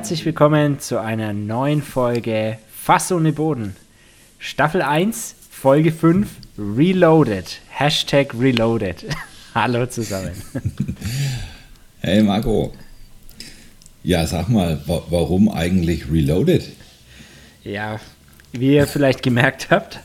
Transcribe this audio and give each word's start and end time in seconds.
Herzlich 0.00 0.24
willkommen 0.24 0.80
zu 0.80 0.98
einer 0.98 1.34
neuen 1.34 1.82
Folge 1.82 2.56
Fass 2.72 3.12
ohne 3.12 3.34
Boden. 3.34 3.76
Staffel 4.38 4.80
1, 4.80 5.34
Folge 5.50 5.92
5, 5.92 6.26
Reloaded. 6.56 7.60
Hashtag 7.68 8.32
Reloaded. 8.32 9.04
Hallo 9.54 9.84
zusammen. 9.84 10.32
Hey 12.00 12.22
Marco. 12.22 12.72
Ja, 14.02 14.26
sag 14.26 14.48
mal, 14.48 14.80
wa 14.86 15.02
warum 15.10 15.50
eigentlich 15.50 16.10
Reloaded? 16.10 16.66
Ja, 17.62 18.00
wie 18.52 18.76
ihr 18.76 18.86
vielleicht 18.86 19.22
gemerkt 19.22 19.68
habt, 19.68 20.00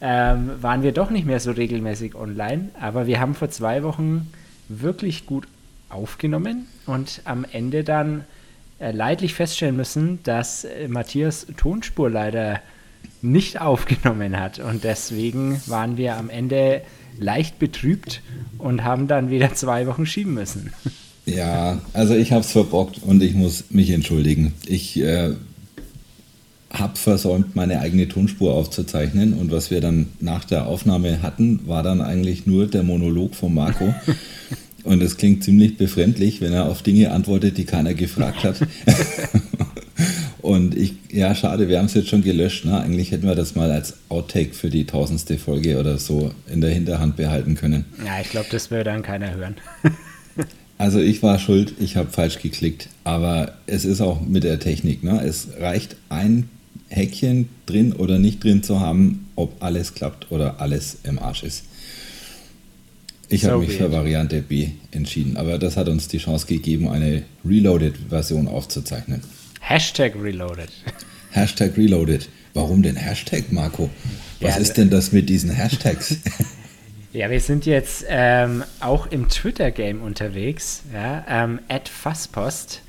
ähm, 0.00 0.60
waren 0.60 0.82
wir 0.82 0.90
doch 0.90 1.10
nicht 1.10 1.24
mehr 1.24 1.38
so 1.38 1.52
regelmäßig 1.52 2.16
online, 2.16 2.70
aber 2.80 3.06
wir 3.06 3.20
haben 3.20 3.36
vor 3.36 3.50
zwei 3.50 3.84
Wochen 3.84 4.26
wirklich 4.68 5.24
gut 5.24 5.46
aufgenommen 5.88 6.66
und 6.86 7.20
am 7.24 7.46
Ende 7.52 7.84
dann 7.84 8.24
leidlich 8.78 9.34
feststellen 9.34 9.76
müssen, 9.76 10.18
dass 10.22 10.64
äh, 10.64 10.88
Matthias 10.88 11.46
Tonspur 11.56 12.10
leider 12.10 12.60
nicht 13.22 13.60
aufgenommen 13.60 14.38
hat. 14.38 14.58
Und 14.58 14.84
deswegen 14.84 15.60
waren 15.66 15.96
wir 15.96 16.16
am 16.16 16.30
Ende 16.30 16.82
leicht 17.18 17.58
betrübt 17.58 18.20
und 18.58 18.84
haben 18.84 19.08
dann 19.08 19.30
wieder 19.30 19.54
zwei 19.54 19.86
Wochen 19.86 20.06
schieben 20.06 20.34
müssen. 20.34 20.72
Ja, 21.24 21.80
also 21.92 22.14
ich 22.14 22.32
habe 22.32 22.42
es 22.42 22.52
verbockt 22.52 23.02
und 23.02 23.22
ich 23.22 23.34
muss 23.34 23.64
mich 23.70 23.90
entschuldigen. 23.90 24.52
Ich 24.66 25.00
äh, 25.00 25.34
habe 26.70 26.96
versäumt, 26.96 27.56
meine 27.56 27.80
eigene 27.80 28.06
Tonspur 28.06 28.54
aufzuzeichnen 28.54 29.34
und 29.34 29.50
was 29.50 29.70
wir 29.70 29.80
dann 29.80 30.08
nach 30.20 30.44
der 30.44 30.66
Aufnahme 30.66 31.22
hatten, 31.22 31.66
war 31.66 31.82
dann 31.82 32.00
eigentlich 32.00 32.46
nur 32.46 32.66
der 32.66 32.82
Monolog 32.82 33.34
von 33.34 33.54
Marco. 33.54 33.94
Und 34.86 35.02
es 35.02 35.16
klingt 35.16 35.42
ziemlich 35.42 35.76
befremdlich, 35.76 36.40
wenn 36.40 36.52
er 36.52 36.66
auf 36.66 36.80
Dinge 36.80 37.10
antwortet, 37.10 37.58
die 37.58 37.64
keiner 37.64 37.92
gefragt 37.92 38.44
hat. 38.44 38.60
Und 40.40 40.76
ich, 40.76 40.94
ja, 41.10 41.34
schade, 41.34 41.66
wir 41.66 41.78
haben 41.78 41.86
es 41.86 41.94
jetzt 41.94 42.08
schon 42.08 42.22
gelöscht. 42.22 42.64
Ne? 42.64 42.80
Eigentlich 42.80 43.10
hätten 43.10 43.26
wir 43.26 43.34
das 43.34 43.56
mal 43.56 43.72
als 43.72 43.94
Outtake 44.10 44.54
für 44.54 44.70
die 44.70 44.84
tausendste 44.84 45.38
Folge 45.38 45.80
oder 45.80 45.98
so 45.98 46.30
in 46.48 46.60
der 46.60 46.70
Hinterhand 46.70 47.16
behalten 47.16 47.56
können. 47.56 47.84
Ja, 48.06 48.20
ich 48.20 48.30
glaube, 48.30 48.46
das 48.52 48.70
würde 48.70 48.84
dann 48.84 49.02
keiner 49.02 49.34
hören. 49.34 49.56
also 50.78 51.00
ich 51.00 51.20
war 51.20 51.40
schuld, 51.40 51.74
ich 51.80 51.96
habe 51.96 52.12
falsch 52.12 52.38
geklickt. 52.38 52.88
Aber 53.02 53.54
es 53.66 53.84
ist 53.84 54.00
auch 54.00 54.20
mit 54.20 54.44
der 54.44 54.60
Technik. 54.60 55.02
Ne? 55.02 55.20
Es 55.20 55.48
reicht 55.58 55.96
ein 56.10 56.48
Häkchen 56.90 57.48
drin 57.66 57.92
oder 57.92 58.20
nicht 58.20 58.44
drin 58.44 58.62
zu 58.62 58.78
haben, 58.78 59.26
ob 59.34 59.60
alles 59.64 59.94
klappt 59.94 60.30
oder 60.30 60.60
alles 60.60 60.98
im 61.02 61.18
Arsch 61.18 61.42
ist. 61.42 61.64
Ich 63.28 63.42
so 63.42 63.50
habe 63.50 63.60
mich 63.60 63.76
für 63.76 63.90
Variante 63.90 64.40
B 64.40 64.68
entschieden, 64.92 65.36
aber 65.36 65.58
das 65.58 65.76
hat 65.76 65.88
uns 65.88 66.08
die 66.08 66.18
Chance 66.18 66.46
gegeben, 66.46 66.88
eine 66.88 67.22
Reloaded-Version 67.44 68.46
aufzuzeichnen. 68.46 69.22
Hashtag 69.60 70.14
Reloaded. 70.20 70.70
Hashtag 71.30 71.76
Reloaded. 71.76 72.28
Warum 72.54 72.82
denn 72.82 72.96
Hashtag, 72.96 73.50
Marco? 73.50 73.90
Was 74.40 74.54
ja, 74.54 74.60
ist 74.60 74.74
denn 74.74 74.90
das 74.90 75.12
mit 75.12 75.28
diesen 75.28 75.50
Hashtags? 75.50 76.16
Ja, 77.12 77.30
wir 77.30 77.40
sind 77.40 77.64
jetzt 77.64 78.04
ähm, 78.10 78.62
auch 78.80 79.06
im 79.06 79.30
Twitter-Game 79.30 80.02
unterwegs. 80.02 80.82
Ja, 80.92 81.24
ähm, 81.26 81.60
Fasspost. 81.84 82.82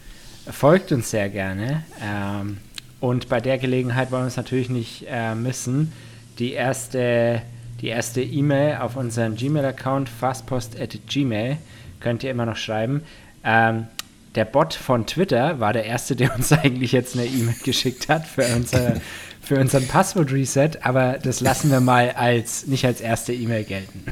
Folgt 0.51 0.91
uns 0.91 1.11
sehr 1.11 1.29
gerne. 1.29 1.85
Ähm, 2.03 2.57
und 2.99 3.29
bei 3.29 3.39
der 3.39 3.57
Gelegenheit 3.57 4.11
wollen 4.11 4.23
wir 4.23 4.27
es 4.27 4.35
natürlich 4.35 4.67
nicht 4.67 5.05
äh, 5.09 5.33
missen. 5.33 5.93
Die 6.39 6.51
erste 6.51 7.41
die 7.81 7.87
erste 7.87 8.21
E-Mail 8.21 8.77
auf 8.77 8.95
unseren 8.95 9.35
Gmail-Account 9.35 10.09
fastpost.gmail 10.09 11.57
könnt 11.99 12.23
ihr 12.23 12.31
immer 12.31 12.45
noch 12.45 12.57
schreiben. 12.57 13.01
Ähm, 13.43 13.87
der 14.35 14.45
Bot 14.45 14.73
von 14.73 15.05
Twitter 15.05 15.59
war 15.59 15.73
der 15.73 15.85
erste, 15.85 16.15
der 16.15 16.35
uns 16.35 16.51
eigentlich 16.51 16.91
jetzt 16.91 17.15
eine 17.15 17.25
E-Mail 17.25 17.55
geschickt 17.63 18.09
hat 18.09 18.25
für, 18.25 18.45
unser, 18.55 18.95
für 19.41 19.59
unseren 19.59 19.87
Passwort-Reset, 19.87 20.71
aber 20.81 21.17
das 21.21 21.41
lassen 21.41 21.69
wir 21.69 21.79
mal 21.79 22.11
als 22.11 22.67
nicht 22.67 22.85
als 22.85 23.01
erste 23.01 23.33
E-Mail 23.33 23.63
gelten. 23.63 24.03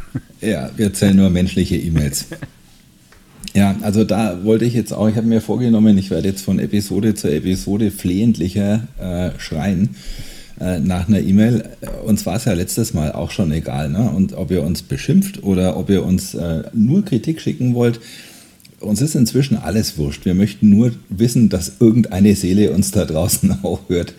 Ja, 0.42 0.70
wir 0.76 0.94
zählen 0.94 1.16
nur 1.16 1.30
menschliche 1.30 1.76
E-Mails. 1.76 2.28
Ja, 3.54 3.76
also 3.82 4.04
da 4.04 4.44
wollte 4.44 4.66
ich 4.66 4.74
jetzt 4.74 4.92
auch, 4.92 5.08
ich 5.08 5.16
habe 5.16 5.28
mir 5.28 5.42
vorgenommen, 5.42 5.98
ich 5.98 6.12
werde 6.12 6.28
jetzt 6.28 6.44
von 6.44 6.60
Episode 6.60 7.16
zu 7.16 7.30
Episode 7.34 7.90
flehentlicher 7.90 8.88
äh, 9.00 9.40
schreien 9.40 9.96
äh, 10.60 10.80
nach 10.80 11.08
einer 11.08 11.20
E-Mail. 11.20 11.64
Uns 12.06 12.26
war 12.26 12.38
es 12.38 12.46
ja 12.46 12.54
letztes 12.54 12.94
Mal 12.94 13.12
auch 13.12 13.32
schon 13.32 13.52
egal, 13.52 13.90
ne? 13.90 14.10
Und 14.10 14.34
ob 14.34 14.52
ihr 14.52 14.64
uns 14.64 14.82
beschimpft 14.82 15.44
oder 15.44 15.78
ob 15.78 15.90
ihr 15.90 16.04
uns 16.04 16.34
äh, 16.34 16.64
nur 16.74 17.04
Kritik 17.04 17.42
schicken 17.42 17.74
wollt, 17.74 18.00
uns 18.80 19.02
ist 19.02 19.16
inzwischen 19.16 19.58
alles 19.58 19.98
wurscht. 19.98 20.26
Wir 20.26 20.34
möchten 20.34 20.70
nur 20.70 20.92
wissen, 21.10 21.50
dass 21.50 21.74
irgendeine 21.80 22.36
Seele 22.36 22.72
uns 22.72 22.92
da 22.92 23.06
draußen 23.06 23.60
auch 23.64 23.82
hört, 23.90 24.14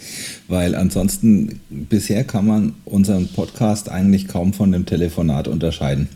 weil 0.49 0.75
ansonsten 0.75 1.61
bisher 1.71 2.25
kann 2.25 2.47
man 2.47 2.75
unseren 2.85 3.29
Podcast 3.29 3.89
eigentlich 3.89 4.29
kaum 4.29 4.53
von 4.53 4.73
dem 4.73 4.87
Telefonat 4.87 5.49
unterscheiden. 5.49 6.09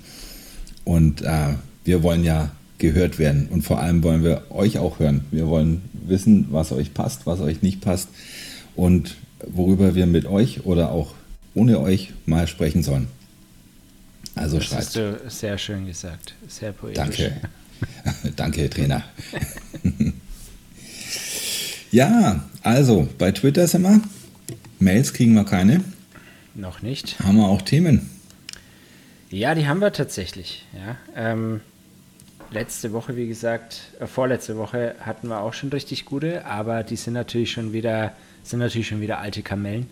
Und 0.85 1.23
äh, 1.23 1.55
wir 1.85 2.03
wollen 2.03 2.25
ja 2.25 2.51
gehört 2.79 3.19
werden 3.19 3.49
und 3.51 3.63
vor 3.63 3.81
allem 3.81 4.03
wollen 4.03 4.25
wir 4.25 4.43
euch 4.51 4.79
auch 4.79 4.99
hören. 4.99 5.23
Wir 5.31 5.47
wollen 5.47 5.83
wissen, 6.07 6.47
was 6.51 6.73
euch 6.73 6.95
passt, 6.95 7.27
was 7.27 7.41
euch 7.41 7.63
nicht 7.63 7.81
passt 7.81 8.09
und 8.75 9.17
worüber 9.47 9.95
wir 9.95 10.07
mit 10.07 10.27
euch 10.27 10.65
oder 10.65 10.93
auch 10.93 11.15
ohne 11.55 11.81
euch 11.81 12.13
mal 12.27 12.47
sprechen 12.47 12.83
sollen. 12.83 13.09
Also 14.35 14.59
das 14.59 14.67
schreibt. 14.67 14.83
hast 14.83 14.97
du 14.97 15.21
sehr 15.29 15.59
schön 15.59 15.87
gesagt. 15.87 16.35
Sehr 16.49 16.73
poetisch. 16.73 16.97
Danke. 16.97 17.37
Danke, 18.37 18.71
Trainer. 18.71 19.03
ja, 21.91 22.45
also 22.63 23.09
bei 23.19 23.33
Twitter 23.33 23.67
sind 23.67 23.83
wir. 23.83 24.01
Mails 24.79 25.13
kriegen 25.13 25.35
wir 25.35 25.45
keine. 25.45 25.83
Noch 26.55 26.83
nicht. 26.83 27.19
Haben 27.21 27.37
wir 27.37 27.49
auch 27.49 27.63
Themen? 27.63 28.09
Ja, 29.31 29.55
die 29.55 29.67
haben 29.67 29.81
wir 29.81 29.93
tatsächlich. 29.93 30.67
Ja, 30.75 30.97
ähm, 31.15 31.61
letzte 32.51 32.93
Woche, 32.93 33.17
wie 33.17 33.29
gesagt, 33.29 33.81
äh, 34.01 34.07
vorletzte 34.07 34.57
Woche 34.57 34.95
hatten 35.01 35.29
wir 35.29 35.41
auch 35.41 35.55
schon 35.55 35.71
richtig 35.71 36.05
gute, 36.05 36.45
aber 36.47 36.83
die 36.83 36.97
sind 36.97 37.15
natürlich 37.15 37.53
schon 37.53 37.73
wieder 37.73 38.13
sind 38.43 38.59
natürlich 38.59 38.89
schon 38.89 39.01
wieder 39.01 39.19
alte 39.19 39.43
Kamellen. 39.43 39.87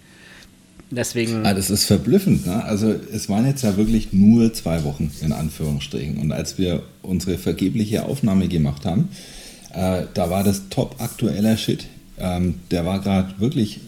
Deswegen. 0.91 1.45
Ah, 1.45 1.53
das 1.53 1.69
ist 1.71 1.85
verblüffend. 1.85 2.47
Ne? 2.47 2.65
Also 2.65 2.95
es 3.13 3.29
waren 3.29 3.47
jetzt 3.47 3.63
ja 3.63 3.77
wirklich 3.77 4.13
nur 4.13 4.53
zwei 4.55 4.85
Wochen 4.85 5.11
in 5.21 5.33
Anführungsstrichen. 5.33 6.17
Und 6.19 6.33
als 6.33 6.57
wir 6.57 6.83
unsere 7.03 7.37
vergebliche 7.37 8.05
Aufnahme 8.05 8.49
gemacht 8.49 8.87
haben, 8.87 9.11
äh, 9.75 10.05
da 10.15 10.31
war 10.31 10.45
das 10.45 10.69
top 10.71 10.97
aktueller 10.99 11.57
Shit. 11.57 11.87
Ähm, 12.19 12.55
der 12.71 12.87
war 12.87 13.01
gerade 13.01 13.39
wirklich 13.39 13.81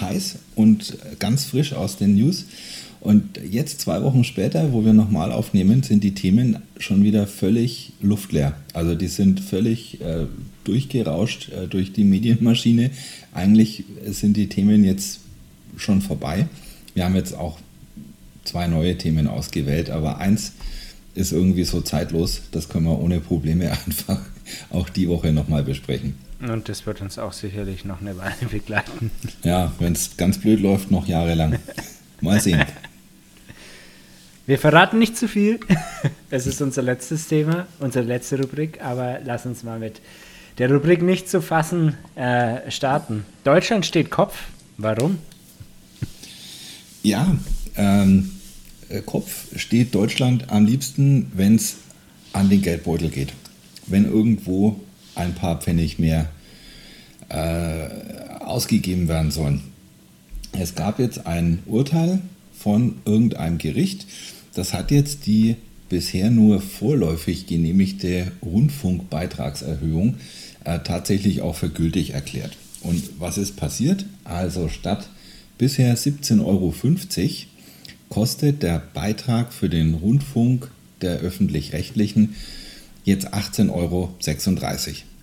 heiß 0.00 0.36
und 0.56 0.96
ganz 1.20 1.44
frisch 1.44 1.72
aus 1.72 1.96
den 1.96 2.16
News. 2.16 2.46
Und 3.00 3.38
jetzt, 3.48 3.80
zwei 3.80 4.02
Wochen 4.02 4.24
später, 4.24 4.72
wo 4.72 4.84
wir 4.84 4.92
nochmal 4.92 5.30
aufnehmen, 5.30 5.84
sind 5.84 6.02
die 6.02 6.14
Themen 6.14 6.58
schon 6.78 7.04
wieder 7.04 7.28
völlig 7.28 7.92
luftleer. 8.00 8.54
Also 8.72 8.96
die 8.96 9.06
sind 9.06 9.38
völlig 9.38 10.00
äh, 10.00 10.26
durchgerauscht 10.64 11.50
äh, 11.50 11.68
durch 11.68 11.92
die 11.92 12.02
Medienmaschine. 12.02 12.90
Eigentlich 13.32 13.84
sind 14.06 14.36
die 14.36 14.48
Themen 14.48 14.82
jetzt 14.82 15.20
schon 15.76 16.02
vorbei. 16.02 16.48
Wir 16.94 17.04
haben 17.04 17.14
jetzt 17.14 17.34
auch 17.34 17.58
zwei 18.44 18.66
neue 18.66 18.98
Themen 18.98 19.28
ausgewählt, 19.28 19.90
aber 19.90 20.18
eins 20.18 20.52
ist 21.14 21.32
irgendwie 21.32 21.64
so 21.64 21.82
zeitlos, 21.82 22.42
das 22.50 22.68
können 22.68 22.86
wir 22.86 22.98
ohne 22.98 23.20
Probleme 23.20 23.70
einfach 23.86 24.20
auch 24.70 24.88
die 24.88 25.08
Woche 25.08 25.32
nochmal 25.32 25.62
besprechen. 25.62 26.14
Und 26.40 26.68
das 26.68 26.86
wird 26.86 27.00
uns 27.00 27.18
auch 27.18 27.32
sicherlich 27.32 27.84
noch 27.84 28.00
eine 28.00 28.16
Weile 28.18 28.34
begleiten. 28.50 29.10
Ja, 29.42 29.72
wenn 29.78 29.92
es 29.92 30.16
ganz 30.16 30.38
blöd 30.38 30.60
läuft, 30.60 30.90
noch 30.90 31.06
jahrelang. 31.06 31.58
Mal 32.20 32.40
sehen. 32.40 32.64
Wir 34.46 34.58
verraten 34.60 34.98
nicht 34.98 35.16
zu 35.16 35.28
viel. 35.28 35.60
Es 36.28 36.46
ist 36.46 36.60
unser 36.60 36.82
letztes 36.82 37.28
Thema, 37.28 37.68
unsere 37.78 38.04
letzte 38.04 38.38
Rubrik, 38.40 38.82
aber 38.82 39.20
lass 39.24 39.46
uns 39.46 39.62
mal 39.62 39.78
mit 39.78 40.00
der 40.58 40.70
Rubrik 40.70 41.00
nicht 41.02 41.30
zu 41.30 41.40
fassen 41.40 41.94
äh, 42.16 42.68
starten. 42.68 43.24
Deutschland 43.44 43.86
steht 43.86 44.10
Kopf. 44.10 44.36
Warum? 44.76 45.18
Ja, 47.04 47.36
ähm, 47.76 48.32
äh, 48.88 49.02
Kopf 49.02 49.46
steht 49.56 49.94
Deutschland 49.94 50.50
am 50.50 50.66
liebsten, 50.66 51.30
wenn 51.34 51.54
es 51.54 51.76
an 52.32 52.50
den 52.50 52.60
Geldbeutel 52.60 53.08
geht. 53.08 53.32
Wenn 53.86 54.04
irgendwo 54.04 54.80
ein 55.16 55.34
paar 55.34 55.60
Pfennig 55.60 55.98
mehr 55.98 56.28
äh, 57.28 57.88
ausgegeben 58.40 59.08
werden 59.08 59.30
sollen. 59.30 59.62
Es 60.52 60.74
gab 60.74 60.98
jetzt 60.98 61.26
ein 61.26 61.62
Urteil 61.66 62.20
von 62.56 62.96
irgendeinem 63.04 63.58
Gericht, 63.58 64.06
das 64.54 64.72
hat 64.72 64.90
jetzt 64.90 65.26
die 65.26 65.56
bisher 65.88 66.30
nur 66.30 66.60
vorläufig 66.60 67.46
genehmigte 67.46 68.32
Rundfunkbeitragserhöhung 68.42 70.16
äh, 70.64 70.80
tatsächlich 70.80 71.42
auch 71.42 71.54
für 71.56 71.68
gültig 71.68 72.14
erklärt. 72.14 72.56
Und 72.80 73.20
was 73.20 73.38
ist 73.38 73.56
passiert? 73.56 74.06
Also 74.24 74.68
statt 74.68 75.08
bisher 75.58 75.96
17,50 75.96 76.44
Euro 76.44 76.74
kostet 78.08 78.62
der 78.62 78.82
Beitrag 78.94 79.52
für 79.52 79.68
den 79.68 79.94
Rundfunk 79.94 80.70
der 81.02 81.18
öffentlich-rechtlichen 81.18 82.34
jetzt 83.04 83.32
18,36 83.34 83.72
Euro. 83.72 84.14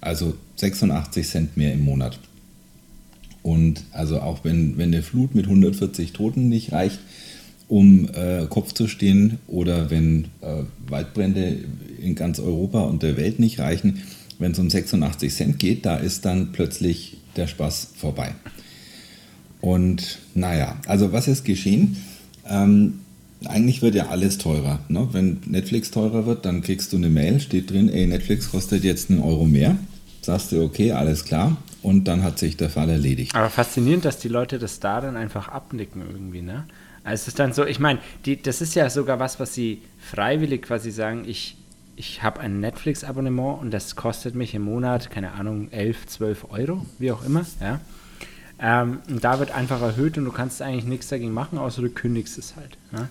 Also 0.03 0.35
86 0.57 1.27
Cent 1.27 1.57
mehr 1.57 1.73
im 1.73 1.83
Monat. 1.83 2.19
Und 3.41 3.83
also 3.91 4.21
auch 4.21 4.43
wenn, 4.43 4.77
wenn 4.77 4.93
eine 4.93 5.03
Flut 5.03 5.35
mit 5.35 5.45
140 5.45 6.13
Toten 6.13 6.49
nicht 6.49 6.71
reicht, 6.71 6.99
um 7.67 8.09
äh, 8.13 8.45
Kopf 8.49 8.73
zu 8.73 8.87
stehen 8.87 9.39
oder 9.47 9.89
wenn 9.89 10.25
äh, 10.41 10.63
Waldbrände 10.87 11.57
in 12.01 12.15
ganz 12.15 12.39
Europa 12.39 12.81
und 12.81 13.03
der 13.03 13.17
Welt 13.17 13.39
nicht 13.39 13.59
reichen, 13.59 14.01
wenn 14.39 14.51
es 14.51 14.59
um 14.59 14.69
86 14.69 15.33
Cent 15.33 15.59
geht, 15.59 15.85
da 15.85 15.97
ist 15.97 16.25
dann 16.25 16.51
plötzlich 16.51 17.17
der 17.35 17.47
Spaß 17.47 17.89
vorbei. 17.95 18.35
Und 19.61 20.19
naja, 20.35 20.77
also 20.85 21.13
was 21.13 21.27
ist 21.27 21.45
geschehen? 21.45 21.97
Ähm, 22.47 22.99
eigentlich 23.45 23.81
wird 23.81 23.95
ja 23.95 24.07
alles 24.07 24.37
teurer. 24.37 24.79
Ne? 24.89 25.07
Wenn 25.11 25.37
Netflix 25.45 25.91
teurer 25.91 26.25
wird, 26.25 26.45
dann 26.45 26.61
kriegst 26.61 26.93
du 26.93 26.97
eine 26.97 27.09
Mail, 27.09 27.39
steht 27.39 27.71
drin, 27.71 27.89
ey, 27.89 28.05
Netflix 28.07 28.51
kostet 28.51 28.83
jetzt 28.83 29.09
einen 29.09 29.21
Euro 29.21 29.45
mehr. 29.45 29.77
Sagst 30.23 30.51
du, 30.51 30.63
okay, 30.63 30.93
alles 30.93 31.25
klar. 31.25 31.57
Und 31.81 32.05
dann 32.05 32.23
hat 32.23 32.39
sich 32.39 32.55
der 32.55 32.69
Fall 32.69 32.89
erledigt. 32.89 33.35
Aber 33.35 33.49
faszinierend, 33.49 34.05
dass 34.05 34.19
die 34.19 34.29
Leute 34.29 34.57
das 34.57 34.79
da 34.79 35.01
dann 35.01 35.17
einfach 35.17 35.49
abnicken 35.49 36.01
irgendwie, 36.01 36.41
ne? 36.41 36.65
Also 37.03 37.23
es 37.23 37.27
ist 37.29 37.39
dann 37.39 37.51
so, 37.51 37.65
ich 37.65 37.79
meine, 37.79 37.99
das 38.43 38.61
ist 38.61 38.75
ja 38.75 38.89
sogar 38.89 39.19
was, 39.19 39.39
was 39.39 39.53
sie 39.53 39.81
freiwillig 39.99 40.61
quasi 40.61 40.89
sagen, 40.89 41.23
ich, 41.27 41.57
ich 41.97 42.23
habe 42.23 42.39
ein 42.39 42.61
Netflix-Abonnement 42.61 43.59
und 43.61 43.71
das 43.71 43.97
kostet 43.97 44.35
mich 44.35 44.55
im 44.55 44.61
Monat, 44.61 45.11
keine 45.11 45.33
Ahnung, 45.33 45.69
11, 45.71 46.07
12 46.07 46.45
Euro, 46.51 46.85
wie 46.99 47.11
auch 47.11 47.25
immer, 47.25 47.45
ja. 47.59 47.81
Ähm, 48.59 48.99
und 49.09 49.21
da 49.21 49.39
wird 49.39 49.51
einfach 49.51 49.81
erhöht 49.81 50.17
und 50.17 50.23
du 50.23 50.31
kannst 50.31 50.61
eigentlich 50.61 50.85
nichts 50.85 51.09
dagegen 51.09 51.33
machen, 51.33 51.57
außer 51.57 51.81
du 51.81 51.89
kündigst 51.89 52.37
es 52.37 52.55
halt. 52.55 52.77
Ja? 52.93 53.09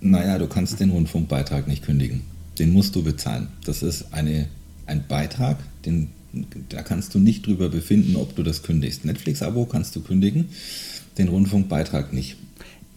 Naja, 0.00 0.38
du 0.38 0.46
kannst 0.46 0.80
den 0.80 0.90
Rundfunkbeitrag 0.90 1.68
nicht 1.68 1.84
kündigen. 1.84 2.22
Den 2.58 2.72
musst 2.72 2.94
du 2.96 3.02
bezahlen. 3.02 3.48
Das 3.66 3.82
ist 3.82 4.14
eine, 4.14 4.48
ein 4.86 5.06
Beitrag, 5.06 5.58
den, 5.84 6.10
da 6.68 6.82
kannst 6.82 7.14
du 7.14 7.18
nicht 7.18 7.46
drüber 7.46 7.68
befinden, 7.68 8.16
ob 8.16 8.34
du 8.36 8.42
das 8.42 8.62
kündigst. 8.62 9.04
Netflix-Abo 9.04 9.66
kannst 9.66 9.94
du 9.96 10.02
kündigen, 10.02 10.48
den 11.18 11.28
Rundfunkbeitrag 11.28 12.12
nicht. 12.12 12.36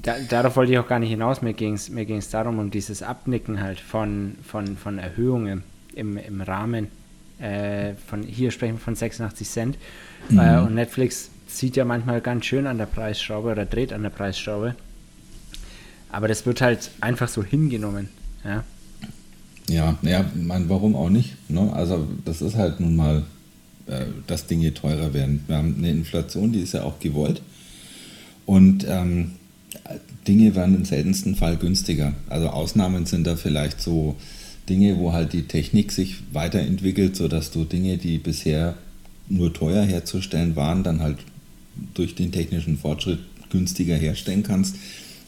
Da, 0.02 0.16
darauf 0.30 0.56
wollte 0.56 0.72
ich 0.72 0.80
auch 0.80 0.88
gar 0.88 1.00
nicht 1.00 1.10
hinaus. 1.10 1.42
Mir 1.42 1.54
ging 1.54 1.74
es 1.74 1.90
mir 1.90 2.06
ging's 2.06 2.30
darum, 2.30 2.60
um 2.60 2.72
dieses 2.72 3.02
Abnicken 3.02 3.62
halt 3.62 3.80
von, 3.80 4.36
von, 4.44 4.78
von 4.78 5.00
Erhöhungen 5.00 5.64
im, 5.96 6.18
im 6.18 6.42
Rahmen. 6.42 6.88
Äh, 7.40 7.94
von, 8.08 8.24
hier 8.24 8.52
sprechen 8.52 8.76
wir 8.76 8.80
von 8.80 8.96
86 8.96 9.50
Cent. 9.50 9.78
Mhm. 10.30 10.40
Äh, 10.40 10.60
und 10.60 10.76
Netflix 10.76 11.30
zieht 11.48 11.76
ja 11.76 11.86
manchmal 11.86 12.22
ganz 12.22 12.46
schön 12.46 12.68
an 12.68 12.78
der 12.78 12.86
Preisschraube 12.86 13.52
oder 13.52 13.66
dreht 13.66 13.94
an 13.94 14.04
der 14.04 14.10
Preisschraube. 14.10 14.76
Aber 16.12 16.28
das 16.28 16.46
wird 16.46 16.62
halt 16.62 16.92
einfach 17.02 17.28
so 17.28 17.44
hingenommen. 17.44 18.10
Ja, 18.44 18.64
ja, 19.70 19.98
ja 20.02 20.26
mein, 20.36 20.70
warum 20.70 20.96
auch 20.96 21.10
nicht? 21.10 21.36
Ne? 21.50 21.72
Also, 21.74 22.08
das 22.26 22.42
ist 22.42 22.56
halt 22.56 22.80
nun 22.80 22.96
mal, 22.96 23.24
äh, 23.88 24.06
dass 24.28 24.48
Dinge 24.48 24.74
teurer 24.74 25.14
werden. 25.14 25.44
Wir 25.48 25.58
haben 25.58 25.76
eine 25.78 25.92
Inflation, 25.92 26.52
die 26.52 26.62
ist 26.62 26.74
ja 26.74 26.84
auch 26.84 27.00
gewollt. 27.00 27.42
Und 28.46 28.86
ähm, 28.88 29.32
Dinge 30.28 30.56
werden 30.56 30.76
im 30.76 30.86
seltensten 30.86 31.36
Fall 31.36 31.58
günstiger. 31.58 32.14
Also, 32.30 32.48
Ausnahmen 32.50 33.06
sind 33.06 33.28
da 33.28 33.36
vielleicht 33.36 33.82
so 33.82 34.16
Dinge, 34.70 34.98
wo 34.98 35.14
halt 35.14 35.34
die 35.34 35.44
Technik 35.44 35.92
sich 35.92 36.18
weiterentwickelt, 36.32 37.16
sodass 37.16 37.52
du 37.52 37.64
Dinge, 37.64 37.98
die 37.98 38.18
bisher 38.18 38.76
nur 39.30 39.54
teuer 39.54 39.84
herzustellen 39.84 40.56
waren, 40.56 40.84
dann 40.84 41.02
halt 41.02 41.18
durch 41.94 42.16
den 42.16 42.32
technischen 42.32 42.78
Fortschritt 42.78 43.20
günstiger 43.50 43.96
herstellen 43.96 44.44
kannst. 44.44 44.76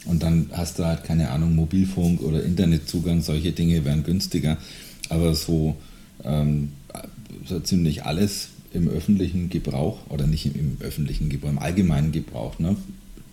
Und 0.05 0.23
dann 0.23 0.49
hast 0.53 0.79
du 0.79 0.85
halt, 0.85 1.03
keine 1.03 1.29
Ahnung, 1.31 1.55
Mobilfunk 1.55 2.21
oder 2.21 2.43
Internetzugang, 2.43 3.21
solche 3.21 3.51
Dinge 3.51 3.83
wären 3.85 4.03
günstiger. 4.03 4.57
Aber 5.09 5.35
so, 5.35 5.75
ähm, 6.23 6.69
so 7.45 7.59
ziemlich 7.59 8.05
alles 8.05 8.49
im 8.73 8.87
öffentlichen 8.87 9.49
Gebrauch, 9.49 9.99
oder 10.09 10.27
nicht 10.27 10.45
im, 10.45 10.55
im 10.55 10.77
öffentlichen 10.79 11.29
Gebrauch, 11.29 11.49
im 11.49 11.59
allgemeinen 11.59 12.11
Gebrauch, 12.11 12.59
ne? 12.59 12.75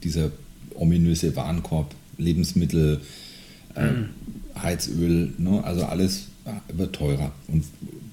dieser 0.03 0.31
ominöse 0.75 1.37
Warenkorb, 1.37 1.95
Lebensmittel, 2.19 3.01
äh, 3.75 3.91
mhm. 3.91 4.09
Heizöl, 4.61 5.33
ne? 5.39 5.63
also 5.65 5.85
alles 5.85 6.29
wird 6.73 6.95
teurer. 6.95 7.33
Und 7.49 7.65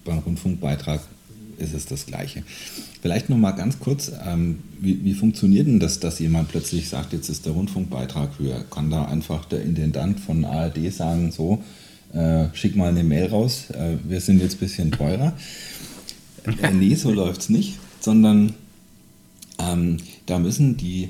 beim 0.03 0.19
Rundfunkbeitrag 0.19 1.01
ist 1.57 1.73
es 1.73 1.85
das 1.85 2.05
Gleiche. 2.05 2.43
Vielleicht 3.01 3.29
noch 3.29 3.37
mal 3.37 3.51
ganz 3.51 3.79
kurz, 3.79 4.11
ähm, 4.25 4.59
wie, 4.79 5.03
wie, 5.03 5.13
funktioniert 5.13 5.67
denn 5.67 5.79
das, 5.79 5.99
dass 5.99 6.19
jemand 6.19 6.49
plötzlich 6.49 6.89
sagt, 6.89 7.13
jetzt 7.13 7.29
ist 7.29 7.45
der 7.45 7.53
Rundfunkbeitrag 7.53 8.39
höher? 8.39 8.63
Kann 8.69 8.89
da 8.89 9.05
einfach 9.05 9.45
der 9.45 9.63
Intendant 9.63 10.19
von 10.19 10.45
ARD 10.45 10.93
sagen, 10.93 11.31
so, 11.31 11.63
äh, 12.13 12.45
schick 12.53 12.75
mal 12.75 12.89
eine 12.89 13.03
Mail 13.03 13.27
raus, 13.27 13.69
äh, 13.71 13.97
wir 14.07 14.21
sind 14.21 14.41
jetzt 14.41 14.55
ein 14.55 14.59
bisschen 14.59 14.91
teurer? 14.91 15.33
Äh, 16.61 16.71
nee, 16.71 16.95
so 16.95 17.11
läuft 17.13 17.41
es 17.41 17.49
nicht, 17.49 17.79
sondern 17.99 18.53
ähm, 19.59 19.97
da 20.25 20.39
müssen 20.39 20.77
die 20.77 21.09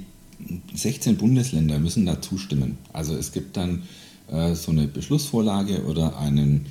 16 0.74 1.18
Bundesländer 1.18 1.80
müssen 1.80 2.06
da 2.06 2.22
zustimmen. 2.22 2.78
Also 2.92 3.16
es 3.16 3.32
gibt 3.32 3.56
dann 3.58 3.84
äh, 4.32 4.56
so 4.56 4.72
eine 4.72 4.88
Beschlussvorlage 4.88 5.84
oder 5.84 6.18
einen 6.18 6.66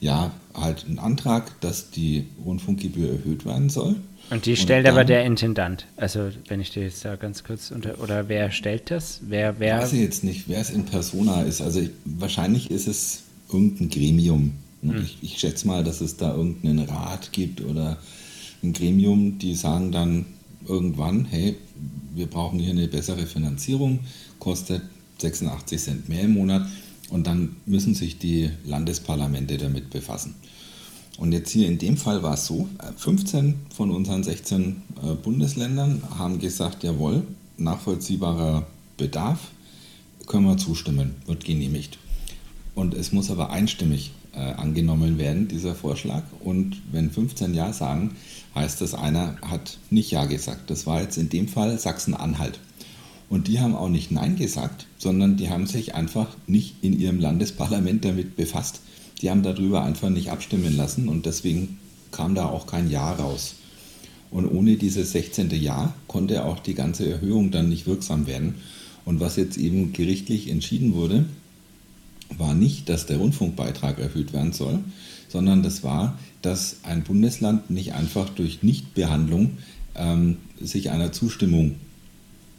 ja, 0.00 0.32
halt 0.54 0.84
einen 0.86 0.98
Antrag, 0.98 1.60
dass 1.60 1.90
die 1.90 2.26
Rundfunkgebühr 2.44 3.10
erhöht 3.10 3.44
werden 3.44 3.70
soll. 3.70 3.96
Und 4.30 4.46
die 4.46 4.56
stellt 4.56 4.86
und 4.86 4.92
aber 4.92 5.04
der 5.04 5.24
Intendant. 5.24 5.86
Also, 5.96 6.30
wenn 6.48 6.60
ich 6.60 6.70
dir 6.70 6.84
jetzt 6.84 7.04
da 7.04 7.16
ganz 7.16 7.42
kurz 7.42 7.70
unter. 7.70 8.00
Oder 8.00 8.28
wer 8.28 8.50
stellt 8.50 8.90
das? 8.90 9.20
Wer, 9.22 9.58
wer? 9.58 9.78
Weiß 9.78 9.92
ich 9.92 10.00
jetzt 10.00 10.22
nicht, 10.24 10.48
wer 10.48 10.60
es 10.60 10.70
in 10.70 10.84
Persona 10.84 11.42
ist. 11.42 11.60
Also, 11.60 11.80
ich, 11.80 11.90
wahrscheinlich 12.04 12.70
ist 12.70 12.86
es 12.86 13.22
irgendein 13.52 13.88
Gremium. 13.88 14.52
Hm. 14.82 15.02
Ich, 15.02 15.18
ich 15.22 15.38
schätze 15.38 15.66
mal, 15.66 15.82
dass 15.82 16.00
es 16.00 16.16
da 16.16 16.34
irgendeinen 16.34 16.80
Rat 16.80 17.32
gibt 17.32 17.60
oder 17.60 17.98
ein 18.62 18.72
Gremium, 18.72 19.38
die 19.38 19.54
sagen 19.54 19.90
dann 19.90 20.26
irgendwann: 20.66 21.24
hey, 21.24 21.56
wir 22.14 22.26
brauchen 22.26 22.60
hier 22.60 22.70
eine 22.70 22.88
bessere 22.88 23.26
Finanzierung, 23.26 24.00
kostet 24.38 24.82
86 25.18 25.80
Cent 25.80 26.08
mehr 26.08 26.22
im 26.22 26.34
Monat 26.34 26.66
und 27.10 27.26
dann 27.26 27.56
müssen 27.66 27.94
sich 27.94 28.18
die 28.18 28.50
Landesparlamente 28.64 29.58
damit 29.58 29.90
befassen. 29.90 30.34
Und 31.18 31.32
jetzt 31.32 31.50
hier 31.50 31.68
in 31.68 31.78
dem 31.78 31.96
Fall 31.98 32.22
war 32.22 32.34
es 32.34 32.46
so, 32.46 32.68
15 32.96 33.54
von 33.74 33.90
unseren 33.90 34.22
16 34.22 34.82
äh, 35.02 35.14
Bundesländern 35.16 36.02
haben 36.18 36.38
gesagt, 36.38 36.82
jawohl, 36.82 37.24
nachvollziehbarer 37.58 38.66
Bedarf, 38.96 39.50
können 40.26 40.46
wir 40.46 40.56
zustimmen, 40.56 41.16
wird 41.26 41.44
genehmigt. 41.44 41.98
Und 42.74 42.94
es 42.94 43.12
muss 43.12 43.30
aber 43.30 43.50
einstimmig 43.50 44.12
äh, 44.32 44.38
angenommen 44.38 45.18
werden, 45.18 45.48
dieser 45.48 45.74
Vorschlag. 45.74 46.22
Und 46.42 46.80
wenn 46.92 47.10
15 47.10 47.52
Ja 47.52 47.72
sagen, 47.72 48.16
heißt 48.54 48.80
das, 48.80 48.94
einer 48.94 49.36
hat 49.42 49.78
nicht 49.90 50.10
Ja 50.10 50.24
gesagt. 50.24 50.70
Das 50.70 50.86
war 50.86 51.02
jetzt 51.02 51.18
in 51.18 51.28
dem 51.28 51.48
Fall 51.48 51.78
Sachsen-Anhalt. 51.78 52.60
Und 53.30 53.46
die 53.46 53.60
haben 53.60 53.76
auch 53.76 53.88
nicht 53.88 54.10
Nein 54.10 54.36
gesagt, 54.36 54.86
sondern 54.98 55.36
die 55.36 55.48
haben 55.48 55.66
sich 55.66 55.94
einfach 55.94 56.36
nicht 56.48 56.74
in 56.82 56.98
ihrem 56.98 57.20
Landesparlament 57.20 58.04
damit 58.04 58.36
befasst. 58.36 58.80
Die 59.22 59.30
haben 59.30 59.44
darüber 59.44 59.84
einfach 59.84 60.10
nicht 60.10 60.30
abstimmen 60.30 60.76
lassen 60.76 61.08
und 61.08 61.26
deswegen 61.26 61.78
kam 62.10 62.34
da 62.34 62.46
auch 62.46 62.66
kein 62.66 62.90
Ja 62.90 63.12
raus. 63.12 63.54
Und 64.32 64.46
ohne 64.46 64.76
dieses 64.76 65.12
16. 65.12 65.50
Ja 65.62 65.94
konnte 66.08 66.44
auch 66.44 66.58
die 66.58 66.74
ganze 66.74 67.08
Erhöhung 67.08 67.52
dann 67.52 67.68
nicht 67.68 67.86
wirksam 67.86 68.26
werden. 68.26 68.56
Und 69.04 69.20
was 69.20 69.36
jetzt 69.36 69.56
eben 69.58 69.92
gerichtlich 69.92 70.50
entschieden 70.50 70.94
wurde, 70.94 71.24
war 72.36 72.54
nicht, 72.54 72.88
dass 72.88 73.06
der 73.06 73.18
Rundfunkbeitrag 73.18 73.98
erhöht 74.00 74.32
werden 74.32 74.52
soll, 74.52 74.80
sondern 75.28 75.62
das 75.62 75.84
war, 75.84 76.18
dass 76.42 76.78
ein 76.82 77.04
Bundesland 77.04 77.70
nicht 77.70 77.94
einfach 77.94 78.28
durch 78.28 78.62
Nichtbehandlung 78.62 79.58
ähm, 79.94 80.38
sich 80.60 80.90
einer 80.90 81.12
Zustimmung 81.12 81.76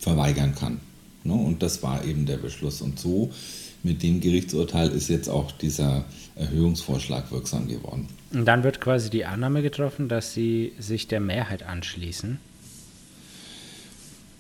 verweigern 0.02 0.56
kann. 0.56 0.80
Ne? 1.24 1.34
Und 1.34 1.64
das 1.64 1.82
war 1.84 2.04
eben 2.04 2.26
der 2.26 2.38
Beschluss. 2.38 2.82
Und 2.82 3.00
so 3.00 3.32
mit 3.84 4.04
dem 4.04 4.20
Gerichtsurteil 4.20 4.90
ist 4.90 5.08
jetzt 5.08 5.30
auch 5.30 5.52
dieser 5.52 6.06
Erhöhungsvorschlag 6.36 7.32
wirksam 7.32 7.68
geworden. 7.68 8.08
Und 8.34 8.46
dann 8.46 8.64
wird 8.64 8.82
quasi 8.82 9.10
die 9.10 9.26
Annahme 9.26 9.62
getroffen, 9.62 10.10
dass 10.10 10.34
Sie 10.34 10.74
sich 10.80 11.08
der 11.08 11.20
Mehrheit 11.20 11.64
anschließen. 11.64 12.40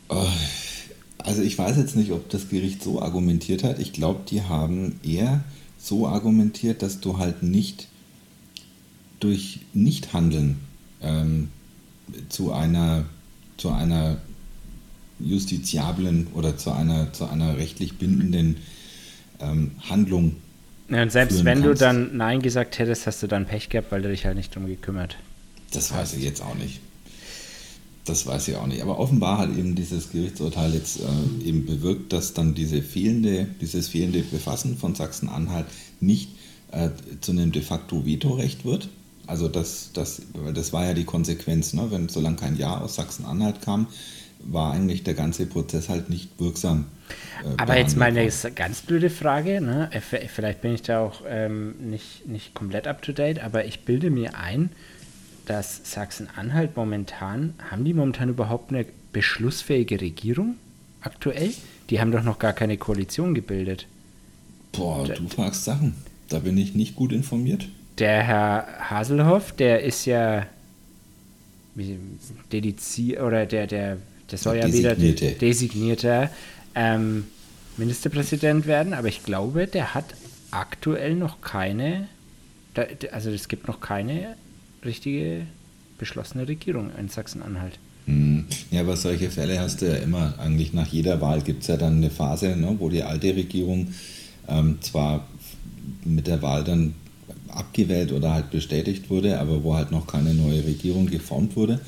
Äh, 0.09 0.15
also 1.19 1.41
ich 1.43 1.57
weiß 1.57 1.77
jetzt 1.77 1.95
nicht, 1.95 2.11
ob 2.11 2.29
das 2.29 2.49
Gericht 2.49 2.83
so 2.83 3.01
argumentiert 3.01 3.63
hat. 3.63 3.79
Ich 3.79 3.93
glaube, 3.93 4.21
die 4.27 4.43
haben 4.43 4.99
eher 5.03 5.43
so 5.77 6.07
argumentiert, 6.07 6.81
dass 6.81 6.99
du 6.99 7.19
halt 7.19 7.43
nicht 7.43 7.87
durch 9.19 9.59
Nichthandeln 9.73 10.59
ähm, 11.01 11.49
zu 12.29 12.51
einer, 12.51 13.05
zu 13.57 13.69
einer 13.69 14.17
justiziablen 15.23 16.27
oder 16.33 16.57
zu 16.57 16.71
einer, 16.71 17.13
zu 17.13 17.25
einer 17.25 17.57
rechtlich 17.57 17.97
bindenden 17.97 18.57
ähm, 19.39 19.71
Handlung. 19.89 20.35
Ja, 20.89 21.03
und 21.03 21.11
selbst 21.11 21.45
wenn 21.45 21.61
kannst. 21.63 21.81
du 21.81 21.85
dann 21.85 22.17
Nein 22.17 22.41
gesagt 22.41 22.79
hättest, 22.79 23.07
hast 23.07 23.23
du 23.23 23.27
dann 23.27 23.45
Pech 23.45 23.69
gehabt, 23.69 23.91
weil 23.91 24.01
du 24.01 24.09
dich 24.09 24.25
halt 24.25 24.35
nicht 24.35 24.53
drum 24.53 24.65
gekümmert. 24.65 25.17
Das 25.71 25.93
weiß 25.93 26.13
ich 26.15 26.23
jetzt 26.23 26.41
auch 26.41 26.55
nicht. 26.55 26.81
Das 28.05 28.25
weiß 28.25 28.47
ich 28.47 28.55
auch 28.55 28.67
nicht. 28.67 28.81
Aber 28.81 28.99
offenbar 28.99 29.37
hat 29.37 29.55
eben 29.55 29.75
dieses 29.75 30.11
Gerichtsurteil 30.11 30.73
jetzt 30.73 30.99
äh, 30.99 31.47
eben 31.47 31.65
bewirkt, 31.65 32.11
dass 32.11 32.33
dann 32.33 32.55
diese 32.55 32.81
fehlende, 32.81 33.47
dieses 33.61 33.87
fehlende 33.87 34.21
Befassen 34.21 34.77
von 34.77 34.95
Sachsen-Anhalt 34.95 35.67
nicht 35.99 36.29
äh, 36.71 36.89
zu 37.21 37.31
einem 37.31 37.51
de 37.51 37.61
facto 37.61 38.05
Vetorecht 38.05 38.65
wird, 38.65 38.89
Also 39.27 39.47
das, 39.47 39.91
das, 39.93 40.23
das 40.53 40.73
war 40.73 40.85
ja 40.85 40.93
die 40.93 41.03
Konsequenz, 41.03 41.73
ne? 41.73 41.87
wenn 41.89 42.09
solange 42.09 42.37
kein 42.37 42.57
Ja 42.57 42.79
aus 42.79 42.95
Sachsen-Anhalt 42.95 43.61
kam, 43.61 43.87
war 44.43 44.73
eigentlich 44.73 45.03
der 45.03 45.13
ganze 45.13 45.45
Prozess 45.45 45.89
halt 45.89 46.09
nicht 46.09 46.39
wirksam. 46.39 46.85
Äh, 47.43 47.57
Aber 47.57 47.77
jetzt 47.77 47.97
mal 47.97 48.05
eine 48.05 48.29
ganz 48.55 48.81
blöde 48.81 49.09
Frage, 49.09 49.61
ne? 49.61 49.89
Äh, 49.91 50.01
vielleicht 50.01 50.61
bin 50.61 50.73
ich 50.73 50.81
da 50.81 50.99
auch 50.99 51.21
ähm, 51.27 51.75
nicht, 51.79 52.27
nicht 52.27 52.53
komplett 52.53 52.87
up 52.87 53.01
to 53.01 53.11
date, 53.11 53.39
aber 53.39 53.65
ich 53.65 53.85
bilde 53.85 54.09
mir 54.09 54.35
ein, 54.37 54.71
dass 55.45 55.81
Sachsen-Anhalt 55.83 56.75
momentan, 56.75 57.53
haben 57.69 57.83
die 57.83 57.93
momentan 57.93 58.29
überhaupt 58.29 58.71
eine 58.71 58.85
beschlussfähige 59.11 59.99
Regierung 59.99 60.55
aktuell? 61.01 61.51
Die 61.89 61.99
haben 61.99 62.11
doch 62.11 62.23
noch 62.23 62.39
gar 62.39 62.53
keine 62.53 62.77
Koalition 62.77 63.33
gebildet. 63.33 63.87
Boah, 64.71 65.07
du 65.07 65.27
fragst 65.27 65.65
Sachen. 65.65 65.95
Da 66.29 66.39
bin 66.39 66.57
ich 66.57 66.75
nicht 66.75 66.95
gut 66.95 67.11
informiert. 67.11 67.67
Der 67.97 68.23
Herr 68.23 68.67
Haselhoff, 68.89 69.51
der 69.51 69.81
ist 69.83 70.05
ja 70.05 70.45
dediziert, 72.51 73.21
oder 73.21 73.45
der, 73.45 73.67
der, 73.67 73.97
der 74.31 74.37
soll 74.37 74.57
ja 74.57 74.71
wieder 74.71 74.95
designierter 74.95 76.29
ähm, 76.75 77.25
Ministerpräsident 77.77 78.65
werden, 78.65 78.93
aber 78.93 79.07
ich 79.07 79.23
glaube, 79.23 79.67
der 79.67 79.93
hat 79.93 80.05
aktuell 80.51 81.15
noch 81.15 81.41
keine, 81.41 82.07
also 83.11 83.29
es 83.31 83.47
gibt 83.47 83.67
noch 83.67 83.79
keine 83.79 84.35
richtige 84.83 85.45
beschlossene 85.97 86.47
Regierung 86.47 86.91
in 86.97 87.09
Sachsen-Anhalt. 87.09 87.79
Hm. 88.05 88.45
Ja, 88.71 88.81
aber 88.81 88.97
solche 88.97 89.29
Fälle 89.29 89.59
hast 89.59 89.81
du 89.81 89.87
ja 89.87 89.95
immer. 89.95 90.33
Eigentlich 90.39 90.73
nach 90.73 90.87
jeder 90.87 91.21
Wahl 91.21 91.41
gibt 91.41 91.61
es 91.61 91.67
ja 91.67 91.77
dann 91.77 91.97
eine 91.97 92.09
Phase, 92.09 92.55
ne, 92.55 92.75
wo 92.79 92.89
die 92.89 93.03
alte 93.03 93.35
Regierung 93.35 93.93
ähm, 94.47 94.79
zwar 94.81 95.27
mit 96.03 96.27
der 96.27 96.41
Wahl 96.41 96.63
dann 96.63 96.95
abgewählt 97.47 98.11
oder 98.11 98.33
halt 98.33 98.49
bestätigt 98.49 99.09
wurde, 99.09 99.39
aber 99.39 99.63
wo 99.63 99.75
halt 99.75 99.91
noch 99.91 100.07
keine 100.07 100.33
neue 100.33 100.65
Regierung 100.65 101.05
geformt 101.05 101.55
wurde. 101.55 101.79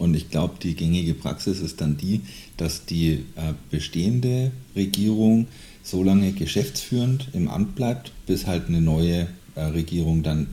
Und 0.00 0.14
ich 0.14 0.30
glaube, 0.30 0.54
die 0.62 0.74
gängige 0.74 1.12
Praxis 1.12 1.60
ist 1.60 1.82
dann 1.82 1.98
die, 1.98 2.22
dass 2.56 2.86
die 2.86 3.26
äh, 3.36 3.52
bestehende 3.70 4.50
Regierung 4.74 5.46
so 5.82 6.02
lange 6.02 6.32
geschäftsführend 6.32 7.28
im 7.34 7.48
Amt 7.48 7.74
bleibt, 7.74 8.10
bis 8.26 8.46
halt 8.46 8.68
eine 8.68 8.80
neue 8.80 9.26
äh, 9.56 9.60
Regierung 9.60 10.22
dann 10.22 10.46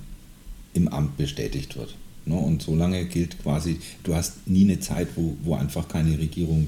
im 0.74 0.90
Amt 0.90 1.16
bestätigt 1.16 1.78
wird. 1.78 1.96
Ne? 2.26 2.36
Und 2.36 2.62
so 2.62 2.76
lange 2.76 3.06
gilt 3.06 3.42
quasi, 3.42 3.80
du 4.04 4.16
hast 4.16 4.46
nie 4.50 4.66
eine 4.66 4.82
Zeit, 4.82 5.08
wo, 5.16 5.38
wo 5.44 5.56
einfach 5.56 5.88
keine 5.88 6.20
Regierung 6.20 6.68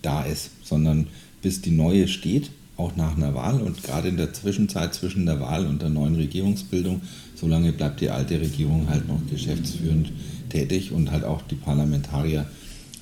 da 0.00 0.22
ist, 0.22 0.50
sondern 0.62 1.08
bis 1.42 1.62
die 1.62 1.72
neue 1.72 2.06
steht, 2.06 2.52
auch 2.76 2.94
nach 2.94 3.16
einer 3.16 3.34
Wahl 3.34 3.60
und 3.60 3.82
gerade 3.82 4.06
in 4.06 4.16
der 4.16 4.32
Zwischenzeit 4.32 4.94
zwischen 4.94 5.26
der 5.26 5.40
Wahl 5.40 5.66
und 5.66 5.82
der 5.82 5.90
neuen 5.90 6.14
Regierungsbildung, 6.14 7.00
solange 7.34 7.72
bleibt 7.72 8.00
die 8.00 8.10
alte 8.10 8.40
Regierung 8.40 8.88
halt 8.88 9.08
noch 9.08 9.20
geschäftsführend 9.28 10.12
tätig 10.48 10.92
und 10.92 11.10
halt 11.10 11.24
auch 11.24 11.42
die 11.42 11.54
Parlamentarier, 11.54 12.46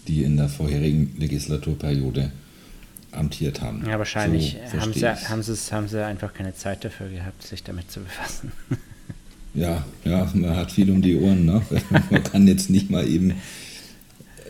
die 0.08 0.22
in 0.22 0.36
der 0.36 0.48
vorherigen 0.48 1.14
Legislaturperiode 1.18 2.32
amtiert 3.12 3.60
haben. 3.60 3.84
Ja, 3.86 3.98
wahrscheinlich 3.98 4.56
so 4.70 4.80
haben, 4.80 4.92
sie, 4.92 5.06
haben, 5.06 5.42
sie, 5.42 5.72
haben 5.72 5.88
sie 5.88 6.04
einfach 6.04 6.34
keine 6.34 6.54
Zeit 6.54 6.84
dafür 6.84 7.08
gehabt, 7.08 7.42
sich 7.42 7.62
damit 7.62 7.90
zu 7.90 8.00
befassen. 8.00 8.52
Ja, 9.56 9.86
ja, 10.04 10.30
man 10.34 10.54
hat 10.54 10.70
viel 10.70 10.90
um 10.90 11.00
die 11.00 11.16
Ohren. 11.16 11.46
Ne? 11.46 11.62
Man 12.10 12.22
kann 12.22 12.46
jetzt 12.46 12.68
nicht 12.68 12.90
mal 12.90 13.08
eben 13.08 13.32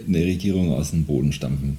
eine 0.04 0.18
Regierung 0.18 0.72
aus 0.72 0.90
dem 0.90 1.04
Boden 1.04 1.32
stampfen. 1.32 1.76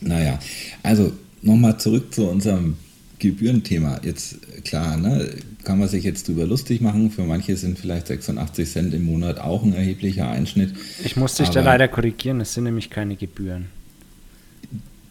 Naja, 0.00 0.38
also 0.82 1.12
nochmal 1.42 1.78
zurück 1.78 2.14
zu 2.14 2.30
unserem 2.30 2.78
Gebührenthema. 3.18 4.00
Jetzt 4.02 4.64
klar, 4.64 4.96
ne, 4.96 5.30
kann 5.64 5.78
man 5.78 5.88
sich 5.88 6.04
jetzt 6.04 6.28
drüber 6.28 6.46
lustig 6.46 6.80
machen. 6.80 7.10
Für 7.10 7.22
manche 7.22 7.56
sind 7.56 7.78
vielleicht 7.78 8.06
86 8.06 8.70
Cent 8.70 8.94
im 8.94 9.04
Monat 9.04 9.38
auch 9.38 9.62
ein 9.62 9.74
erheblicher 9.74 10.28
Einschnitt. 10.28 10.74
Ich 11.04 11.16
muss 11.16 11.34
dich 11.34 11.48
da 11.48 11.60
leider 11.60 11.88
korrigieren, 11.88 12.40
es 12.40 12.54
sind 12.54 12.64
nämlich 12.64 12.90
keine 12.90 13.16
Gebühren. 13.16 13.66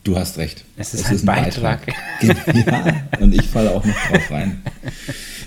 Du 0.04 0.16
hast 0.18 0.38
recht. 0.38 0.64
Es 0.78 0.94
ist, 0.94 1.02
es 1.02 1.08
ein, 1.08 1.16
ist 1.16 1.22
ein, 1.24 1.26
Beitrag. 1.26 1.86
Beitrag. 2.22 2.66
ja, 2.68 3.20
und 3.20 3.34
ich 3.34 3.42
falle 3.42 3.72
auch 3.72 3.84
noch 3.84 3.96
drauf 4.08 4.30
rein. 4.30 4.62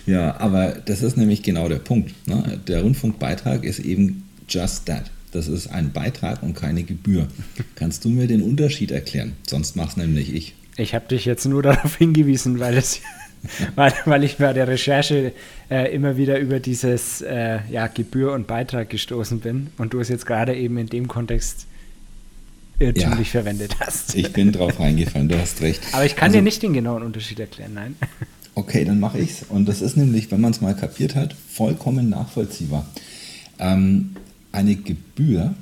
Ja, 0.05 0.41
aber 0.41 0.71
das 0.85 1.03
ist 1.03 1.17
nämlich 1.17 1.43
genau 1.43 1.69
der 1.69 1.77
Punkt. 1.77 2.13
Ne? 2.27 2.59
Der 2.67 2.83
Rundfunkbeitrag 2.83 3.63
ist 3.63 3.79
eben 3.79 4.25
just 4.49 4.87
that. 4.87 5.11
Das 5.33 5.47
ist 5.47 5.69
ein 5.69 5.93
Beitrag 5.93 6.43
und 6.43 6.55
keine 6.55 6.83
Gebühr. 6.83 7.29
Kannst 7.77 8.05
du 8.05 8.09
mir 8.09 8.27
den 8.27 8.43
Unterschied 8.43 8.91
erklären? 8.91 9.35
Sonst 9.47 9.77
mach's 9.77 9.97
nämlich 9.97 10.35
ich. 10.35 10.55
Ich 10.79 10.95
habe 10.95 11.09
dich 11.09 11.25
jetzt 11.25 11.45
nur 11.45 11.63
darauf 11.65 11.97
hingewiesen, 11.97 12.61
weil 12.61 12.77
es 12.79 13.01
weil, 13.75 13.93
weil 14.05 14.25
ich 14.25 14.39
bei 14.39 14.53
der 14.53 14.69
Recherche 14.69 15.33
äh, 15.71 15.95
immer 15.95 16.17
wieder 16.17 16.39
über 16.39 16.61
dieses 16.61 17.21
äh, 17.21 17.61
ja, 17.71 17.87
Gebühr 17.87 18.33
und 18.33 18.47
Beitrag 18.47 18.91
gestoßen 18.91 19.41
bin 19.41 19.69
und 19.79 19.93
du 19.93 20.01
es 20.01 20.09
jetzt 20.09 20.27
gerade 20.27 20.57
eben 20.57 20.79
in 20.79 20.89
dem 20.89 21.09
Kontext 21.09 21.67
irrtümlich 22.79 23.29
ja, 23.33 23.43
verwendet 23.43 23.77
hast. 23.81 24.15
Ich 24.15 24.33
bin 24.33 24.53
drauf 24.53 24.79
reingefallen, 24.79 25.29
du 25.29 25.39
hast 25.39 25.61
recht. 25.63 25.83
Aber 25.93 26.05
ich 26.05 26.17
kann 26.17 26.27
also, 26.27 26.39
dir 26.39 26.43
nicht 26.43 26.63
den 26.63 26.73
genauen 26.73 27.03
Unterschied 27.03 27.41
erklären, 27.41 27.75
nein. 27.75 27.97
Okay, 28.55 28.85
dann 28.85 28.99
mache 28.99 29.21
ich 29.21 29.31
es. 29.31 29.43
Und 29.49 29.69
das 29.69 29.81
ist 29.81 29.97
nämlich, 29.97 30.33
wenn 30.33 30.41
man 30.41 30.51
es 30.51 30.61
mal 30.61 30.75
kapiert 30.75 31.15
hat, 31.15 31.33
vollkommen 31.49 32.09
nachvollziehbar. 32.09 32.89
Ähm, 33.61 34.17
eine 34.51 34.75
Gebühr, 34.75 35.55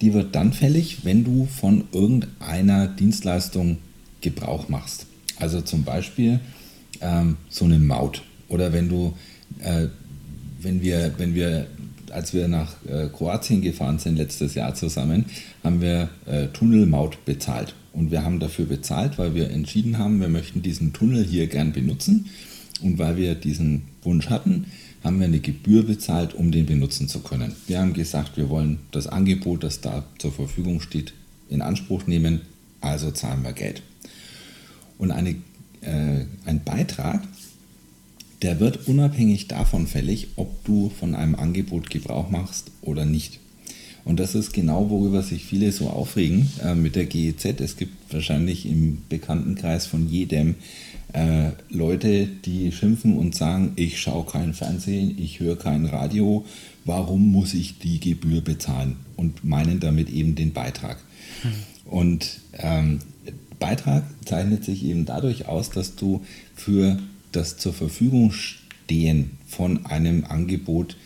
die 0.00 0.14
wird 0.14 0.34
dann 0.34 0.54
fällig, 0.54 1.04
wenn 1.04 1.24
du 1.24 1.44
von 1.44 1.84
irgendeiner 1.92 2.86
Dienstleistung 2.86 3.76
Gebrauch 4.22 4.68
machst. 4.68 5.06
Also 5.38 5.60
zum 5.60 5.84
Beispiel 5.84 6.40
ähm, 7.00 7.36
so 7.50 7.66
eine 7.66 7.78
Maut. 7.78 8.22
Oder 8.48 8.72
wenn 8.72 8.88
du, 8.88 9.14
äh, 9.60 9.88
wenn 10.60 10.82
wir, 10.82 11.14
wenn 11.18 11.34
wir, 11.34 11.66
als 12.10 12.32
wir 12.32 12.48
nach 12.48 12.74
äh, 12.86 13.08
Kroatien 13.08 13.60
gefahren 13.60 13.98
sind 13.98 14.16
letztes 14.16 14.54
Jahr 14.54 14.74
zusammen, 14.74 15.26
haben 15.62 15.80
wir 15.80 16.08
äh, 16.26 16.46
Tunnelmaut 16.48 17.24
bezahlt. 17.24 17.74
Und 17.92 18.10
wir 18.10 18.24
haben 18.24 18.40
dafür 18.40 18.64
bezahlt, 18.64 19.18
weil 19.18 19.34
wir 19.34 19.50
entschieden 19.50 19.98
haben, 19.98 20.20
wir 20.20 20.28
möchten 20.28 20.62
diesen 20.62 20.92
Tunnel 20.92 21.24
hier 21.24 21.46
gern 21.46 21.72
benutzen. 21.72 22.30
Und 22.80 22.98
weil 22.98 23.16
wir 23.16 23.34
diesen 23.34 23.82
Wunsch 24.02 24.28
hatten, 24.30 24.66
haben 25.04 25.18
wir 25.18 25.26
eine 25.26 25.40
Gebühr 25.40 25.84
bezahlt, 25.84 26.34
um 26.34 26.52
den 26.52 26.66
benutzen 26.66 27.08
zu 27.08 27.20
können. 27.20 27.54
Wir 27.66 27.80
haben 27.80 27.92
gesagt, 27.92 28.36
wir 28.36 28.48
wollen 28.48 28.78
das 28.92 29.06
Angebot, 29.06 29.64
das 29.64 29.80
da 29.80 30.04
zur 30.18 30.32
Verfügung 30.32 30.80
steht, 30.80 31.12
in 31.48 31.60
Anspruch 31.60 32.06
nehmen, 32.06 32.42
also 32.80 33.10
zahlen 33.10 33.42
wir 33.42 33.52
Geld. 33.52 33.82
Und 35.02 35.10
eine, 35.10 35.30
äh, 35.80 36.26
ein 36.44 36.62
Beitrag, 36.64 37.24
der 38.40 38.60
wird 38.60 38.86
unabhängig 38.86 39.48
davon 39.48 39.88
fällig, 39.88 40.28
ob 40.36 40.64
du 40.64 40.90
von 40.90 41.16
einem 41.16 41.34
Angebot 41.34 41.90
Gebrauch 41.90 42.30
machst 42.30 42.70
oder 42.82 43.04
nicht. 43.04 43.40
Und 44.04 44.20
das 44.20 44.36
ist 44.36 44.52
genau, 44.52 44.90
worüber 44.90 45.24
sich 45.24 45.44
viele 45.44 45.72
so 45.72 45.90
aufregen 45.90 46.52
äh, 46.62 46.76
mit 46.76 46.94
der 46.94 47.06
GEZ. 47.06 47.60
Es 47.60 47.76
gibt 47.76 48.14
wahrscheinlich 48.14 48.64
im 48.64 48.98
Bekanntenkreis 49.08 49.86
von 49.86 50.08
jedem 50.08 50.54
äh, 51.14 51.50
Leute, 51.68 52.28
die 52.44 52.70
schimpfen 52.70 53.18
und 53.18 53.34
sagen, 53.34 53.72
ich 53.74 54.00
schaue 54.00 54.24
kein 54.24 54.54
Fernsehen, 54.54 55.18
ich 55.18 55.40
höre 55.40 55.58
kein 55.58 55.86
Radio, 55.86 56.44
warum 56.84 57.32
muss 57.32 57.54
ich 57.54 57.80
die 57.80 57.98
Gebühr 57.98 58.40
bezahlen? 58.40 58.98
Und 59.16 59.42
meinen 59.42 59.80
damit 59.80 60.10
eben 60.10 60.36
den 60.36 60.52
Beitrag. 60.52 60.98
Hm. 61.42 61.50
Und 61.86 62.40
ähm, 62.56 63.00
Beitrag 63.62 64.02
zeichnet 64.24 64.64
sich 64.64 64.84
eben 64.84 65.04
dadurch 65.04 65.46
aus, 65.46 65.70
dass 65.70 65.94
du 65.94 66.24
für 66.56 66.98
das 67.30 67.58
zur 67.58 67.72
Verfügung 67.72 68.32
stehen 68.32 69.38
von 69.46 69.86
einem 69.86 70.24
Angebot 70.24 70.96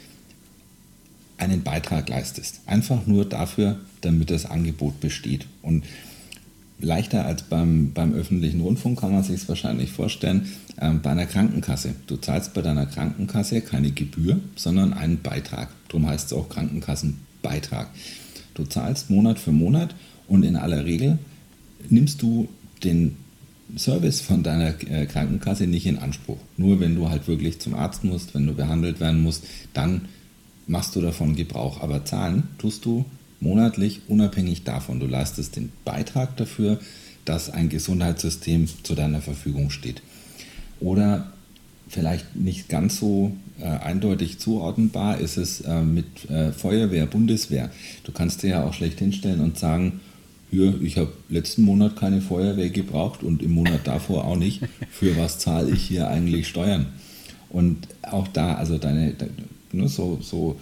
einen 1.36 1.62
Beitrag 1.62 2.08
leistest. 2.08 2.60
Einfach 2.64 3.06
nur 3.06 3.26
dafür, 3.26 3.78
damit 4.00 4.30
das 4.30 4.46
Angebot 4.46 5.00
besteht. 5.00 5.46
Und 5.60 5.84
leichter 6.80 7.26
als 7.26 7.42
beim, 7.42 7.92
beim 7.92 8.14
öffentlichen 8.14 8.62
Rundfunk 8.62 9.00
kann 9.00 9.12
man 9.12 9.22
sich 9.22 9.42
es 9.42 9.48
wahrscheinlich 9.50 9.92
vorstellen, 9.92 10.50
äh, 10.78 10.92
bei 10.92 11.10
einer 11.10 11.26
Krankenkasse. 11.26 11.94
Du 12.06 12.16
zahlst 12.16 12.54
bei 12.54 12.62
deiner 12.62 12.86
Krankenkasse 12.86 13.60
keine 13.60 13.90
Gebühr, 13.90 14.40
sondern 14.56 14.94
einen 14.94 15.20
Beitrag. 15.20 15.68
Darum 15.88 16.06
heißt 16.06 16.28
es 16.28 16.32
auch 16.32 16.48
Krankenkassenbeitrag. 16.48 17.90
Du 18.54 18.64
zahlst 18.64 19.10
Monat 19.10 19.38
für 19.38 19.52
Monat 19.52 19.94
und 20.26 20.42
in 20.42 20.56
aller 20.56 20.86
Regel 20.86 21.18
nimmst 21.90 22.22
du 22.22 22.48
den 22.84 23.16
Service 23.76 24.20
von 24.20 24.42
deiner 24.42 24.74
äh, 24.88 25.06
Krankenkasse 25.06 25.66
nicht 25.66 25.86
in 25.86 25.98
Anspruch. 25.98 26.38
Nur 26.56 26.80
wenn 26.80 26.94
du 26.94 27.08
halt 27.08 27.26
wirklich 27.26 27.58
zum 27.58 27.74
Arzt 27.74 28.04
musst, 28.04 28.34
wenn 28.34 28.46
du 28.46 28.54
behandelt 28.54 29.00
werden 29.00 29.22
musst, 29.22 29.44
dann 29.74 30.02
machst 30.66 30.94
du 30.94 31.00
davon 31.00 31.34
Gebrauch. 31.34 31.80
Aber 31.82 32.04
zahlen 32.04 32.44
tust 32.58 32.84
du 32.84 33.04
monatlich 33.40 34.02
unabhängig 34.08 34.64
davon. 34.64 35.00
Du 35.00 35.06
leistest 35.06 35.56
den 35.56 35.72
Beitrag 35.84 36.36
dafür, 36.36 36.78
dass 37.24 37.50
ein 37.50 37.68
Gesundheitssystem 37.68 38.68
zu 38.82 38.94
deiner 38.94 39.20
Verfügung 39.20 39.70
steht. 39.70 40.02
Oder 40.78 41.32
vielleicht 41.88 42.36
nicht 42.36 42.68
ganz 42.68 42.98
so 42.98 43.32
äh, 43.60 43.64
eindeutig 43.64 44.38
zuordnenbar 44.38 45.18
ist 45.18 45.36
es 45.36 45.60
äh, 45.60 45.82
mit 45.82 46.28
äh, 46.30 46.52
Feuerwehr, 46.52 47.06
Bundeswehr. 47.06 47.70
Du 48.04 48.12
kannst 48.12 48.42
dir 48.42 48.50
ja 48.50 48.64
auch 48.64 48.74
schlecht 48.74 48.98
hinstellen 48.98 49.40
und 49.40 49.58
sagen, 49.58 50.00
hier, 50.50 50.80
ich 50.80 50.96
habe 50.96 51.12
letzten 51.28 51.62
Monat 51.62 51.96
keine 51.96 52.20
Feuerwehr 52.20 52.70
gebraucht 52.70 53.22
und 53.22 53.42
im 53.42 53.52
Monat 53.52 53.80
davor 53.84 54.24
auch 54.24 54.36
nicht. 54.36 54.62
Für 54.90 55.16
was 55.16 55.38
zahle 55.38 55.70
ich 55.70 55.82
hier 55.82 56.08
eigentlich 56.08 56.48
Steuern? 56.48 56.86
Und 57.50 57.88
auch 58.02 58.28
da, 58.28 58.54
also 58.54 58.78
deine, 58.78 59.14
ne, 59.72 59.88
so, 59.88 60.18
so 60.22 60.56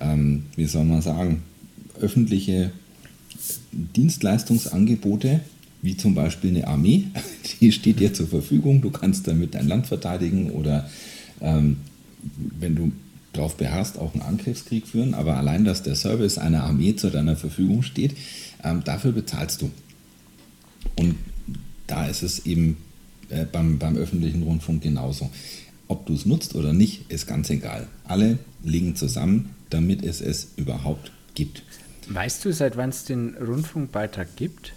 ähm, 0.00 0.44
wie 0.56 0.66
soll 0.66 0.84
man 0.84 1.02
sagen, 1.02 1.42
öffentliche 2.00 2.72
Dienstleistungsangebote, 3.72 5.40
wie 5.82 5.96
zum 5.96 6.14
Beispiel 6.14 6.50
eine 6.50 6.66
Armee, 6.66 7.04
die 7.60 7.72
steht 7.72 8.00
dir 8.00 8.12
zur 8.12 8.26
Verfügung, 8.26 8.80
du 8.80 8.90
kannst 8.90 9.28
damit 9.28 9.54
dein 9.54 9.68
Land 9.68 9.86
verteidigen 9.86 10.50
oder 10.50 10.88
ähm, 11.40 11.78
wenn 12.58 12.74
du 12.74 12.92
darauf 13.32 13.56
beharrst, 13.56 13.98
auch 13.98 14.14
einen 14.14 14.22
Angriffskrieg 14.22 14.86
führen, 14.86 15.14
aber 15.14 15.36
allein, 15.36 15.64
dass 15.64 15.82
der 15.82 15.94
Service 15.94 16.38
einer 16.38 16.64
Armee 16.64 16.96
zu 16.96 17.10
deiner 17.10 17.36
Verfügung 17.36 17.82
steht, 17.82 18.12
ähm, 18.66 18.82
dafür 18.84 19.12
bezahlst 19.12 19.62
du. 19.62 19.70
Und 20.96 21.16
da 21.86 22.06
ist 22.06 22.22
es 22.22 22.46
eben 22.46 22.76
äh, 23.30 23.44
beim, 23.44 23.78
beim 23.78 23.96
öffentlichen 23.96 24.42
Rundfunk 24.42 24.82
genauso. 24.82 25.30
Ob 25.88 26.06
du 26.06 26.14
es 26.14 26.26
nutzt 26.26 26.54
oder 26.54 26.72
nicht, 26.72 27.10
ist 27.10 27.26
ganz 27.26 27.48
egal. 27.50 27.86
Alle 28.04 28.38
liegen 28.62 28.96
zusammen, 28.96 29.50
damit 29.70 30.04
es 30.04 30.20
es 30.20 30.48
überhaupt 30.56 31.12
gibt. 31.34 31.62
Weißt 32.08 32.44
du, 32.44 32.52
seit 32.52 32.76
wann 32.76 32.90
es 32.90 33.04
den 33.04 33.36
Rundfunkbeitrag 33.36 34.36
gibt? 34.36 34.72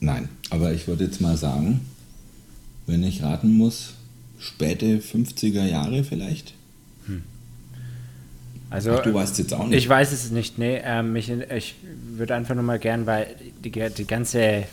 Nein, 0.00 0.28
aber 0.50 0.72
ich 0.72 0.86
würde 0.86 1.04
jetzt 1.04 1.20
mal 1.20 1.36
sagen, 1.36 1.80
wenn 2.86 3.02
ich 3.02 3.22
raten 3.22 3.56
muss, 3.56 3.94
späte 4.38 4.98
50er 4.98 5.66
Jahre 5.66 6.04
vielleicht. 6.04 6.54
Also, 8.74 8.96
Ach, 8.96 9.02
du 9.02 9.14
weißt 9.14 9.38
jetzt 9.38 9.54
auch 9.54 9.68
nicht. 9.68 9.78
Ich 9.78 9.88
weiß 9.88 10.10
es 10.10 10.32
nicht, 10.32 10.58
nee. 10.58 10.80
Ähm, 10.84 11.14
ich, 11.14 11.30
ich 11.30 11.76
würde 12.08 12.34
einfach 12.34 12.56
nur 12.56 12.64
mal 12.64 12.80
gern, 12.80 13.06
weil 13.06 13.28
die, 13.62 13.70
die 13.70 14.04
ganze, 14.04 14.64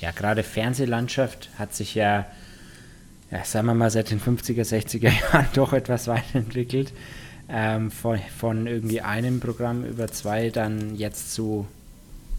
ja, 0.00 0.12
gerade 0.12 0.42
Fernsehlandschaft 0.42 1.50
hat 1.58 1.74
sich 1.74 1.94
ja, 1.94 2.24
ja, 3.30 3.44
sagen 3.44 3.66
wir 3.66 3.74
mal, 3.74 3.90
seit 3.90 4.10
den 4.10 4.18
50er, 4.18 4.62
60er 4.62 5.12
Jahren 5.32 5.46
doch 5.52 5.74
etwas 5.74 6.06
weiterentwickelt. 6.06 6.94
Ähm, 7.50 7.90
von, 7.90 8.18
von 8.38 8.66
irgendwie 8.66 9.02
einem 9.02 9.40
Programm 9.40 9.84
über 9.84 10.08
zwei 10.08 10.48
dann 10.48 10.96
jetzt 10.96 11.34
zu, 11.34 11.66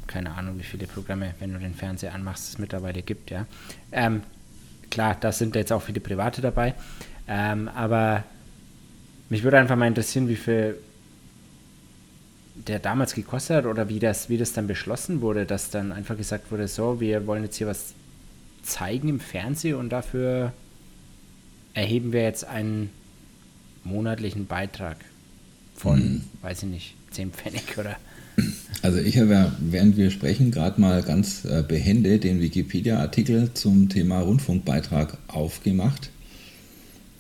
keine 0.07 0.31
Ahnung, 0.31 0.57
wie 0.57 0.63
viele 0.63 0.87
Programme, 0.87 1.35
wenn 1.39 1.53
du 1.53 1.59
den 1.59 1.75
Fernseher 1.75 2.15
anmachst, 2.15 2.49
es 2.49 2.57
mittlerweile 2.57 3.03
gibt, 3.03 3.29
ja. 3.29 3.45
Ähm, 3.91 4.23
klar, 4.89 5.17
da 5.19 5.31
sind 5.31 5.55
jetzt 5.55 5.71
auch 5.71 5.83
viele 5.83 5.99
Private 5.99 6.41
dabei. 6.41 6.73
Ähm, 7.27 7.67
aber 7.67 8.23
mich 9.33 9.43
würde 9.43 9.57
einfach 9.57 9.75
mal 9.75 9.87
interessieren, 9.87 10.27
wie 10.27 10.35
viel 10.35 10.77
der 12.67 12.77
damals 12.77 13.15
gekostet 13.15 13.57
hat 13.57 13.65
oder 13.65 13.89
wie 13.89 13.97
das, 13.97 14.29
wie 14.29 14.37
das 14.37 14.53
dann 14.53 14.67
beschlossen 14.67 15.21
wurde, 15.21 15.47
dass 15.47 15.71
dann 15.71 15.91
einfach 15.91 16.15
gesagt 16.15 16.51
wurde, 16.51 16.67
so, 16.67 16.99
wir 16.99 17.25
wollen 17.25 17.41
jetzt 17.41 17.55
hier 17.55 17.65
was 17.65 17.93
zeigen 18.61 19.09
im 19.09 19.19
Fernsehen 19.19 19.75
und 19.75 19.89
dafür 19.89 20.53
erheben 21.73 22.13
wir 22.13 22.21
jetzt 22.21 22.45
einen 22.45 22.91
monatlichen 23.83 24.45
Beitrag 24.45 24.97
von, 25.75 25.97
hm. 25.97 26.21
weiß 26.43 26.61
ich 26.61 26.69
nicht, 26.69 26.95
10 27.09 27.31
Pfennig 27.31 27.75
oder. 27.79 27.97
Also 28.83 28.99
ich 28.99 29.17
habe 29.17 29.31
ja, 29.31 29.51
während 29.59 29.97
wir 29.97 30.11
sprechen, 30.11 30.51
gerade 30.51 30.79
mal 30.79 31.01
ganz 31.01 31.43
äh, 31.45 31.63
behende 31.67 32.19
den 32.19 32.39
Wikipedia-Artikel 32.39 33.51
zum 33.55 33.89
Thema 33.89 34.19
Rundfunkbeitrag 34.19 35.17
aufgemacht. 35.27 36.11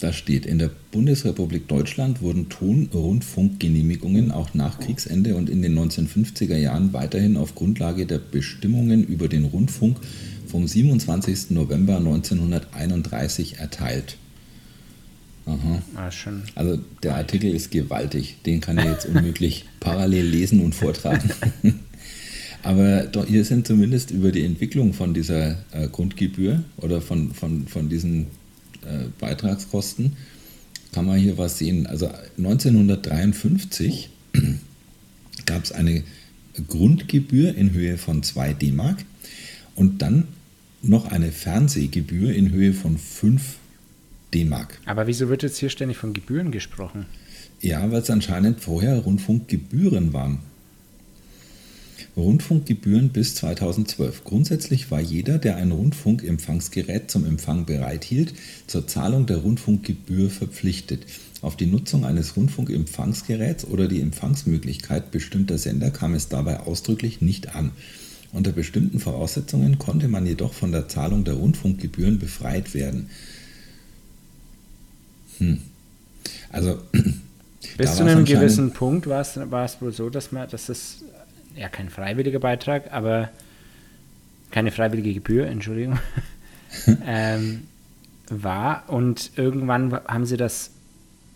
Da 0.03 0.11
steht, 0.11 0.45
in 0.45 0.59
der 0.59 0.69
Bundesrepublik 0.91 1.69
Deutschland 1.69 2.21
wurden 2.21 2.49
Ton-Rundfunkgenehmigungen 2.49 4.31
auch 4.31 4.53
nach 4.53 4.81
Kriegsende 4.81 5.37
und 5.37 5.49
in 5.49 5.61
den 5.61 5.79
1950er 5.79 6.57
Jahren 6.57 6.91
weiterhin 6.91 7.37
auf 7.37 7.55
Grundlage 7.55 8.05
der 8.05 8.17
Bestimmungen 8.17 9.05
über 9.05 9.29
den 9.29 9.45
Rundfunk 9.45 9.95
vom 10.45 10.67
27. 10.67 11.51
November 11.51 11.99
1931 11.99 13.59
erteilt. 13.59 14.17
Aha. 15.45 15.81
Ah, 15.95 16.09
also 16.55 16.79
der 17.01 17.15
Artikel 17.15 17.55
ist 17.55 17.71
gewaltig, 17.71 18.39
den 18.45 18.59
kann 18.59 18.77
ich 18.77 18.83
jetzt 18.83 19.05
unmöglich 19.05 19.63
parallel 19.79 20.25
lesen 20.25 20.59
und 20.59 20.75
vortragen. 20.75 21.31
Aber 22.61 23.07
hier 23.25 23.45
sind 23.45 23.67
zumindest 23.67 24.11
über 24.11 24.33
die 24.33 24.43
Entwicklung 24.43 24.91
von 24.91 25.13
dieser 25.13 25.63
äh, 25.71 25.87
Grundgebühr 25.89 26.61
oder 26.75 26.99
von, 26.99 27.33
von, 27.33 27.67
von 27.67 27.87
diesen 27.87 28.27
äh, 28.85 29.07
Beitragskosten 29.19 30.17
kann 30.91 31.05
man 31.05 31.17
hier 31.17 31.37
was 31.37 31.57
sehen. 31.57 31.87
Also 31.87 32.09
1953 32.37 34.09
gab 35.45 35.63
es 35.63 35.71
eine 35.71 36.03
Grundgebühr 36.67 37.55
in 37.55 37.71
Höhe 37.71 37.97
von 37.97 38.23
2 38.23 38.53
D-Mark 38.53 39.03
und 39.75 40.01
dann 40.01 40.27
noch 40.81 41.11
eine 41.11 41.31
Fernsehgebühr 41.31 42.33
in 42.33 42.51
Höhe 42.51 42.73
von 42.73 42.97
5 42.97 43.55
D-Mark. 44.33 44.79
Aber 44.85 45.07
wieso 45.07 45.29
wird 45.29 45.43
jetzt 45.43 45.57
hier 45.57 45.69
ständig 45.69 45.97
von 45.97 46.13
Gebühren 46.13 46.51
gesprochen? 46.51 47.05
Ja, 47.61 47.91
weil 47.91 48.01
es 48.01 48.09
anscheinend 48.09 48.59
vorher 48.59 48.99
Rundfunkgebühren 48.99 50.13
waren. 50.13 50.39
Rundfunkgebühren 52.15 53.09
bis 53.09 53.35
2012. 53.35 54.23
Grundsätzlich 54.23 54.91
war 54.91 54.99
jeder, 54.99 55.39
der 55.39 55.55
ein 55.55 55.71
Rundfunkempfangsgerät 55.71 57.09
zum 57.09 57.25
Empfang 57.25 57.65
bereithielt, 57.65 58.33
zur 58.67 58.87
Zahlung 58.87 59.25
der 59.25 59.37
Rundfunkgebühr 59.37 60.29
verpflichtet. 60.29 61.05
Auf 61.41 61.57
die 61.57 61.65
Nutzung 61.65 62.05
eines 62.05 62.37
Rundfunkempfangsgeräts 62.37 63.65
oder 63.65 63.87
die 63.87 63.99
Empfangsmöglichkeit 63.99 65.11
bestimmter 65.11 65.57
Sender 65.57 65.89
kam 65.89 66.13
es 66.13 66.29
dabei 66.29 66.59
ausdrücklich 66.59 67.21
nicht 67.21 67.55
an. 67.55 67.71
Unter 68.31 68.51
bestimmten 68.51 68.99
Voraussetzungen 68.99 69.77
konnte 69.79 70.07
man 70.07 70.25
jedoch 70.25 70.53
von 70.53 70.71
der 70.71 70.87
Zahlung 70.87 71.23
der 71.23 71.35
Rundfunkgebühren 71.35 72.19
befreit 72.19 72.73
werden. 72.73 73.09
Hm. 75.39 75.57
Also 76.49 76.79
bis 77.77 77.95
zu 77.95 78.03
einem 78.03 78.25
gewissen 78.25 78.71
Punkt 78.71 79.07
war 79.07 79.21
es, 79.21 79.37
war 79.49 79.65
es 79.65 79.81
wohl 79.81 79.91
so, 79.91 80.09
dass 80.09 80.31
man, 80.31 80.49
dass 80.49 80.69
es 80.69 81.03
ja 81.55 81.69
kein 81.69 81.89
freiwilliger 81.89 82.39
Beitrag, 82.39 82.91
aber 82.91 83.29
keine 84.51 84.71
freiwillige 84.71 85.13
Gebühr, 85.13 85.47
Entschuldigung, 85.47 85.99
ähm, 87.05 87.63
war. 88.29 88.83
Und 88.87 89.31
irgendwann 89.35 89.93
haben 89.93 90.25
sie 90.25 90.37
das 90.37 90.71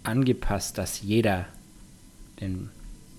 angepasst, 0.03 0.77
dass 0.77 1.01
jeder 1.01 1.45
den 2.39 2.69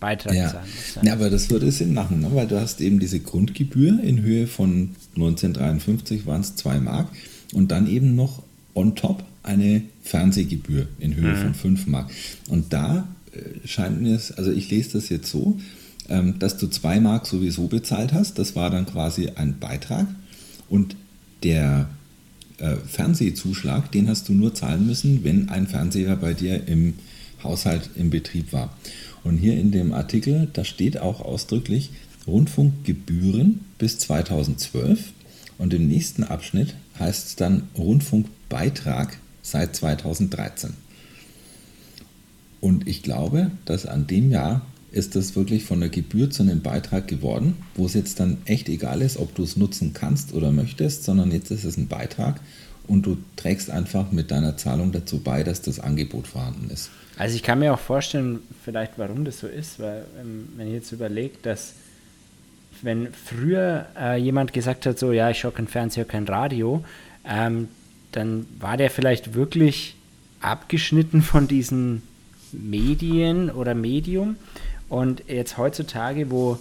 Beitrag 0.00 0.34
ja. 0.34 0.48
zahlen 0.48 0.68
muss. 0.74 1.04
Ja, 1.04 1.12
aber 1.12 1.30
das 1.30 1.50
würde 1.50 1.70
Sinn 1.72 1.92
machen, 1.92 2.20
ne? 2.20 2.30
weil 2.32 2.46
du 2.46 2.60
hast 2.60 2.80
eben 2.80 2.98
diese 2.98 3.20
Grundgebühr 3.20 4.00
in 4.00 4.22
Höhe 4.22 4.46
von 4.46 4.94
1953 5.16 6.26
waren 6.26 6.40
es 6.40 6.54
2 6.56 6.80
Mark 6.80 7.08
und 7.52 7.70
dann 7.72 7.88
eben 7.88 8.14
noch 8.14 8.42
on 8.74 8.94
top 8.94 9.24
eine 9.42 9.82
Fernsehgebühr 10.02 10.86
in 11.00 11.16
Höhe 11.16 11.34
mhm. 11.34 11.42
von 11.42 11.54
5 11.54 11.86
Mark. 11.88 12.10
Und 12.48 12.72
da 12.72 13.08
äh, 13.32 13.66
scheint 13.66 14.00
mir 14.00 14.14
es, 14.14 14.30
also 14.32 14.52
ich 14.52 14.70
lese 14.70 14.92
das 14.92 15.08
jetzt 15.08 15.30
so, 15.30 15.58
ähm, 16.08 16.38
dass 16.38 16.56
du 16.56 16.68
2 16.68 17.00
Mark 17.00 17.26
sowieso 17.26 17.66
bezahlt 17.66 18.12
hast. 18.12 18.38
Das 18.38 18.56
war 18.56 18.70
dann 18.70 18.86
quasi 18.86 19.30
ein 19.34 19.58
Beitrag. 19.58 20.06
Und 20.68 20.96
der 21.42 21.88
äh, 22.58 22.76
Fernsehzuschlag, 22.76 23.92
den 23.92 24.08
hast 24.08 24.28
du 24.28 24.32
nur 24.32 24.54
zahlen 24.54 24.86
müssen, 24.86 25.24
wenn 25.24 25.48
ein 25.48 25.66
Fernseher 25.66 26.16
bei 26.16 26.34
dir 26.34 26.66
im 26.66 26.94
Haushalt 27.42 27.90
im 27.94 28.10
Betrieb 28.10 28.52
war. 28.52 28.76
Und 29.24 29.38
hier 29.38 29.58
in 29.58 29.70
dem 29.70 29.92
Artikel, 29.92 30.48
da 30.52 30.64
steht 30.64 30.98
auch 30.98 31.20
ausdrücklich 31.20 31.90
Rundfunkgebühren 32.26 33.60
bis 33.78 33.98
2012. 33.98 35.12
Und 35.58 35.74
im 35.74 35.88
nächsten 35.88 36.24
Abschnitt 36.24 36.74
heißt 36.98 37.26
es 37.28 37.36
dann 37.36 37.68
Rundfunkbeitrag 37.76 39.18
seit 39.42 39.74
2013. 39.76 40.74
Und 42.60 42.88
ich 42.88 43.02
glaube, 43.02 43.50
dass 43.64 43.86
an 43.86 44.06
dem 44.06 44.30
Jahr 44.30 44.62
ist 44.90 45.16
das 45.16 45.36
wirklich 45.36 45.64
von 45.64 45.80
der 45.80 45.88
Gebühr 45.88 46.30
zu 46.30 46.42
einem 46.42 46.62
Beitrag 46.62 47.08
geworden, 47.08 47.56
wo 47.74 47.86
es 47.86 47.94
jetzt 47.94 48.20
dann 48.20 48.38
echt 48.46 48.68
egal 48.68 49.02
ist, 49.02 49.18
ob 49.18 49.34
du 49.34 49.42
es 49.42 49.56
nutzen 49.56 49.92
kannst 49.92 50.32
oder 50.32 50.50
möchtest, 50.50 51.04
sondern 51.04 51.30
jetzt 51.30 51.50
ist 51.50 51.64
es 51.64 51.76
ein 51.76 51.88
Beitrag 51.88 52.40
und 52.86 53.04
du 53.04 53.18
trägst 53.36 53.70
einfach 53.70 54.10
mit 54.12 54.30
deiner 54.30 54.56
Zahlung 54.56 54.92
dazu 54.92 55.20
bei, 55.20 55.44
dass 55.44 55.60
das 55.60 55.78
Angebot 55.78 56.26
vorhanden 56.26 56.70
ist. 56.70 56.90
Also 57.18 57.36
ich 57.36 57.42
kann 57.42 57.58
mir 57.58 57.74
auch 57.74 57.78
vorstellen, 57.78 58.40
vielleicht 58.64 58.92
warum 58.96 59.24
das 59.24 59.40
so 59.40 59.46
ist, 59.46 59.78
weil 59.78 60.04
ähm, 60.20 60.48
wenn 60.56 60.68
ich 60.68 60.74
jetzt 60.74 60.92
überlege, 60.92 61.36
dass 61.42 61.74
wenn 62.82 63.08
früher 63.12 63.86
äh, 63.98 64.16
jemand 64.16 64.52
gesagt 64.52 64.86
hat, 64.86 64.98
so 64.98 65.12
ja, 65.12 65.30
ich 65.30 65.40
schaue 65.40 65.52
kein 65.52 65.68
Fernseher, 65.68 66.04
kein 66.04 66.24
Radio, 66.24 66.84
ähm, 67.28 67.68
dann 68.12 68.46
war 68.58 68.76
der 68.76 68.90
vielleicht 68.90 69.34
wirklich 69.34 69.96
abgeschnitten 70.40 71.22
von 71.22 71.48
diesen 71.48 72.02
Medien 72.52 73.50
oder 73.50 73.74
Medium. 73.74 74.36
Und 74.88 75.22
jetzt 75.28 75.58
heutzutage, 75.58 76.30
wo 76.30 76.58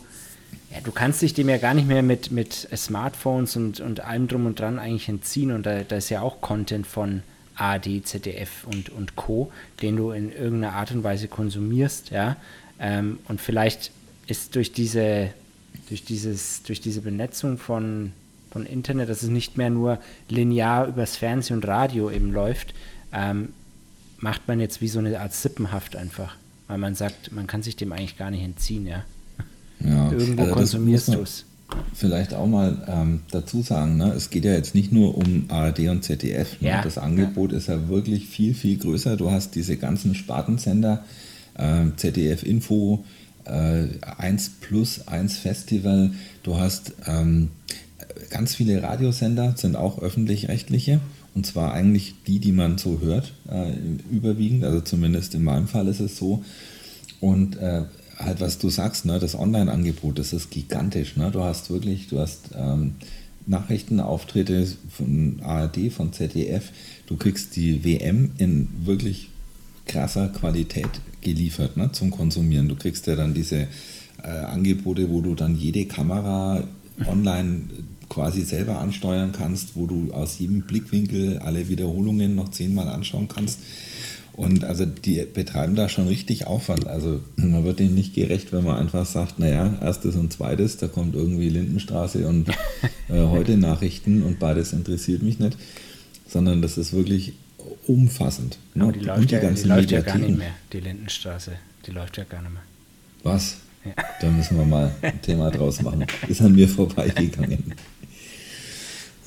ja, 0.71 0.81
du 0.83 0.91
kannst 0.91 1.21
dich 1.21 1.33
dem 1.33 1.49
ja 1.49 1.57
gar 1.57 1.73
nicht 1.73 1.87
mehr 1.87 2.03
mit, 2.03 2.31
mit 2.31 2.53
Smartphones 2.75 3.55
und, 3.55 3.79
und 3.79 4.01
allem 4.01 4.27
drum 4.27 4.45
und 4.45 4.59
dran 4.59 4.79
eigentlich 4.79 5.07
entziehen. 5.07 5.51
Und 5.51 5.65
da, 5.65 5.83
da 5.83 5.97
ist 5.97 6.09
ja 6.09 6.21
auch 6.21 6.41
Content 6.41 6.85
von 6.85 7.23
AD, 7.55 8.03
ZDF 8.03 8.65
und, 8.65 8.89
und 8.89 9.15
Co., 9.15 9.51
den 9.81 9.95
du 9.95 10.11
in 10.11 10.31
irgendeiner 10.31 10.73
Art 10.73 10.91
und 10.91 11.03
Weise 11.03 11.27
konsumierst, 11.27 12.11
ja. 12.11 12.35
Ähm, 12.79 13.19
und 13.27 13.41
vielleicht 13.41 13.91
ist 14.27 14.55
durch 14.55 14.71
diese, 14.71 15.31
durch 15.89 16.03
dieses, 16.03 16.61
durch 16.63 16.81
diese 16.81 17.01
Benetzung 17.01 17.57
von 17.57 18.11
von 18.57 18.65
Internet, 18.65 19.09
dass 19.09 19.23
es 19.23 19.29
nicht 19.29 19.57
mehr 19.57 19.69
nur 19.69 19.99
linear 20.29 20.87
übers 20.87 21.15
Fernsehen 21.15 21.57
und 21.57 21.67
Radio 21.67 22.09
eben 22.09 22.31
läuft, 22.31 22.73
ähm, 23.13 23.49
macht 24.17 24.47
man 24.47 24.59
jetzt 24.59 24.81
wie 24.81 24.87
so 24.87 24.99
eine 24.99 25.19
Art 25.19 25.33
Sippenhaft 25.33 25.95
einfach. 25.95 26.35
Weil 26.67 26.77
man 26.77 26.95
sagt, 26.95 27.31
man 27.31 27.47
kann 27.47 27.63
sich 27.63 27.75
dem 27.75 27.91
eigentlich 27.91 28.17
gar 28.17 28.31
nicht 28.31 28.43
entziehen, 28.43 28.87
ja. 28.87 29.03
ja. 29.83 30.11
Irgendwo 30.11 30.43
also 30.43 30.53
konsumierst 30.53 31.13
du 31.13 31.21
es. 31.21 31.45
Vielleicht 31.93 32.33
auch 32.33 32.47
mal 32.47 32.77
ähm, 32.87 33.21
dazu 33.31 33.61
sagen, 33.61 33.97
ne? 33.97 34.13
es 34.13 34.29
geht 34.29 34.45
ja 34.45 34.53
jetzt 34.53 34.73
nicht 34.73 34.93
nur 34.93 35.17
um 35.17 35.45
ARD 35.49 35.79
und 35.89 36.03
ZDF. 36.03 36.61
Ne? 36.61 36.69
Ja, 36.69 36.81
das 36.81 36.97
Angebot 36.97 37.51
ja. 37.51 37.57
ist 37.57 37.67
ja 37.67 37.89
wirklich 37.89 38.27
viel, 38.27 38.53
viel 38.53 38.77
größer. 38.77 39.17
Du 39.17 39.31
hast 39.31 39.55
diese 39.55 39.75
ganzen 39.75 40.15
Spartensender, 40.15 41.03
äh, 41.55 41.85
ZDF 41.97 42.43
Info, 42.43 43.03
äh, 43.43 43.87
1 44.17 44.51
Plus, 44.61 45.07
1 45.09 45.37
Festival. 45.37 46.11
Du 46.43 46.57
hast 46.57 46.93
ähm, 47.05 47.49
ganz 48.29 48.55
viele 48.55 48.81
Radiosender, 48.81 49.55
sind 49.57 49.75
auch 49.75 49.99
öffentlich-rechtliche. 49.99 51.01
Und 51.37 51.45
zwar 51.45 51.71
eigentlich 51.71 52.15
die, 52.25 52.39
die 52.39 52.51
man 52.51 52.79
so 52.79 52.99
hört, 52.99 53.31
äh, 53.47 53.71
überwiegend. 54.09 54.63
Also 54.63 54.81
zumindest 54.81 55.35
in 55.35 55.43
meinem 55.43 55.67
Fall 55.67 55.87
ist 55.87 55.99
es 55.99 56.17
so. 56.17 56.43
Und 57.19 57.57
äh, 57.57 57.83
halt, 58.17 58.41
was 58.41 58.57
du 58.57 58.71
sagst, 58.71 59.05
ne, 59.05 59.19
das 59.19 59.35
Online-Angebot, 59.35 60.17
das 60.17 60.33
ist 60.33 60.49
gigantisch. 60.49 61.15
Ne? 61.15 61.29
Du 61.29 61.43
hast 61.43 61.69
wirklich, 61.69 62.07
du 62.07 62.17
hast 62.17 62.49
ähm, 62.55 62.95
Nachrichtenauftritte 63.45 64.67
von 64.89 65.39
ARD, 65.43 65.91
von 65.91 66.11
ZDF. 66.11 66.71
Du 67.05 67.17
kriegst 67.17 67.55
die 67.55 67.85
WM 67.85 68.31
in 68.39 68.69
wirklich 68.85 69.29
krasser 69.85 70.29
Qualität 70.29 70.89
geliefert 71.21 71.77
ne, 71.77 71.91
zum 71.91 72.09
Konsumieren. 72.09 72.67
Du 72.67 72.75
kriegst 72.75 73.05
ja 73.05 73.15
dann 73.15 73.35
diese 73.35 73.67
äh, 74.23 74.27
Angebote, 74.27 75.07
wo 75.11 75.21
du 75.21 75.35
dann 75.35 75.55
jede 75.55 75.85
Kamera 75.85 76.63
online 77.05 77.61
quasi 78.09 78.41
selber 78.41 78.79
ansteuern 78.79 79.31
kannst, 79.31 79.75
wo 79.75 79.85
du 79.85 80.11
aus 80.13 80.39
jedem 80.39 80.61
Blickwinkel 80.61 81.39
alle 81.39 81.67
Wiederholungen 81.69 82.35
noch 82.35 82.49
zehnmal 82.49 82.87
anschauen 82.87 83.27
kannst. 83.27 83.59
Und 84.33 84.63
also 84.63 84.85
die 84.85 85.25
betreiben 85.33 85.75
da 85.75 85.89
schon 85.89 86.07
richtig 86.07 86.45
Aufwand. 86.45 86.85
Also 86.85 87.21
man 87.37 87.63
wird 87.63 87.79
denen 87.79 87.95
nicht 87.95 88.13
gerecht, 88.13 88.53
wenn 88.53 88.63
man 88.63 88.77
einfach 88.77 89.05
sagt, 89.05 89.39
naja, 89.39 89.75
erstes 89.81 90.15
und 90.15 90.31
zweites, 90.31 90.77
da 90.77 90.87
kommt 90.87 91.15
irgendwie 91.15 91.49
Lindenstraße 91.49 92.27
und 92.27 92.49
äh, 93.09 93.25
heute 93.25 93.57
Nachrichten 93.57 94.21
und 94.21 94.37
beides 94.37 94.73
interessiert 94.73 95.23
mich 95.23 95.39
nicht. 95.39 95.57
Sondern 96.27 96.61
das 96.61 96.77
ist 96.77 96.93
wirklich 96.93 97.33
umfassend. 97.87 98.59
Ne? 98.75 98.83
Aber 98.83 98.91
die 98.91 98.99
läuft, 98.99 99.31
die 99.31 99.35
ja, 99.35 99.49
die 99.49 99.63
läuft 99.63 99.91
ja 99.91 100.01
gar 100.01 100.19
nicht 100.19 100.37
mehr, 100.37 100.53
die 100.71 100.81
Lindenstraße. 100.81 101.53
Die 101.87 101.91
läuft 101.91 102.17
ja 102.17 102.23
gar 102.23 102.43
nicht 102.43 102.53
mehr. 102.53 102.63
Was? 103.23 103.57
Ja. 103.85 103.91
Da 104.21 104.29
müssen 104.29 104.57
wir 104.57 104.65
mal 104.65 104.93
ein 105.01 105.21
Thema 105.21 105.49
draus 105.49 105.81
machen. 105.81 106.05
Ist 106.27 106.41
an 106.41 106.53
mir 106.53 106.67
vorbeigegangen. 106.67 107.73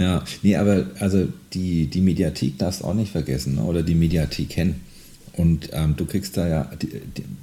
Ja, 0.01 0.25
nee, 0.43 0.57
aber 0.57 0.87
also 0.99 1.29
die, 1.53 1.87
die 1.89 2.01
Mediathek 2.01 2.57
darfst 2.57 2.81
du 2.81 2.87
auch 2.87 2.95
nicht 2.95 3.13
vergessen, 3.13 3.57
ne? 3.57 3.65
oder 3.65 3.83
die 3.83 3.95
Mediathek 3.95 4.49
kennen. 4.49 4.77
Und 5.35 5.69
ähm, 5.75 5.95
du 5.95 6.07
kriegst 6.07 6.39
da 6.39 6.49
ja, 6.49 6.71
die, 6.81 7.03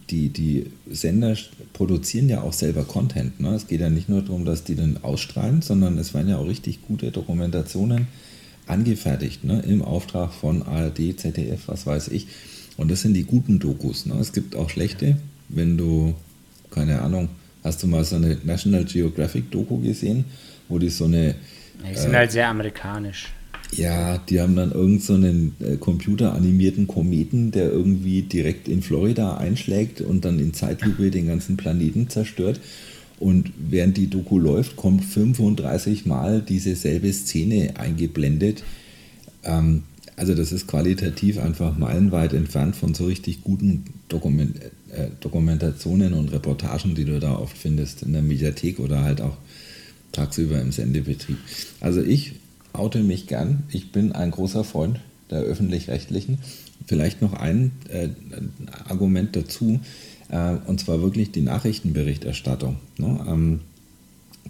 die, 0.10 0.30
die, 0.30 0.66
Sender 0.90 1.38
produzieren 1.74 2.30
ja 2.30 2.42
auch 2.42 2.54
selber 2.54 2.84
Content. 2.84 3.40
Ne? 3.40 3.54
Es 3.54 3.68
geht 3.68 3.82
ja 3.82 3.92
nicht 3.92 4.10
nur 4.10 4.24
darum, 4.24 4.44
dass 4.44 4.64
die 4.64 4.74
den 4.74 5.04
ausstrahlen, 5.04 5.62
sondern 5.62 6.00
es 6.00 6.16
werden 6.16 6.30
ja 6.30 6.38
auch 6.40 6.48
richtig 6.48 6.80
gute 6.88 7.12
Dokumentationen 7.12 8.08
angefertigt, 8.66 9.44
ne? 9.44 9.62
im 9.62 9.84
Auftrag 9.84 10.34
von 10.34 10.64
ARD, 10.64 11.16
ZDF, 11.16 11.68
was 11.68 11.86
weiß 11.86 12.08
ich. 12.08 12.26
Und 12.76 12.90
das 12.90 13.04
sind 13.04 13.14
die 13.14 13.24
guten 13.24 13.60
Dokus. 13.60 14.08
Ne? 14.08 14.16
Es 14.20 14.34
gibt 14.34 14.56
auch 14.56 14.72
schlechte, 14.72 15.18
wenn 15.48 15.78
du, 15.78 16.16
keine 16.72 17.04
Ahnung, 17.04 17.30
hast 17.64 17.84
du 17.84 17.88
mal 17.88 18.04
so 18.04 18.16
eine 18.16 18.40
National 18.44 18.84
Geographic 18.84 19.52
Doku 19.52 19.78
gesehen, 19.78 20.26
wo 20.70 20.80
die 20.80 20.90
so 20.90 21.06
eine 21.06 21.36
die 21.84 21.98
sind 21.98 22.14
äh, 22.14 22.18
halt 22.18 22.32
sehr 22.32 22.48
amerikanisch. 22.48 23.30
Ja, 23.74 24.18
die 24.18 24.40
haben 24.40 24.56
dann 24.56 24.72
irgend 24.72 25.04
so 25.04 25.14
einen 25.14 25.56
äh, 25.60 25.76
computeranimierten 25.76 26.88
Kometen, 26.88 27.52
der 27.52 27.70
irgendwie 27.72 28.22
direkt 28.22 28.68
in 28.68 28.82
Florida 28.82 29.38
einschlägt 29.38 30.02
und 30.02 30.24
dann 30.24 30.40
in 30.40 30.54
Zeitlupe 30.54 31.12
den 31.12 31.28
ganzen 31.28 31.58
Planeten 31.58 32.10
zerstört. 32.10 32.60
Und 33.20 33.52
während 33.58 33.98
die 33.98 34.10
Doku 34.10 34.40
läuft, 34.40 34.76
kommt 34.76 35.04
35 35.04 36.06
Mal 36.06 36.42
diese 36.42 36.76
selbe 36.76 37.12
Szene 37.12 37.74
eingeblendet. 37.78 38.64
Ähm, 39.44 39.84
also 40.16 40.34
das 40.34 40.52
ist 40.52 40.68
qualitativ 40.68 41.38
einfach 41.38 41.78
meilenweit 41.78 42.34
entfernt 42.34 42.76
von 42.76 42.94
so 42.94 43.06
richtig 43.06 43.44
guten 43.44 43.86
Dokument, 44.08 44.56
äh, 44.92 45.10
Dokumentationen 45.20 46.14
und 46.14 46.32
Reportagen, 46.32 46.96
die 46.96 47.06
du 47.06 47.20
da 47.20 47.36
oft 47.36 47.58
findest 47.58 48.02
in 48.02 48.14
der 48.14 48.22
Mediathek 48.22 48.80
oder 48.80 49.04
halt 49.04 49.22
auch 49.22 49.38
tagsüber 50.12 50.60
im 50.62 50.72
Sendebetrieb. 50.72 51.38
Also 51.80 52.02
ich 52.02 52.34
oute 52.74 53.04
mich 53.04 53.28
gern. 53.28 53.64
Ich 53.72 53.92
bin 53.92 54.12
ein 54.12 54.32
großer 54.32 54.64
Freund 54.64 55.00
der 55.30 55.42
öffentlich-rechtlichen. 55.42 56.40
Vielleicht 56.86 57.22
noch 57.22 57.34
ein 57.34 57.72
äh, 57.90 58.10
Argument 58.88 59.36
dazu, 59.36 59.80
äh, 60.30 60.56
und 60.66 60.80
zwar 60.80 61.02
wirklich 61.02 61.32
die 61.32 61.42
Nachrichtenberichterstattung. 61.42 62.78
Ne? 62.98 63.26
Ähm, 63.28 63.60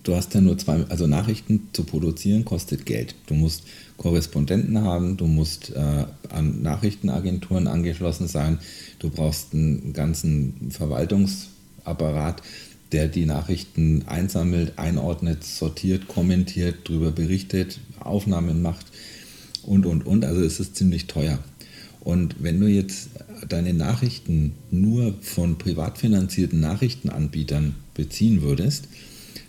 du 0.03 0.15
hast 0.15 0.33
ja 0.35 0.41
nur 0.41 0.57
zwei, 0.57 0.85
also 0.89 1.07
Nachrichten 1.07 1.69
zu 1.73 1.83
produzieren 1.83 2.45
kostet 2.45 2.85
Geld. 2.85 3.15
Du 3.25 3.33
musst 3.33 3.63
Korrespondenten 3.97 4.81
haben, 4.81 5.17
du 5.17 5.25
musst 5.25 5.71
äh, 5.75 6.05
an 6.29 6.61
Nachrichtenagenturen 6.61 7.67
angeschlossen 7.67 8.27
sein, 8.27 8.59
du 8.99 9.09
brauchst 9.09 9.53
einen 9.53 9.93
ganzen 9.93 10.69
Verwaltungsapparat 10.69 12.43
der 12.91 13.07
die 13.07 13.25
Nachrichten 13.25 14.03
einsammelt, 14.07 14.77
einordnet, 14.77 15.43
sortiert, 15.43 16.07
kommentiert, 16.07 16.75
darüber 16.85 17.11
berichtet, 17.11 17.79
Aufnahmen 17.99 18.61
macht 18.61 18.85
und, 19.63 19.85
und, 19.85 20.05
und. 20.05 20.25
Also 20.25 20.41
es 20.41 20.59
ist 20.59 20.75
ziemlich 20.75 21.07
teuer. 21.07 21.39
Und 21.99 22.37
wenn 22.39 22.59
du 22.59 22.67
jetzt 22.67 23.09
deine 23.49 23.73
Nachrichten 23.73 24.53
nur 24.71 25.13
von 25.21 25.57
privat 25.57 25.97
finanzierten 25.97 26.61
Nachrichtenanbietern 26.61 27.75
beziehen 27.93 28.41
würdest, 28.41 28.87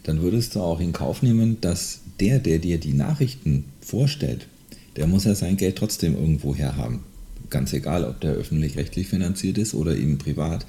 dann 0.03 0.23
würdest 0.23 0.55
du 0.55 0.61
auch 0.61 0.81
in 0.81 0.93
Kauf 0.93 1.23
nehmen, 1.23 1.61
dass 1.61 2.01
der, 2.19 2.39
der 2.41 2.59
dir 2.59 2.79
die 2.79 2.95
Nachrichten 2.95 3.65
vorstellt, 3.81 4.49
der 4.97 5.07
muss 5.07 5.25
ja 5.25 5.35
sein 5.35 5.57
Geld 5.57 5.77
trotzdem 5.77 6.17
irgendwo 6.17 6.55
herhaben. 6.55 7.05
Ganz 7.51 7.73
egal, 7.73 8.05
ob 8.05 8.21
der 8.21 8.33
öffentlich-rechtlich 8.33 9.07
finanziert 9.07 9.59
ist 9.59 9.75
oder 9.75 9.97
eben 9.97 10.19
privat. 10.19 10.67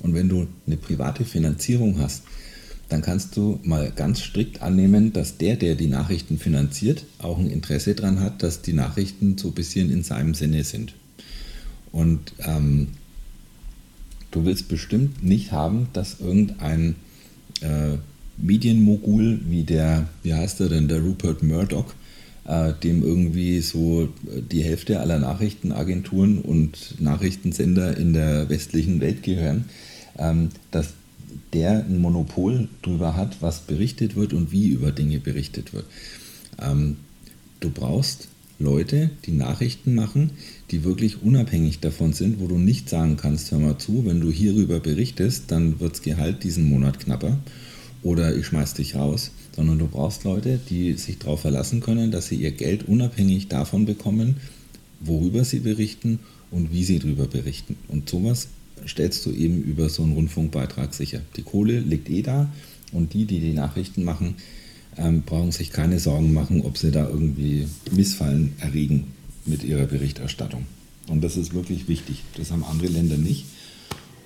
Und 0.00 0.14
wenn 0.14 0.28
du 0.28 0.46
eine 0.66 0.76
private 0.76 1.24
Finanzierung 1.24 1.98
hast, 1.98 2.22
dann 2.88 3.02
kannst 3.02 3.36
du 3.36 3.60
mal 3.62 3.92
ganz 3.94 4.20
strikt 4.20 4.62
annehmen, 4.62 5.12
dass 5.12 5.38
der, 5.38 5.56
der 5.56 5.76
die 5.76 5.86
Nachrichten 5.86 6.38
finanziert, 6.38 7.04
auch 7.18 7.38
ein 7.38 7.48
Interesse 7.48 7.94
daran 7.94 8.20
hat, 8.20 8.42
dass 8.42 8.62
die 8.62 8.72
Nachrichten 8.72 9.38
so 9.38 9.48
ein 9.48 9.54
bisschen 9.54 9.90
in 9.90 10.02
seinem 10.02 10.34
Sinne 10.34 10.64
sind. 10.64 10.94
Und 11.92 12.32
ähm, 12.40 12.88
du 14.32 14.44
willst 14.44 14.68
bestimmt 14.68 15.22
nicht 15.22 15.52
haben, 15.52 15.88
dass 15.92 16.18
irgendein 16.20 16.96
äh, 17.60 17.96
Medienmogul 18.36 19.40
wie 19.48 19.62
der, 19.62 20.08
wie 20.22 20.34
heißt 20.34 20.60
er 20.60 20.68
denn, 20.68 20.88
der 20.88 21.00
Rupert 21.00 21.42
Murdoch, 21.42 21.94
äh, 22.46 22.72
dem 22.82 23.02
irgendwie 23.02 23.60
so 23.60 24.08
die 24.26 24.62
Hälfte 24.62 25.00
aller 25.00 25.18
Nachrichtenagenturen 25.18 26.38
und 26.38 27.00
Nachrichtensender 27.00 27.96
in 27.96 28.12
der 28.12 28.48
westlichen 28.48 29.00
Welt 29.00 29.22
gehören, 29.22 29.66
ähm, 30.18 30.50
dass 30.70 30.94
der 31.52 31.84
ein 31.84 31.98
Monopol 31.98 32.68
darüber 32.82 33.16
hat, 33.16 33.40
was 33.40 33.60
berichtet 33.60 34.16
wird 34.16 34.32
und 34.32 34.52
wie 34.52 34.68
über 34.68 34.92
Dinge 34.92 35.18
berichtet 35.18 35.72
wird. 35.72 35.86
Ähm, 36.60 36.96
du 37.60 37.70
brauchst 37.70 38.28
Leute, 38.58 39.10
die 39.24 39.32
Nachrichten 39.32 39.94
machen, 39.94 40.32
die 40.70 40.84
wirklich 40.84 41.22
unabhängig 41.22 41.80
davon 41.80 42.12
sind, 42.12 42.40
wo 42.40 42.46
du 42.46 42.58
nicht 42.58 42.90
sagen 42.90 43.16
kannst, 43.16 43.50
hör 43.50 43.58
mal 43.58 43.78
zu, 43.78 44.04
wenn 44.04 44.20
du 44.20 44.30
hierüber 44.30 44.80
berichtest, 44.80 45.50
dann 45.50 45.80
wird 45.80 45.92
das 45.92 46.02
Gehalt 46.02 46.44
diesen 46.44 46.68
Monat 46.68 47.00
knapper 47.00 47.38
oder 48.02 48.34
ich 48.36 48.46
schmeiß 48.46 48.74
dich 48.74 48.94
raus, 48.94 49.30
sondern 49.54 49.78
du 49.78 49.86
brauchst 49.86 50.24
Leute, 50.24 50.58
die 50.70 50.94
sich 50.94 51.18
darauf 51.18 51.40
verlassen 51.40 51.80
können, 51.80 52.10
dass 52.10 52.28
sie 52.28 52.36
ihr 52.36 52.52
Geld 52.52 52.88
unabhängig 52.88 53.48
davon 53.48 53.84
bekommen, 53.84 54.36
worüber 55.00 55.44
sie 55.44 55.60
berichten 55.60 56.20
und 56.50 56.72
wie 56.72 56.84
sie 56.84 56.98
darüber 56.98 57.26
berichten. 57.26 57.76
Und 57.88 58.08
sowas 58.08 58.48
stellst 58.86 59.26
du 59.26 59.32
eben 59.32 59.62
über 59.62 59.88
so 59.88 60.02
einen 60.02 60.14
Rundfunkbeitrag 60.14 60.94
sicher. 60.94 61.20
Die 61.36 61.42
Kohle 61.42 61.80
liegt 61.80 62.08
eh 62.08 62.22
da 62.22 62.50
und 62.92 63.12
die, 63.12 63.24
die 63.24 63.40
die 63.40 63.52
Nachrichten 63.52 64.04
machen, 64.04 64.36
ähm, 64.96 65.22
brauchen 65.22 65.52
sich 65.52 65.70
keine 65.70 65.98
Sorgen 65.98 66.32
machen, 66.32 66.62
ob 66.62 66.78
sie 66.78 66.90
da 66.90 67.08
irgendwie 67.08 67.66
Missfallen 67.92 68.54
erregen 68.60 69.08
mit 69.46 69.62
ihrer 69.64 69.86
Berichterstattung. 69.86 70.66
Und 71.08 71.22
das 71.22 71.36
ist 71.36 71.54
wirklich 71.54 71.88
wichtig. 71.88 72.22
Das 72.36 72.50
haben 72.50 72.64
andere 72.64 72.88
Länder 72.88 73.16
nicht. 73.16 73.44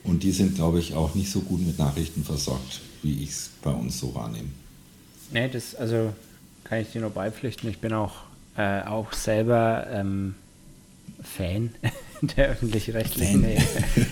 Und 0.04 0.22
die 0.22 0.32
sind, 0.32 0.54
glaube 0.54 0.78
ich, 0.78 0.94
auch 0.94 1.14
nicht 1.14 1.30
so 1.30 1.40
gut 1.40 1.66
mit 1.66 1.78
Nachrichten 1.78 2.24
versorgt, 2.24 2.80
wie 3.02 3.22
ich 3.22 3.30
es 3.30 3.50
bei 3.62 3.70
uns 3.70 3.98
so 3.98 4.14
wahrnehme. 4.14 4.48
Nee, 5.32 5.48
das, 5.48 5.74
also 5.74 6.12
kann 6.62 6.80
ich 6.80 6.92
dir 6.92 7.00
nur 7.00 7.10
beipflichten. 7.10 7.68
Ich 7.68 7.78
bin 7.78 7.92
auch, 7.92 8.14
äh, 8.56 8.82
auch 8.82 9.12
selber 9.12 9.86
ähm, 9.90 10.34
Fan 11.22 11.70
der 12.36 12.50
öffentlich-rechtlichen. 12.50 13.42
Nee, 13.44 13.58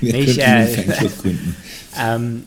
Wir 0.00 0.12
nicht, 0.14 0.38
äh, 0.38 0.66
ähm, 2.00 2.44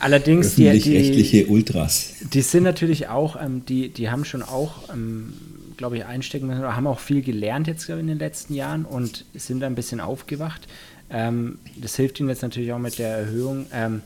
allerdings 0.00 0.54
die, 0.54 0.78
die 0.78 1.46
Ultras. 1.46 2.14
Die 2.32 2.42
sind 2.42 2.62
natürlich 2.62 3.08
auch, 3.08 3.40
ähm, 3.40 3.64
die, 3.66 3.90
die 3.90 4.10
haben 4.10 4.24
schon 4.24 4.42
auch, 4.42 4.88
ähm, 4.92 5.32
glaube 5.76 5.98
ich, 5.98 6.04
einstecken 6.04 6.46
müssen 6.46 6.60
oder 6.60 6.76
haben 6.76 6.86
auch 6.86 7.00
viel 7.00 7.22
gelernt 7.22 7.66
jetzt 7.66 7.88
in 7.88 8.06
den 8.06 8.18
letzten 8.18 8.54
Jahren 8.54 8.84
und 8.84 9.24
sind 9.34 9.62
ein 9.62 9.74
bisschen 9.74 10.00
aufgewacht. 10.00 10.66
Ähm, 11.10 11.58
das 11.76 11.96
hilft 11.96 12.20
ihnen 12.20 12.28
jetzt 12.28 12.42
natürlich 12.42 12.72
auch 12.72 12.78
mit 12.78 12.98
der 12.98 13.16
Erhöhung 13.16 13.66
ähm, 13.72 14.02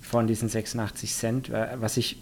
von 0.00 0.26
diesen 0.26 0.48
86 0.48 1.14
Cent, 1.14 1.50
was 1.50 1.96
ich, 1.96 2.16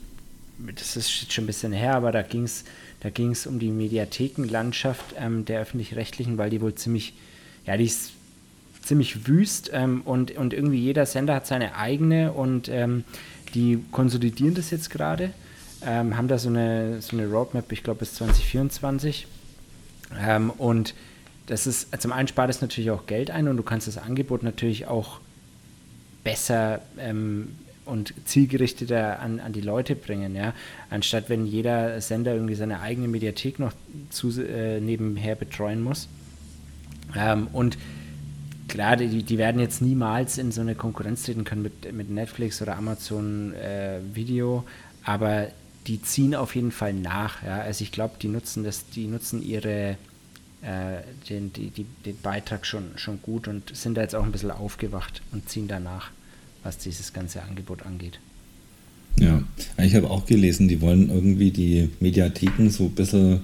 das 0.59 0.97
ist 0.97 1.33
schon 1.33 1.45
ein 1.45 1.47
bisschen 1.47 1.73
her, 1.73 1.95
aber 1.95 2.13
da 2.13 2.23
ging 2.23 2.45
es 2.45 2.65
da 3.01 3.11
ging's 3.11 3.47
um 3.47 3.59
die 3.59 3.71
Mediathekenlandschaft 3.71 5.15
ähm, 5.19 5.45
der 5.45 5.61
öffentlich-rechtlichen, 5.61 6.37
weil 6.37 6.51
die 6.51 6.61
wohl 6.61 6.75
ziemlich, 6.75 7.15
ja, 7.65 7.77
die 7.77 7.85
ist 7.85 8.13
ziemlich 8.83 9.29
wüst 9.29 9.71
ähm, 9.73 10.03
und, 10.05 10.37
und 10.37 10.53
irgendwie 10.53 10.79
jeder 10.79 11.07
Sender 11.07 11.35
hat 11.35 11.47
seine 11.47 11.77
eigene 11.77 12.33
und 12.33 12.69
ähm, 12.69 13.05
die 13.55 13.79
konsolidieren 13.93 14.55
das 14.55 14.71
jetzt 14.71 14.91
gerade, 14.91 15.31
ähm, 15.87 16.17
haben 16.17 16.27
da 16.27 16.39
so 16.39 16.49
eine, 16.49 17.01
so 17.01 17.17
eine 17.17 17.29
Roadmap, 17.29 17.71
ich 17.71 17.85
glaube 17.85 18.01
bis 18.01 18.15
2024 18.15 19.27
ähm, 20.19 20.51
und 20.51 20.95
das 21.49 21.67
ist, 21.67 22.01
zum 22.01 22.13
einen 22.13 22.29
spart 22.29 22.51
es 22.51 22.61
natürlich 22.61 22.91
auch 22.91 23.07
Geld 23.07 23.31
ein 23.31 23.49
und 23.49 23.57
du 23.57 23.63
kannst 23.63 23.89
das 23.89 23.99
Angebot 23.99 24.43
natürlich 24.43 24.87
auch 24.87 25.19
besser 26.23 26.81
ähm, 26.99 27.57
und 27.87 28.13
zielgerichteter 28.27 29.19
an, 29.21 29.41
an 29.41 29.55
die 29.55 29.63
Leute 29.63 29.97
bringen, 29.97 30.37
ja. 30.37 30.53
Anstatt 30.91 31.31
wenn 31.31 31.47
jeder 31.47 32.01
Sender 32.03 32.35
irgendwie 32.35 32.55
seine 32.55 32.81
eigene 32.81 33.09
Mediathek 33.09 33.59
noch 33.59 33.73
zu, 34.11 34.31
äh, 34.43 34.79
nebenher 34.81 35.37
betreuen 35.37 35.83
muss. 35.83 36.09
Ähm, 37.17 37.49
und 37.55 37.79
klar, 38.69 38.97
die, 38.97 39.23
die 39.23 39.39
werden 39.39 39.59
jetzt 39.59 39.81
niemals 39.81 40.37
in 40.37 40.53
so 40.53 40.61
eine 40.61 40.75
Konkurrenz 40.75 41.23
treten 41.23 41.45
können 41.45 41.63
mit, 41.63 41.91
mit 41.95 42.11
Netflix 42.11 42.61
oder 42.61 42.77
Amazon 42.77 43.55
äh, 43.55 44.01
Video, 44.13 44.65
aber 45.03 45.49
die 45.87 46.03
ziehen 46.03 46.35
auf 46.35 46.55
jeden 46.55 46.73
Fall 46.73 46.93
nach. 46.93 47.43
Ja? 47.43 47.61
Also 47.61 47.83
ich 47.83 47.91
glaube, 47.91 48.17
die 48.21 48.29
nutzen 48.29 48.65
das, 48.65 48.91
die 48.91 49.07
nutzen 49.07 49.43
ihre 49.43 49.97
äh, 50.63 51.03
den, 51.29 51.53
die, 51.53 51.71
die, 51.71 51.87
den 52.05 52.17
Beitrag 52.21 52.67
schon, 52.67 52.91
schon 52.97 53.21
gut 53.23 53.49
und 53.49 53.75
sind 53.77 53.97
da 53.97 54.03
jetzt 54.03 54.15
auch 54.15 54.25
ein 54.25 54.33
bisschen 54.33 54.51
aufgewacht 54.51 55.23
und 55.33 55.49
ziehen 55.49 55.69
danach, 55.69 56.11
was 56.63 56.79
dieses 56.79 57.13
ganze 57.13 57.43
Angebot 57.43 57.85
angeht. 57.87 58.19
Ja, 59.19 59.43
ich 59.79 59.95
habe 59.95 60.11
auch 60.11 60.27
gelesen, 60.27 60.69
die 60.69 60.81
wollen 60.81 61.11
irgendwie 61.11 61.51
die 61.51 61.91
Mediatheken 62.01 62.71
so 62.71 62.85
ein 62.85 62.91
bisschen 62.95 63.41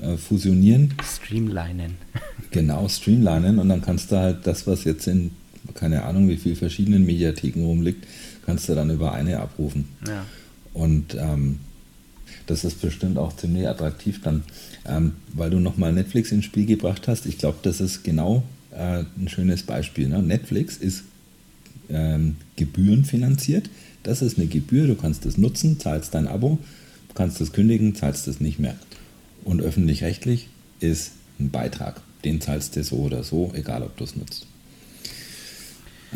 äh, 0.00 0.16
fusionieren. 0.16 0.94
Streamlinen. 1.02 1.96
Genau, 2.50 2.88
streamlinen 2.88 3.58
und 3.58 3.68
dann 3.68 3.82
kannst 3.82 4.10
du 4.10 4.16
halt 4.16 4.46
das, 4.46 4.66
was 4.66 4.84
jetzt 4.84 5.06
in, 5.06 5.32
keine 5.74 6.04
Ahnung, 6.04 6.30
wie 6.30 6.38
viele 6.38 6.56
verschiedenen 6.56 7.04
Mediatheken 7.04 7.62
rumliegt, 7.62 8.06
kannst 8.46 8.70
du 8.70 8.74
dann 8.74 8.88
über 8.88 9.12
eine 9.12 9.38
abrufen. 9.38 9.86
Ja. 10.06 10.24
Und 10.72 11.14
ähm, 11.14 11.60
das 12.48 12.64
ist 12.64 12.80
bestimmt 12.80 13.18
auch 13.18 13.36
ziemlich 13.36 13.68
attraktiv 13.68 14.20
dann, 14.22 14.42
ähm, 14.86 15.12
weil 15.34 15.50
du 15.50 15.60
nochmal 15.60 15.92
Netflix 15.92 16.32
ins 16.32 16.46
Spiel 16.46 16.66
gebracht 16.66 17.06
hast. 17.06 17.26
Ich 17.26 17.38
glaube, 17.38 17.58
das 17.62 17.80
ist 17.80 18.02
genau 18.02 18.42
äh, 18.72 19.04
ein 19.18 19.28
schönes 19.28 19.62
Beispiel. 19.62 20.08
Ne? 20.08 20.22
Netflix 20.22 20.76
ist 20.76 21.04
ähm, 21.90 22.36
gebührenfinanziert. 22.56 23.68
Das 24.02 24.22
ist 24.22 24.38
eine 24.38 24.46
Gebühr, 24.46 24.86
du 24.86 24.94
kannst 24.94 25.26
es 25.26 25.36
nutzen, 25.36 25.78
zahlst 25.78 26.14
dein 26.14 26.26
Abo, 26.26 26.58
kannst 27.14 27.40
es 27.40 27.52
kündigen, 27.52 27.94
zahlst 27.94 28.26
es 28.28 28.40
nicht 28.40 28.58
mehr. 28.58 28.76
Und 29.44 29.60
öffentlich-rechtlich 29.60 30.48
ist 30.80 31.12
ein 31.38 31.50
Beitrag. 31.50 32.00
Den 32.24 32.40
zahlst 32.40 32.76
du 32.76 32.82
so 32.82 32.96
oder 32.96 33.24
so, 33.24 33.52
egal 33.54 33.82
ob 33.82 33.96
du 33.96 34.04
es 34.04 34.16
nutzt. 34.16 34.46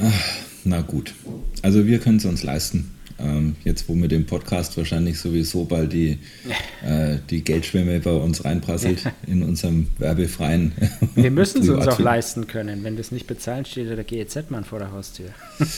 Ach, 0.01 0.25
na 0.65 0.81
gut. 0.81 1.15
Also 1.61 1.87
wir 1.87 1.99
können 1.99 2.17
es 2.17 2.25
uns 2.25 2.43
leisten. 2.43 2.91
Ähm, 3.23 3.57
jetzt, 3.65 3.89
wo 3.89 3.95
mit 3.95 4.11
dem 4.11 4.27
Podcast 4.27 4.77
wahrscheinlich 4.77 5.19
sowieso 5.19 5.65
bald 5.65 5.93
die, 5.93 6.19
äh, 6.85 7.19
die 7.31 7.43
Geldschwemme 7.45 8.01
bei 8.01 8.13
uns 8.13 8.45
reinprasselt 8.45 9.05
in 9.27 9.43
unserem 9.43 9.89
werbefreien. 9.99 10.73
Wir 11.15 11.31
müssen 11.31 11.63
es 11.63 11.69
uns 11.69 11.87
auch 11.87 11.99
leisten 11.99 12.47
können. 12.47 12.85
Wenn 12.85 12.95
wir 12.95 13.01
es 13.01 13.13
nicht 13.13 13.27
bezahlen, 13.27 13.65
steht 13.65 13.89
der 13.89 14.05
GEZ-Mann 14.05 14.65
vor 14.65 14.79
der 14.79 14.93
Haustür. 14.93 15.27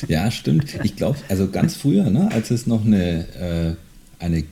ja, 0.09 0.30
stimmt. 0.30 0.78
Ich 0.83 0.96
glaube, 0.96 1.18
also 1.28 1.48
ganz 1.48 1.76
früher, 1.76 2.11
ne, 2.11 2.30
als 2.33 2.50
es 2.50 2.66
noch 2.66 2.85
eine, 2.85 3.76
äh, 4.20 4.24
eine 4.24 4.44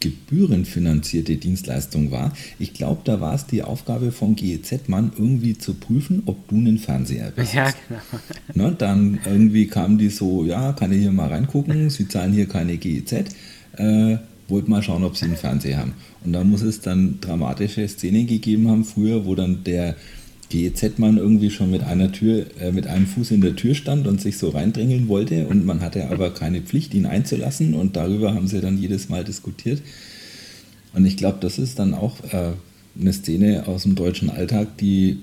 gebührenfinanzierte 0.00 1.36
Dienstleistung 1.36 2.10
war. 2.10 2.32
Ich 2.58 2.74
glaube, 2.74 3.00
da 3.04 3.20
war 3.20 3.34
es 3.34 3.46
die 3.46 3.62
Aufgabe 3.62 4.12
von 4.12 4.36
GEZ-Mann, 4.36 5.12
irgendwie 5.16 5.56
zu 5.56 5.74
prüfen, 5.74 6.22
ob 6.26 6.48
du 6.48 6.56
einen 6.56 6.78
Fernseher 6.78 7.30
bist. 7.30 7.54
Ja, 7.54 7.72
genau. 7.88 8.68
Ne, 8.68 8.74
dann 8.76 9.20
irgendwie 9.24 9.66
kamen 9.66 9.98
die 9.98 10.10
so, 10.10 10.44
ja, 10.44 10.72
kann 10.72 10.92
ich 10.92 11.00
hier 11.00 11.12
mal 11.12 11.28
reingucken, 11.28 11.88
sie 11.90 12.08
zahlen 12.08 12.32
hier 12.32 12.46
keine 12.46 12.76
GEZ, 12.76 13.12
äh, 13.76 14.18
wollt 14.48 14.68
mal 14.68 14.82
schauen, 14.82 15.02
ob 15.04 15.16
sie 15.16 15.24
einen 15.24 15.36
Fernseher 15.36 15.78
haben. 15.78 15.94
Und 16.24 16.32
dann 16.32 16.50
muss 16.50 16.62
es 16.62 16.80
dann 16.80 17.18
dramatische 17.20 17.86
Szenen 17.88 18.26
gegeben 18.26 18.68
haben, 18.68 18.84
früher, 18.84 19.24
wo 19.24 19.34
dann 19.34 19.64
der 19.64 19.96
GEZ-Mann 20.50 21.16
irgendwie 21.16 21.50
schon 21.50 21.70
mit 21.70 21.82
einer 21.82 22.12
Tür, 22.12 22.46
äh, 22.60 22.72
mit 22.72 22.86
einem 22.86 23.06
Fuß 23.06 23.32
in 23.32 23.40
der 23.40 23.56
Tür 23.56 23.74
stand 23.74 24.06
und 24.06 24.20
sich 24.20 24.38
so 24.38 24.50
reindrängeln 24.50 25.08
wollte 25.08 25.46
und 25.46 25.64
man 25.66 25.80
hatte 25.80 26.08
aber 26.10 26.32
keine 26.32 26.60
Pflicht, 26.60 26.94
ihn 26.94 27.06
einzulassen 27.06 27.74
und 27.74 27.96
darüber 27.96 28.34
haben 28.34 28.46
sie 28.46 28.60
dann 28.60 28.78
jedes 28.78 29.08
Mal 29.08 29.24
diskutiert. 29.24 29.82
Und 30.94 31.04
ich 31.04 31.16
glaube, 31.16 31.38
das 31.40 31.58
ist 31.58 31.78
dann 31.78 31.94
auch 31.94 32.22
äh, 32.32 32.52
eine 32.98 33.12
Szene 33.12 33.66
aus 33.66 33.82
dem 33.82 33.94
deutschen 33.94 34.30
Alltag, 34.30 34.78
die 34.78 35.18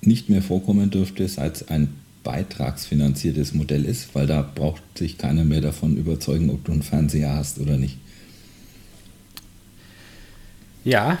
nicht 0.00 0.28
mehr 0.28 0.42
vorkommen 0.42 0.90
dürfte, 0.90 1.26
seit 1.28 1.56
es 1.56 1.68
ein 1.68 1.88
beitragsfinanziertes 2.24 3.54
Modell 3.54 3.84
ist, 3.84 4.14
weil 4.14 4.26
da 4.26 4.42
braucht 4.42 4.82
sich 4.96 5.18
keiner 5.18 5.44
mehr 5.44 5.60
davon 5.60 5.96
überzeugen, 5.96 6.50
ob 6.50 6.64
du 6.64 6.72
einen 6.72 6.82
Fernseher 6.82 7.34
hast 7.34 7.58
oder 7.58 7.76
nicht. 7.76 7.96
Ja. 10.84 11.18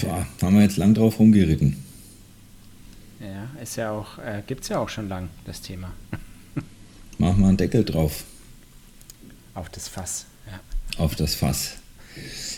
Boah, 0.00 0.26
haben 0.42 0.56
wir 0.56 0.62
jetzt 0.62 0.76
lang 0.76 0.94
drauf 0.94 1.18
rumgeritten. 1.18 1.83
Ja, 3.24 3.48
ist 3.62 3.76
ja 3.76 3.90
auch, 3.90 4.18
äh, 4.18 4.42
gibt 4.46 4.64
es 4.64 4.68
ja 4.68 4.78
auch 4.78 4.90
schon 4.90 5.08
lang, 5.08 5.30
das 5.46 5.62
Thema. 5.62 5.92
Mach 7.18 7.34
mal 7.36 7.48
einen 7.48 7.56
Deckel 7.56 7.82
drauf. 7.82 8.24
Auf 9.54 9.70
das 9.70 9.88
Fass, 9.88 10.26
ja. 10.46 10.60
Auf 11.02 11.14
das 11.14 11.34
Fass. 11.34 11.76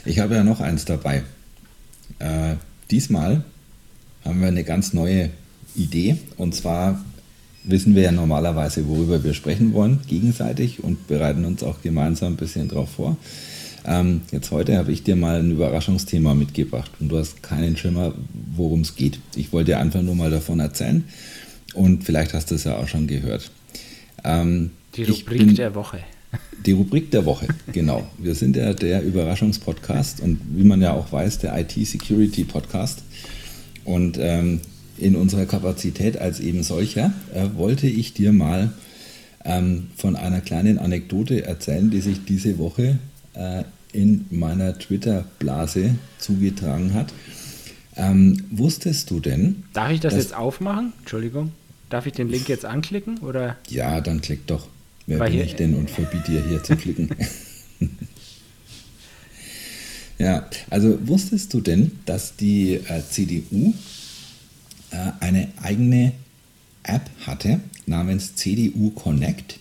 Ich 0.04 0.18
habe 0.18 0.34
ja 0.34 0.42
noch 0.42 0.60
eins 0.60 0.84
dabei. 0.84 1.22
Äh, 2.18 2.56
diesmal 2.90 3.44
haben 4.24 4.40
wir 4.40 4.48
eine 4.48 4.64
ganz 4.64 4.92
neue 4.92 5.30
Idee. 5.76 6.16
Und 6.36 6.54
zwar 6.54 7.04
wissen 7.62 7.94
wir 7.94 8.02
ja 8.02 8.12
normalerweise, 8.12 8.88
worüber 8.88 9.22
wir 9.22 9.34
sprechen 9.34 9.72
wollen, 9.72 10.00
gegenseitig 10.08 10.82
und 10.82 11.06
bereiten 11.06 11.44
uns 11.44 11.62
auch 11.62 11.80
gemeinsam 11.82 12.32
ein 12.32 12.36
bisschen 12.36 12.68
drauf 12.68 12.90
vor. 12.90 13.16
Ähm, 13.88 14.22
jetzt 14.32 14.50
heute 14.50 14.76
habe 14.76 14.90
ich 14.90 15.04
dir 15.04 15.14
mal 15.14 15.38
ein 15.38 15.52
Überraschungsthema 15.52 16.34
mitgebracht 16.34 16.90
und 16.98 17.08
du 17.08 17.18
hast 17.18 17.42
keinen 17.44 17.76
Schimmer, 17.76 18.14
worum 18.56 18.80
es 18.80 18.96
geht. 18.96 19.20
Ich 19.36 19.52
wollte 19.52 19.72
dir 19.72 19.78
einfach 19.78 20.02
nur 20.02 20.16
mal 20.16 20.30
davon 20.30 20.58
erzählen 20.58 21.04
und 21.74 22.02
vielleicht 22.02 22.34
hast 22.34 22.50
du 22.50 22.56
es 22.56 22.64
ja 22.64 22.76
auch 22.76 22.88
schon 22.88 23.06
gehört. 23.06 23.50
Ähm, 24.24 24.70
die 24.96 25.04
Rubrik 25.04 25.38
bin, 25.38 25.54
der 25.54 25.74
Woche. 25.74 26.00
Die 26.66 26.72
Rubrik 26.72 27.12
der 27.12 27.24
Woche, 27.24 27.46
genau. 27.72 28.08
Wir 28.18 28.34
sind 28.34 28.56
ja 28.56 28.74
der 28.74 29.02
Überraschungspodcast 29.02 30.20
und 30.20 30.40
wie 30.52 30.64
man 30.64 30.82
ja 30.82 30.92
auch 30.92 31.12
weiß, 31.12 31.38
der 31.38 31.56
IT-Security-Podcast. 31.56 33.04
Und 33.84 34.18
ähm, 34.20 34.60
in 34.98 35.14
unserer 35.14 35.46
Kapazität 35.46 36.18
als 36.18 36.40
eben 36.40 36.64
solcher 36.64 37.12
äh, 37.32 37.48
wollte 37.54 37.86
ich 37.86 38.14
dir 38.14 38.32
mal 38.32 38.72
ähm, 39.44 39.86
von 39.96 40.16
einer 40.16 40.40
kleinen 40.40 40.78
Anekdote 40.78 41.44
erzählen, 41.44 41.90
die 41.90 42.00
sich 42.00 42.24
diese 42.24 42.58
Woche 42.58 42.98
äh, 43.34 43.62
in 43.96 44.26
meiner 44.30 44.78
Twitter-Blase 44.78 45.96
zugetragen 46.18 46.92
hat. 46.94 47.12
Ähm, 47.96 48.44
wusstest 48.50 49.10
du 49.10 49.20
denn? 49.20 49.64
Darf 49.72 49.90
ich 49.90 50.00
das 50.00 50.14
jetzt 50.14 50.34
aufmachen? 50.34 50.92
Entschuldigung. 50.98 51.52
Darf 51.88 52.06
ich 52.06 52.12
den 52.12 52.28
Link 52.28 52.48
jetzt 52.48 52.66
anklicken? 52.66 53.18
Oder? 53.18 53.56
Ja, 53.68 54.00
dann 54.00 54.20
klick 54.20 54.46
doch. 54.46 54.68
Wer 55.06 55.20
Weil 55.20 55.30
bin 55.30 55.40
ich 55.40 55.54
denn 55.54 55.74
und 55.74 55.88
verbiete 55.88 56.32
dir 56.32 56.44
hier 56.46 56.62
zu 56.62 56.76
klicken? 56.76 57.08
ja, 60.18 60.48
also 60.68 60.98
wusstest 61.06 61.54
du 61.54 61.60
denn, 61.60 61.92
dass 62.04 62.36
die 62.36 62.74
äh, 62.74 63.02
CDU 63.08 63.72
äh, 64.90 65.12
eine 65.20 65.48
eigene 65.62 66.12
App 66.82 67.08
hatte 67.24 67.60
namens 67.86 68.34
CDU 68.34 68.90
Connect, 68.90 69.58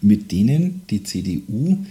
mit 0.00 0.30
denen 0.30 0.82
die 0.90 1.02
CDU 1.02 1.84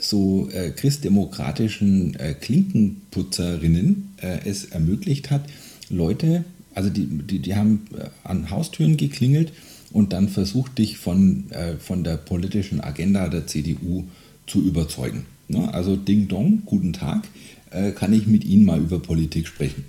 so 0.00 0.48
äh, 0.52 0.70
christdemokratischen 0.70 2.14
äh, 2.18 2.34
Klinkenputzerinnen 2.34 4.14
äh, 4.20 4.48
es 4.48 4.66
ermöglicht 4.66 5.30
hat, 5.30 5.42
Leute, 5.88 6.44
also 6.74 6.88
die, 6.88 7.06
die, 7.06 7.40
die 7.40 7.54
haben 7.54 7.86
äh, 7.96 8.08
an 8.24 8.50
Haustüren 8.50 8.96
geklingelt 8.96 9.52
und 9.92 10.12
dann 10.12 10.28
versucht, 10.28 10.78
dich 10.78 10.98
von, 10.98 11.50
äh, 11.50 11.76
von 11.76 12.04
der 12.04 12.16
politischen 12.16 12.80
Agenda 12.80 13.28
der 13.28 13.46
CDU 13.46 14.04
zu 14.46 14.62
überzeugen. 14.62 15.26
Ne? 15.48 15.72
Also 15.72 15.96
Ding 15.96 16.28
Dong, 16.28 16.62
guten 16.64 16.92
Tag, 16.92 17.24
äh, 17.70 17.92
kann 17.92 18.12
ich 18.12 18.26
mit 18.26 18.44
Ihnen 18.44 18.64
mal 18.64 18.78
über 18.80 19.00
Politik 19.00 19.46
sprechen. 19.46 19.84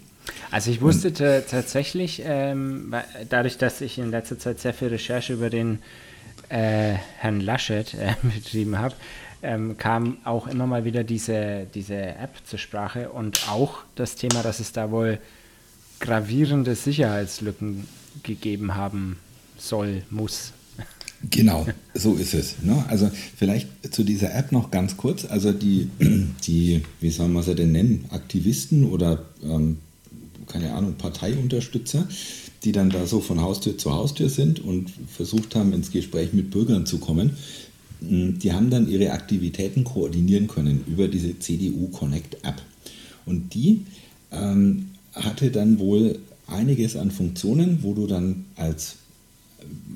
Also 0.50 0.72
ich 0.72 0.82
wusste 0.82 1.14
tatsächlich, 1.14 2.22
ähm, 2.26 2.94
dadurch, 3.30 3.58
dass 3.58 3.82
ich 3.82 3.98
in 3.98 4.12
letzter 4.12 4.38
Zeit 4.38 4.60
sehr 4.60 4.74
viel 4.74 4.90
Recherche 4.90 5.34
über 5.34 5.50
den 5.50 5.80
Herrn 6.50 7.40
Laschet 7.40 7.96
betrieben 8.22 8.78
habe, 8.78 8.94
ähm, 9.44 9.78
kam 9.78 10.18
auch 10.24 10.48
immer 10.48 10.68
mal 10.68 10.86
wieder 10.86 11.04
diese, 11.04 11.68
diese 11.74 11.96
App 11.96 12.36
zur 12.46 12.60
Sprache 12.60 13.10
und 13.10 13.50
auch 13.50 13.80
das 13.96 14.16
Thema, 14.16 14.44
dass 14.44 14.60
es 14.60 14.72
da 14.72 14.92
wohl 14.92 15.20
gravierende 16.00 16.76
Sicherheitslücken 16.76 17.88
gegeben 18.24 18.76
haben 18.76 19.18
soll, 19.58 20.04
muss. 20.10 20.54
Genau, 21.30 21.68
so 21.94 22.16
ist 22.16 22.34
es. 22.34 22.56
Ne? 22.64 22.84
Also 22.88 23.12
vielleicht 23.38 23.68
zu 23.94 24.04
dieser 24.04 24.34
App 24.34 24.52
noch 24.52 24.72
ganz 24.72 24.98
kurz. 24.98 25.26
Also 25.26 25.52
die, 25.52 25.90
die 26.48 26.84
wie 27.00 27.12
soll 27.12 27.28
man 27.28 27.44
sie 27.44 27.56
denn 27.56 27.72
nennen, 27.72 28.06
Aktivisten 28.10 28.90
oder 28.90 29.24
ähm, 29.44 29.78
keine 30.48 30.74
Ahnung, 30.74 30.96
Parteiunterstützer, 30.96 32.08
die 32.64 32.72
dann 32.72 32.90
da 32.90 33.06
so 33.06 33.22
von 33.22 33.40
Haustür 33.42 33.78
zu 33.78 33.92
Haustür 33.92 34.30
sind 34.30 34.60
und 34.60 34.92
versucht 35.08 35.56
haben, 35.56 35.74
ins 35.74 35.92
Gespräch 35.92 36.34
mit 36.34 36.52
Bürgern 36.52 36.86
zu 36.86 36.98
kommen, 36.98 37.38
die 38.02 38.52
haben 38.52 38.70
dann 38.72 38.90
ihre 38.90 39.12
Aktivitäten 39.12 39.84
koordinieren 39.84 40.48
können 40.48 40.84
über 40.88 41.08
diese 41.08 41.38
CDU 41.38 41.88
Connect 41.90 42.44
App. 42.44 42.62
Und 43.26 43.54
die 43.54 43.86
ähm, 44.32 44.90
hatte 45.14 45.52
dann 45.52 45.78
wohl 45.78 46.18
einiges 46.48 46.96
an 46.96 47.12
Funktionen, 47.12 47.80
wo 47.84 47.94
du 47.94 48.08
dann 48.08 48.46
als 48.56 48.96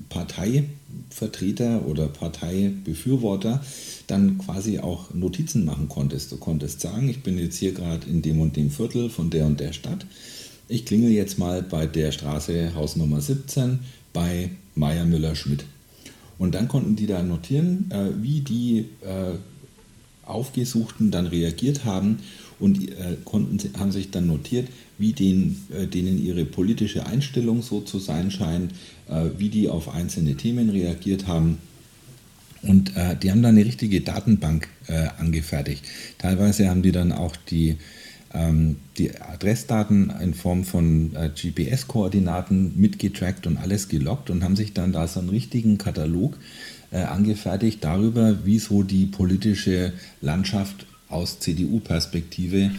Parteivertreter 0.10 1.88
oder 1.88 2.08
Parteibefürworter 2.08 3.64
dann 4.08 4.38
quasi 4.38 4.80
auch 4.80 5.14
Notizen 5.14 5.66
machen 5.66 5.90
konntest. 5.90 6.32
Du 6.32 6.38
konntest 6.38 6.82
sagen, 6.82 7.10
ich 7.10 7.24
bin 7.24 7.40
jetzt 7.40 7.58
hier 7.58 7.72
gerade 7.72 8.08
in 8.08 8.22
dem 8.22 8.40
und 8.40 8.56
dem 8.56 8.70
Viertel 8.70 9.10
von 9.10 9.32
der 9.32 9.48
und 9.48 9.60
der 9.60 9.74
Stadt. 9.74 10.06
Ich 10.68 10.86
klingel 10.86 11.12
jetzt 11.12 11.40
mal 11.40 11.64
bei 11.64 11.88
der 11.88 12.12
Straße 12.12 12.76
Hausnummer 12.76 13.22
17 13.22 13.80
bei 14.14 14.52
Meier 14.76 15.06
Müller 15.06 15.36
Schmidt. 15.36 15.66
Und 16.38 16.56
dann 16.56 16.68
konnten 16.68 16.96
die 16.96 17.08
da 17.08 17.24
notieren, 17.24 17.90
äh, 17.92 18.22
wie 18.22 18.42
die 18.42 18.86
äh, 19.02 19.36
Aufgesuchten 20.26 21.12
dann 21.12 21.28
reagiert 21.28 21.86
haben 21.86 22.20
und 22.60 22.90
äh, 22.90 23.18
konnten, 23.24 23.60
haben 23.80 23.92
sich 23.92 24.12
dann 24.12 24.28
notiert, 24.28 24.68
wie 24.98 25.14
den, 25.14 25.64
äh, 25.74 25.88
denen 25.88 26.24
ihre 26.24 26.46
politische 26.46 27.06
Einstellung 27.06 27.62
so 27.62 27.82
zu 27.82 28.00
sein 28.00 28.32
scheint, 28.32 28.72
äh, 29.10 29.26
wie 29.38 29.50
die 29.50 29.70
auf 29.70 29.94
einzelne 29.94 30.36
Themen 30.36 30.70
reagiert 30.70 31.28
haben. 31.28 31.58
Und 32.62 32.96
äh, 32.96 33.16
die 33.16 33.30
haben 33.30 33.44
dann 33.44 33.56
eine 33.56 33.66
richtige 33.66 34.02
Datenbank 34.02 34.70
angefertigt. 35.18 35.84
Teilweise 36.20 36.70
haben 36.70 36.84
die 36.84 36.92
dann 36.92 37.12
auch 37.12 37.36
die 37.50 37.78
die 38.98 39.22
Adressdaten 39.22 40.12
in 40.22 40.34
Form 40.34 40.64
von 40.66 41.16
äh, 41.16 41.30
GPS-Koordinaten 41.30 42.74
mitgetrackt 42.76 43.48
und 43.48 43.58
alles 43.58 43.88
gelockt 43.88 44.30
und 44.30 44.44
haben 44.44 44.56
sich 44.56 44.74
dann 44.74 44.92
da 44.92 45.08
so 45.08 45.20
einen 45.20 45.30
richtigen 45.30 45.78
Katalog 45.78 46.38
äh, 46.92 46.98
angefertigt 46.98 47.84
darüber, 47.84 48.46
wie 48.46 48.60
so 48.60 48.84
die 48.84 49.06
politische 49.06 49.94
Landschaft 50.22 50.86
aus 51.10 51.40
CDU-Perspektive 51.40 52.72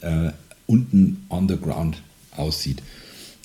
äh, 0.00 0.30
unten 0.66 1.24
on 1.28 1.48
the 1.48 1.56
ground 1.56 2.02
aussieht. 2.36 2.82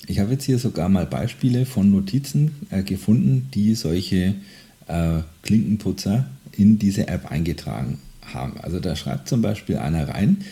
Ich 0.06 0.18
habe 0.18 0.32
jetzt 0.32 0.44
hier 0.44 0.58
sogar 0.58 0.88
mal 0.88 1.06
Beispiele 1.06 1.64
von 1.64 1.90
Notizen 1.90 2.56
äh, 2.70 2.82
gefunden, 2.82 3.48
die 3.54 3.74
solche 3.74 4.34
äh, 4.88 5.20
Klinkenputzer 5.42 6.26
in 6.56 6.78
diese 6.78 7.08
App 7.08 7.30
eingetragen 7.30 7.98
haben. 8.22 8.60
Also 8.60 8.80
da 8.80 8.96
schreibt 8.96 9.28
zum 9.28 9.42
Beispiel 9.42 9.76
einer 9.76 10.08
rein, 10.08 10.44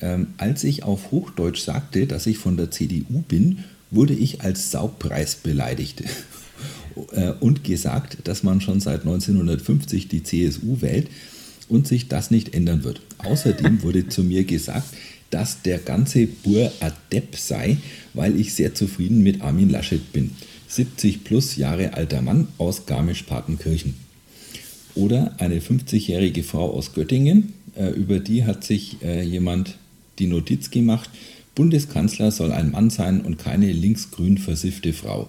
ähm, 0.00 0.28
als 0.36 0.64
ich 0.64 0.82
auf 0.82 1.10
Hochdeutsch 1.10 1.60
sagte, 1.60 2.06
dass 2.06 2.26
ich 2.26 2.38
von 2.38 2.56
der 2.56 2.70
CDU 2.70 3.22
bin, 3.28 3.64
wurde 3.90 4.14
ich 4.14 4.42
als 4.42 4.70
Saubpreis 4.70 5.36
beleidigt 5.36 6.02
äh, 7.12 7.32
und 7.40 7.64
gesagt, 7.64 8.18
dass 8.24 8.42
man 8.42 8.60
schon 8.60 8.80
seit 8.80 9.00
1950 9.00 10.08
die 10.08 10.22
CSU 10.22 10.80
wählt 10.80 11.08
und 11.68 11.86
sich 11.86 12.08
das 12.08 12.30
nicht 12.30 12.54
ändern 12.54 12.84
wird. 12.84 13.00
Außerdem 13.18 13.82
wurde 13.82 14.08
zu 14.08 14.22
mir 14.22 14.44
gesagt, 14.44 14.88
dass 15.30 15.62
der 15.62 15.78
ganze 15.78 16.26
Bur 16.26 16.70
Adept 16.80 17.36
sei, 17.36 17.78
weil 18.14 18.38
ich 18.38 18.54
sehr 18.54 18.74
zufrieden 18.74 19.22
mit 19.22 19.42
Armin 19.42 19.70
Laschet 19.70 20.12
bin. 20.12 20.30
70 20.68 21.24
plus 21.24 21.56
Jahre 21.56 21.94
alter 21.94 22.22
Mann 22.22 22.48
aus 22.58 22.86
Garmisch-Partenkirchen. 22.86 23.94
Oder 24.94 25.34
eine 25.38 25.60
50-jährige 25.60 26.42
Frau 26.42 26.70
aus 26.72 26.94
Göttingen, 26.94 27.52
äh, 27.76 27.90
über 27.90 28.18
die 28.18 28.44
hat 28.44 28.64
sich 28.64 29.02
äh, 29.02 29.22
jemand 29.22 29.76
die 30.18 30.26
Notiz 30.26 30.70
gemacht, 30.70 31.10
Bundeskanzler 31.56 32.30
soll 32.30 32.52
ein 32.52 32.70
Mann 32.70 32.90
sein 32.90 33.22
und 33.22 33.38
keine 33.38 33.72
linksgrün 33.72 34.36
versiffte 34.36 34.92
Frau. 34.92 35.28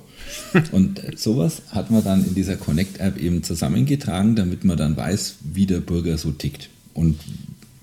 Und 0.74 1.02
sowas 1.16 1.62
hat 1.70 1.90
man 1.90 2.04
dann 2.04 2.26
in 2.26 2.36
dieser 2.36 2.58
Connect-App 2.58 3.18
eben 3.18 3.44
zusammengetragen, 3.44 4.36
damit 4.36 4.66
man 4.66 4.76
dann 4.78 4.98
weiß, 4.98 5.38
wie 5.54 5.66
der 5.66 5.80
Bürger 5.80 6.18
so 6.18 6.32
tickt. 6.32 6.70
Und 6.94 7.18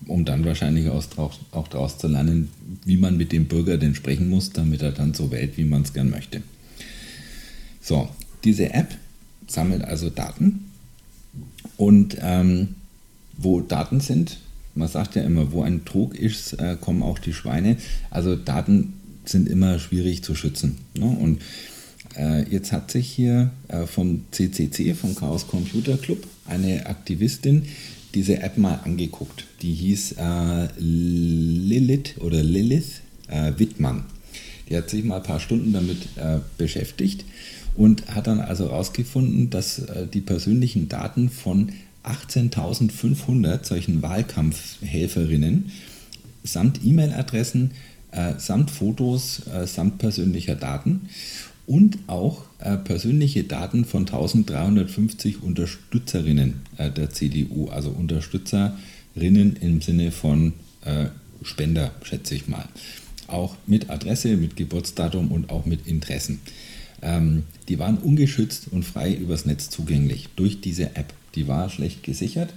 um 0.06 0.26
dann 0.26 0.44
wahrscheinlich 0.44 0.90
auch 0.90 1.68
daraus 1.68 1.96
zu 1.96 2.06
lernen, 2.08 2.50
wie 2.84 2.98
man 2.98 3.16
mit 3.16 3.32
dem 3.32 3.46
Bürger 3.46 3.78
denn 3.78 3.94
sprechen 3.94 4.28
muss, 4.28 4.50
damit 4.50 4.82
er 4.82 4.92
dann 4.92 5.14
so 5.14 5.30
wählt, 5.30 5.56
wie 5.56 5.64
man 5.64 5.82
es 5.82 5.94
gern 5.94 6.10
möchte. 6.10 6.42
So, 7.80 8.10
diese 8.44 8.74
App 8.74 8.94
sammelt 9.46 9.84
also 9.84 10.10
Daten 10.10 10.70
und 11.78 12.18
ähm, 12.20 12.74
wo 13.36 13.60
Daten 13.60 14.00
sind, 14.00 14.38
man 14.74 14.88
sagt 14.88 15.14
ja 15.16 15.22
immer, 15.22 15.52
wo 15.52 15.62
ein 15.62 15.84
Trog 15.84 16.16
ist, 16.16 16.54
äh, 16.54 16.76
kommen 16.80 17.02
auch 17.02 17.18
die 17.18 17.32
Schweine. 17.32 17.76
Also 18.10 18.36
Daten 18.36 18.94
sind 19.24 19.48
immer 19.48 19.78
schwierig 19.78 20.22
zu 20.22 20.34
schützen. 20.34 20.78
Ne? 20.96 21.06
Und 21.06 21.40
äh, 22.16 22.48
jetzt 22.50 22.72
hat 22.72 22.90
sich 22.90 23.08
hier 23.08 23.50
äh, 23.68 23.86
vom 23.86 24.24
CCC, 24.30 24.94
vom 24.94 25.14
Chaos 25.14 25.46
Computer 25.46 25.96
Club, 25.96 26.26
eine 26.46 26.86
Aktivistin 26.86 27.64
diese 28.14 28.40
App 28.40 28.58
mal 28.58 28.80
angeguckt. 28.84 29.46
Die 29.62 29.74
hieß 29.74 30.12
äh, 30.12 30.68
Lilith 30.78 32.18
oder 32.20 32.42
Lilith 32.42 33.00
äh, 33.28 33.52
Wittmann. 33.56 34.04
Die 34.68 34.76
hat 34.76 34.88
sich 34.88 35.04
mal 35.04 35.16
ein 35.16 35.22
paar 35.22 35.40
Stunden 35.40 35.72
damit 35.72 35.98
äh, 36.16 36.38
beschäftigt 36.56 37.24
und 37.76 38.06
hat 38.14 38.28
dann 38.28 38.40
also 38.40 38.66
herausgefunden, 38.66 39.50
dass 39.50 39.82
die 40.12 40.20
persönlichen 40.20 40.88
Daten 40.88 41.28
von 41.28 41.72
18.500 42.04 43.64
solchen 43.64 44.02
Wahlkampfhelferinnen 44.02 45.70
samt 46.42 46.84
E-Mail-Adressen, 46.84 47.72
äh, 48.12 48.34
samt 48.38 48.70
Fotos, 48.70 49.46
äh, 49.46 49.66
samt 49.66 49.98
persönlicher 49.98 50.54
Daten 50.54 51.08
und 51.66 51.98
auch 52.06 52.42
äh, 52.58 52.76
persönliche 52.76 53.44
Daten 53.44 53.84
von 53.84 54.02
1350 54.02 55.42
Unterstützerinnen 55.42 56.60
äh, 56.76 56.90
der 56.90 57.10
CDU, 57.10 57.68
also 57.68 57.90
Unterstützerinnen 57.90 59.56
im 59.60 59.80
Sinne 59.80 60.10
von 60.10 60.52
äh, 60.84 61.06
Spender, 61.42 61.92
schätze 62.02 62.34
ich 62.34 62.48
mal. 62.48 62.68
Auch 63.26 63.56
mit 63.66 63.88
Adresse, 63.88 64.36
mit 64.36 64.56
Geburtsdatum 64.56 65.32
und 65.32 65.48
auch 65.48 65.64
mit 65.64 65.86
Interessen. 65.86 66.40
Ähm, 67.00 67.44
die 67.68 67.78
waren 67.78 67.96
ungeschützt 67.96 68.68
und 68.70 68.84
frei 68.84 69.14
übers 69.14 69.46
Netz 69.46 69.70
zugänglich 69.70 70.28
durch 70.36 70.60
diese 70.60 70.96
App 70.96 71.14
die 71.34 71.48
war 71.48 71.70
schlecht 71.70 72.02
gesichert. 72.02 72.52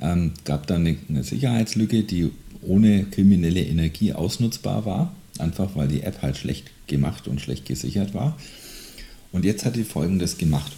Ähm, 0.00 0.32
gab 0.44 0.66
dann 0.66 0.86
eine, 0.86 0.96
eine 1.08 1.24
Sicherheitslücke, 1.24 2.02
die 2.02 2.30
ohne 2.62 3.04
kriminelle 3.04 3.62
Energie 3.62 4.12
ausnutzbar 4.12 4.84
war, 4.84 5.14
einfach 5.38 5.70
weil 5.74 5.88
die 5.88 6.02
App 6.02 6.20
halt 6.22 6.36
schlecht 6.36 6.70
gemacht 6.86 7.26
und 7.28 7.40
schlecht 7.40 7.64
gesichert 7.66 8.12
war. 8.14 8.36
Und 9.32 9.44
jetzt 9.44 9.64
hat 9.64 9.74
die 9.76 9.84
folgendes 9.84 10.38
gemacht. 10.38 10.72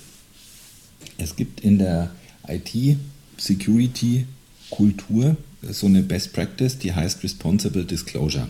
Es 1.16 1.36
gibt 1.36 1.60
in 1.60 1.78
der 1.78 2.10
IT-Security-Kultur 2.46 5.36
so 5.62 5.86
eine 5.86 6.02
Best 6.02 6.32
Practice, 6.32 6.78
die 6.78 6.92
heißt 6.94 7.22
Responsible 7.22 7.84
Disclosure. 7.84 8.48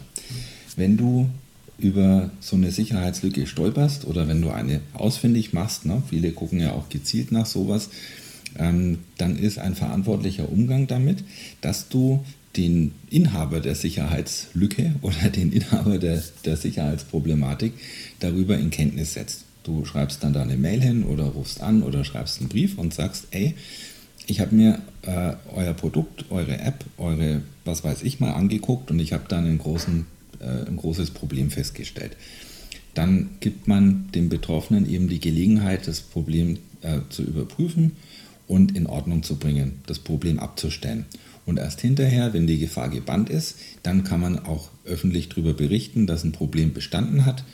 Wenn 0.77 0.97
du 0.97 1.29
über 1.79 2.31
so 2.41 2.57
eine 2.57 2.73
Sicherheitslücke 2.73 3.47
stolperst 3.47 4.07
oder 4.07 4.27
wenn 4.29 4.43
du 4.43 4.51
eine 4.51 4.81
ausfindig 4.95 5.53
machst, 5.53 5.87
ne, 5.87 6.03
viele 6.09 6.33
gucken 6.33 6.61
ja 6.61 6.73
auch 6.73 6.89
gezielt 6.89 7.33
nach 7.33 7.47
sowas, 7.47 7.91
dann 8.57 9.39
ist 9.39 9.59
ein 9.59 9.75
verantwortlicher 9.75 10.51
Umgang 10.51 10.87
damit, 10.87 11.23
dass 11.61 11.89
du 11.89 12.25
den 12.57 12.93
Inhaber 13.11 13.61
der 13.61 13.75
Sicherheitslücke 13.75 14.95
oder 15.03 15.31
den 15.31 15.53
Inhaber 15.53 15.99
der, 15.99 16.23
der 16.45 16.57
Sicherheitsproblematik 16.57 17.73
darüber 18.21 18.59
in 18.59 18.71
Kenntnis 18.71 19.15
setzt. 19.15 19.45
Du 19.63 19.85
schreibst 19.85 20.23
dann 20.25 20.33
da 20.33 20.43
eine 20.43 20.57
Mail 20.57 20.81
hin 20.81 21.05
oder 21.05 21.25
rufst 21.25 21.61
an 21.61 21.83
oder 21.83 22.05
schreibst 22.05 22.41
einen 22.41 22.49
Brief 22.49 22.79
und 22.79 22.95
sagst, 22.95 23.29
ey, 23.31 23.55
ich 24.27 24.41
habe 24.41 24.55
mir 24.55 24.81
äh, 25.03 25.35
euer 25.55 25.75
Produkt, 25.75 26.27
eure 26.31 26.59
App, 26.59 26.85
eure, 26.97 27.43
was 27.65 27.85
weiß 27.85 28.03
ich 28.03 28.21
mal 28.21 28.33
angeguckt 28.33 28.91
und 28.91 28.99
ich 28.99 29.13
habe 29.13 29.25
da 29.29 29.39
einen 29.39 29.59
großen, 29.59 30.07
äh, 30.41 30.69
ein 30.69 30.77
großes 30.77 31.11
Problem 31.11 31.51
festgestellt. 31.51 32.17
Dann 32.95 33.31
gibt 33.41 33.69
man 33.69 34.09
dem 34.15 34.29
Betroffenen 34.29 34.89
eben 34.89 35.09
die 35.09 35.21
Gelegenheit, 35.21 35.87
das 35.87 36.01
Problem 36.01 36.59
äh, 36.83 37.01
zu 37.11 37.23
überprüfen 37.23 37.93
und 38.49 38.77
in 38.77 38.87
Ordnung 38.87 39.23
zu 39.23 39.37
bringen, 39.37 39.83
das 39.87 40.01
Problem 40.01 40.41
abzustellen. 40.41 41.07
Und 41.47 41.59
erst 41.59 41.81
hinterher, 41.81 42.33
wenn 42.33 42.47
die 42.47 42.59
Gefahr 42.59 42.89
gebannt 42.89 43.31
ist, 43.31 43.57
dann 43.83 44.05
kann 44.05 44.21
man 44.21 44.45
auch 44.45 44.71
öffentlich 44.85 45.29
darüber 45.29 45.55
berichten, 45.55 46.07
dass 46.07 46.25
ein 46.25 46.33
Problem 46.33 46.75
bestanden 46.75 47.25
hat 47.25 47.45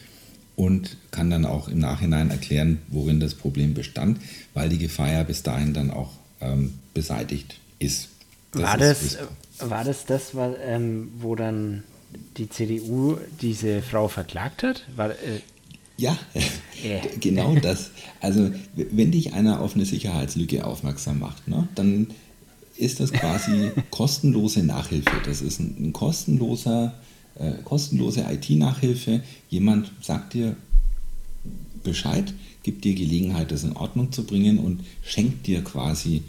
und 0.56 0.96
kann 1.10 1.30
dann 1.30 1.44
auch 1.44 1.68
im 1.68 1.80
Nachhinein 1.80 2.30
erklären, 2.30 2.78
worin 2.88 3.20
das 3.20 3.34
Problem 3.34 3.74
bestand, 3.74 4.18
weil 4.52 4.68
die 4.68 4.78
Gefahr 4.78 5.12
ja 5.12 5.22
bis 5.24 5.42
dahin 5.42 5.74
dann 5.74 5.90
auch 5.90 6.12
ähm, 6.40 6.74
beseitigt 6.92 7.58
ist. 7.78 8.08
Das 8.52 8.62
war, 8.62 8.80
ist 8.80 9.18
das, 9.58 9.70
war 9.70 9.84
das 9.84 10.06
das, 10.06 10.32
ähm, 10.64 11.10
wo 11.18 11.34
dann 11.34 11.82
die 12.36 12.48
CDU 12.48 13.18
diese 13.40 13.82
Frau 13.82 14.08
verklagt 14.08 14.62
hat? 14.62 14.84
War, 14.96 15.10
äh 15.10 15.40
ja, 15.96 16.18
yeah. 16.84 17.00
genau 17.20 17.54
das. 17.56 17.90
Also 18.20 18.50
wenn 18.74 19.12
dich 19.12 19.32
einer 19.32 19.60
auf 19.60 19.74
eine 19.74 19.84
Sicherheitslücke 19.84 20.66
aufmerksam 20.66 21.20
macht, 21.20 21.46
ne, 21.46 21.68
dann 21.74 22.08
ist 22.76 23.00
das 23.00 23.12
quasi 23.12 23.70
kostenlose 23.90 24.64
Nachhilfe. 24.64 25.12
Das 25.24 25.40
ist 25.40 25.60
ein, 25.60 25.76
ein 25.78 25.92
kostenloser, 25.92 26.94
äh, 27.36 27.52
kostenlose 27.64 28.26
IT-Nachhilfe. 28.28 29.22
Jemand 29.48 29.92
sagt 30.00 30.34
dir 30.34 30.56
Bescheid, 31.84 32.34
gibt 32.62 32.84
dir 32.84 32.94
Gelegenheit, 32.94 33.52
das 33.52 33.62
in 33.62 33.76
Ordnung 33.76 34.10
zu 34.10 34.24
bringen 34.24 34.58
und 34.58 34.80
schenkt 35.02 35.46
dir 35.46 35.62
quasi, 35.62 36.22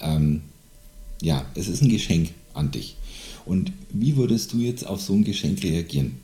ähm, 0.00 0.42
ja, 1.20 1.44
es 1.54 1.68
ist 1.68 1.82
ein 1.82 1.88
Geschenk 1.88 2.30
an 2.54 2.70
dich. 2.70 2.96
Und 3.44 3.72
wie 3.90 4.16
würdest 4.16 4.52
du 4.52 4.58
jetzt 4.58 4.86
auf 4.86 5.00
so 5.00 5.12
ein 5.14 5.24
Geschenk 5.24 5.62
reagieren? 5.62 6.21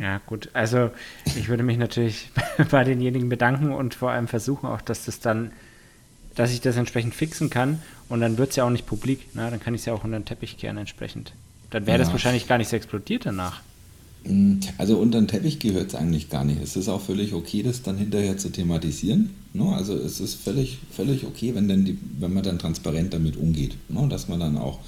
Ja, 0.00 0.20
gut. 0.26 0.50
Also 0.52 0.90
ich 1.24 1.48
würde 1.48 1.62
mich 1.62 1.78
natürlich 1.78 2.30
bei 2.70 2.84
denjenigen 2.84 3.28
bedanken 3.28 3.72
und 3.72 3.94
vor 3.94 4.10
allem 4.10 4.28
versuchen 4.28 4.66
auch, 4.66 4.80
dass 4.80 5.04
das 5.04 5.20
dann, 5.20 5.52
dass 6.34 6.52
ich 6.52 6.60
das 6.60 6.76
entsprechend 6.76 7.14
fixen 7.14 7.50
kann 7.50 7.80
und 8.08 8.20
dann 8.20 8.38
wird 8.38 8.50
es 8.50 8.56
ja 8.56 8.64
auch 8.64 8.70
nicht 8.70 8.86
publik. 8.86 9.28
Na, 9.34 9.50
dann 9.50 9.60
kann 9.60 9.74
ich 9.74 9.80
es 9.80 9.86
ja 9.86 9.94
auch 9.94 10.04
unter 10.04 10.18
den 10.18 10.24
Teppich 10.24 10.58
kehren 10.58 10.76
entsprechend. 10.76 11.32
Dann 11.70 11.86
wäre 11.86 11.98
ja. 11.98 12.04
das 12.04 12.12
wahrscheinlich 12.12 12.46
gar 12.46 12.58
nicht 12.58 12.68
so 12.68 12.76
explodiert 12.76 13.26
danach. 13.26 13.62
Mm, 14.24 14.60
also 14.78 14.98
unter 14.98 15.20
den 15.20 15.28
Teppich 15.28 15.58
gehört 15.58 15.88
es 15.88 15.94
eigentlich 15.94 16.30
gar 16.30 16.44
nicht. 16.44 16.60
Es 16.62 16.76
ist 16.76 16.88
auch 16.88 17.00
völlig 17.00 17.32
okay, 17.32 17.62
das 17.62 17.82
dann 17.82 17.96
hinterher 17.96 18.36
zu 18.36 18.50
thematisieren. 18.50 19.30
Ne? 19.52 19.72
Also 19.74 19.94
es 19.94 20.20
ist 20.20 20.34
völlig, 20.34 20.78
völlig 20.90 21.24
okay, 21.24 21.54
wenn, 21.54 21.68
dann 21.68 21.84
die, 21.84 21.98
wenn 22.18 22.32
man 22.32 22.42
dann 22.42 22.58
transparent 22.58 23.14
damit 23.14 23.36
umgeht. 23.36 23.76
Ne? 23.88 24.06
Dass 24.08 24.28
man 24.28 24.40
dann 24.40 24.58
auch 24.58 24.80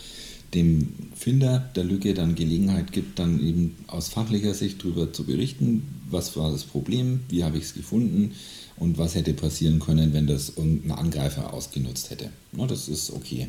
dem 0.54 0.94
Finder 1.14 1.70
der 1.76 1.84
Lücke 1.84 2.14
dann 2.14 2.34
Gelegenheit 2.34 2.92
gibt, 2.92 3.18
dann 3.18 3.40
eben 3.40 3.76
aus 3.86 4.08
fachlicher 4.08 4.54
Sicht 4.54 4.82
darüber 4.82 5.12
zu 5.12 5.24
berichten, 5.24 5.82
was 6.10 6.36
war 6.36 6.50
das 6.50 6.64
Problem, 6.64 7.20
wie 7.28 7.44
habe 7.44 7.58
ich 7.58 7.64
es 7.64 7.74
gefunden 7.74 8.32
und 8.76 8.96
was 8.96 9.14
hätte 9.14 9.34
passieren 9.34 9.78
können, 9.78 10.12
wenn 10.12 10.26
das 10.26 10.50
irgendein 10.56 10.92
Angreifer 10.92 11.52
ausgenutzt 11.52 12.10
hätte. 12.10 12.30
Ne, 12.52 12.66
das 12.66 12.88
ist 12.88 13.10
okay. 13.10 13.48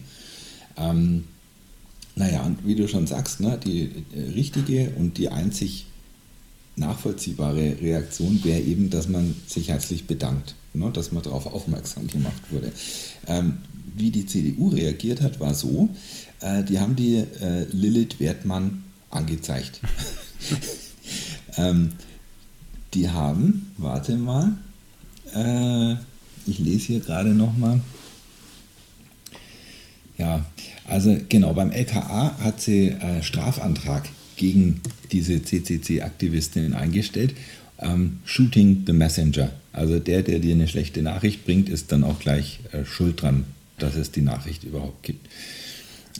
Ähm, 0.78 1.26
naja, 2.16 2.44
und 2.44 2.66
wie 2.66 2.76
du 2.76 2.88
schon 2.88 3.08
sagst, 3.08 3.40
ne, 3.40 3.58
die 3.64 3.92
äh, 4.14 4.32
richtige 4.34 4.92
und 4.98 5.18
die 5.18 5.30
einzig 5.30 5.86
nachvollziehbare 6.76 7.78
Reaktion 7.82 8.44
wäre 8.44 8.62
eben, 8.62 8.90
dass 8.90 9.08
man 9.08 9.36
sich 9.48 9.70
herzlich 9.70 10.06
bedankt, 10.06 10.56
ne, 10.74 10.90
dass 10.92 11.12
man 11.12 11.24
darauf 11.24 11.46
aufmerksam 11.46 12.08
gemacht 12.08 12.42
wurde. 12.52 12.72
Ähm, 13.28 13.60
wie 13.96 14.12
die 14.12 14.26
CDU 14.26 14.70
reagiert 14.70 15.22
hat, 15.22 15.40
war 15.40 15.54
so, 15.54 15.90
äh, 16.42 16.64
die 16.64 16.80
haben 16.80 16.96
die 16.96 17.18
äh, 17.18 17.66
Lilith 17.72 18.20
Wertmann 18.20 18.84
angezeigt. 19.10 19.82
ähm, 21.58 21.94
die 22.94 23.10
haben, 23.10 23.72
warte 23.78 24.16
mal, 24.18 24.54
äh, 25.36 25.94
ich 26.46 26.60
lese 26.60 26.88
hier 26.88 27.00
gerade 27.00 27.30
nochmal. 27.30 27.82
Ja, 30.18 30.46
also 30.86 31.18
genau, 31.30 31.54
beim 31.54 31.72
LKA 31.72 32.38
hat 32.40 32.60
sie 32.60 32.90
äh, 32.90 33.24
Strafantrag 33.24 34.10
gegen 34.36 34.82
diese 35.12 35.42
CCC-Aktivistin 35.44 36.74
eingestellt. 36.74 37.36
Ähm, 37.78 38.20
Shooting 38.26 38.84
the 38.86 38.94
Messenger. 38.94 39.52
Also 39.72 40.00
der, 40.00 40.24
der 40.24 40.40
dir 40.40 40.56
eine 40.56 40.68
schlechte 40.68 41.02
Nachricht 41.02 41.46
bringt, 41.46 41.70
ist 41.70 41.92
dann 41.92 42.04
auch 42.04 42.20
gleich 42.20 42.60
äh, 42.72 42.84
schuld 42.84 43.22
dran, 43.22 43.46
dass 43.78 43.96
es 43.96 44.12
die 44.12 44.22
Nachricht 44.22 44.64
überhaupt 44.64 45.04
gibt. 45.04 45.28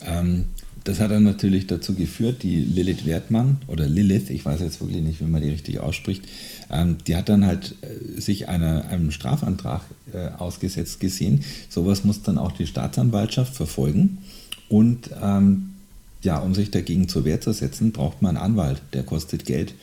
Ähm, 0.06 0.46
das 0.84 1.00
hat 1.00 1.12
dann 1.12 1.24
natürlich 1.24 1.68
dazu 1.68 1.94
geführt, 1.94 2.42
die 2.44 2.62
Lilith 2.62 3.06
Wertmann 3.06 3.58
oder 3.68 3.88
Lilith, 3.88 4.30
ich 4.30 4.46
weiß 4.46 4.62
jetzt 4.62 4.82
wirklich 4.82 5.02
nicht, 5.02 5.20
wie 5.20 5.26
man 5.26 5.42
die 5.42 5.50
richtig 5.50 5.80
ausspricht, 5.80 6.24
ähm, 6.72 6.98
die 7.06 7.16
hat 7.16 7.30
dann 7.30 7.46
halt 7.46 7.76
äh, 7.82 8.20
sich 8.20 8.48
einer, 8.48 8.88
einem 8.90 9.12
Strafantrag 9.12 9.82
äh, 10.14 10.30
ausgesetzt 10.38 11.00
gesehen. 11.00 11.44
Sowas 11.70 12.06
muss 12.06 12.22
dann 12.22 12.38
auch 12.38 12.52
die 12.52 12.68
Staatsanwaltschaft 12.68 13.56
verfolgen. 13.56 14.20
Und 14.70 15.10
ähm, 15.22 15.72
ja, 16.22 16.40
um 16.40 16.54
sich 16.54 16.72
dagegen 16.72 17.08
zur 17.08 17.26
Wehr 17.26 17.42
zu 17.42 17.52
setzen, 17.52 17.92
braucht 17.92 18.22
man 18.22 18.38
einen 18.38 18.46
Anwalt, 18.52 18.82
der 18.94 19.04
kostet 19.04 19.46
Geld. 19.46 19.74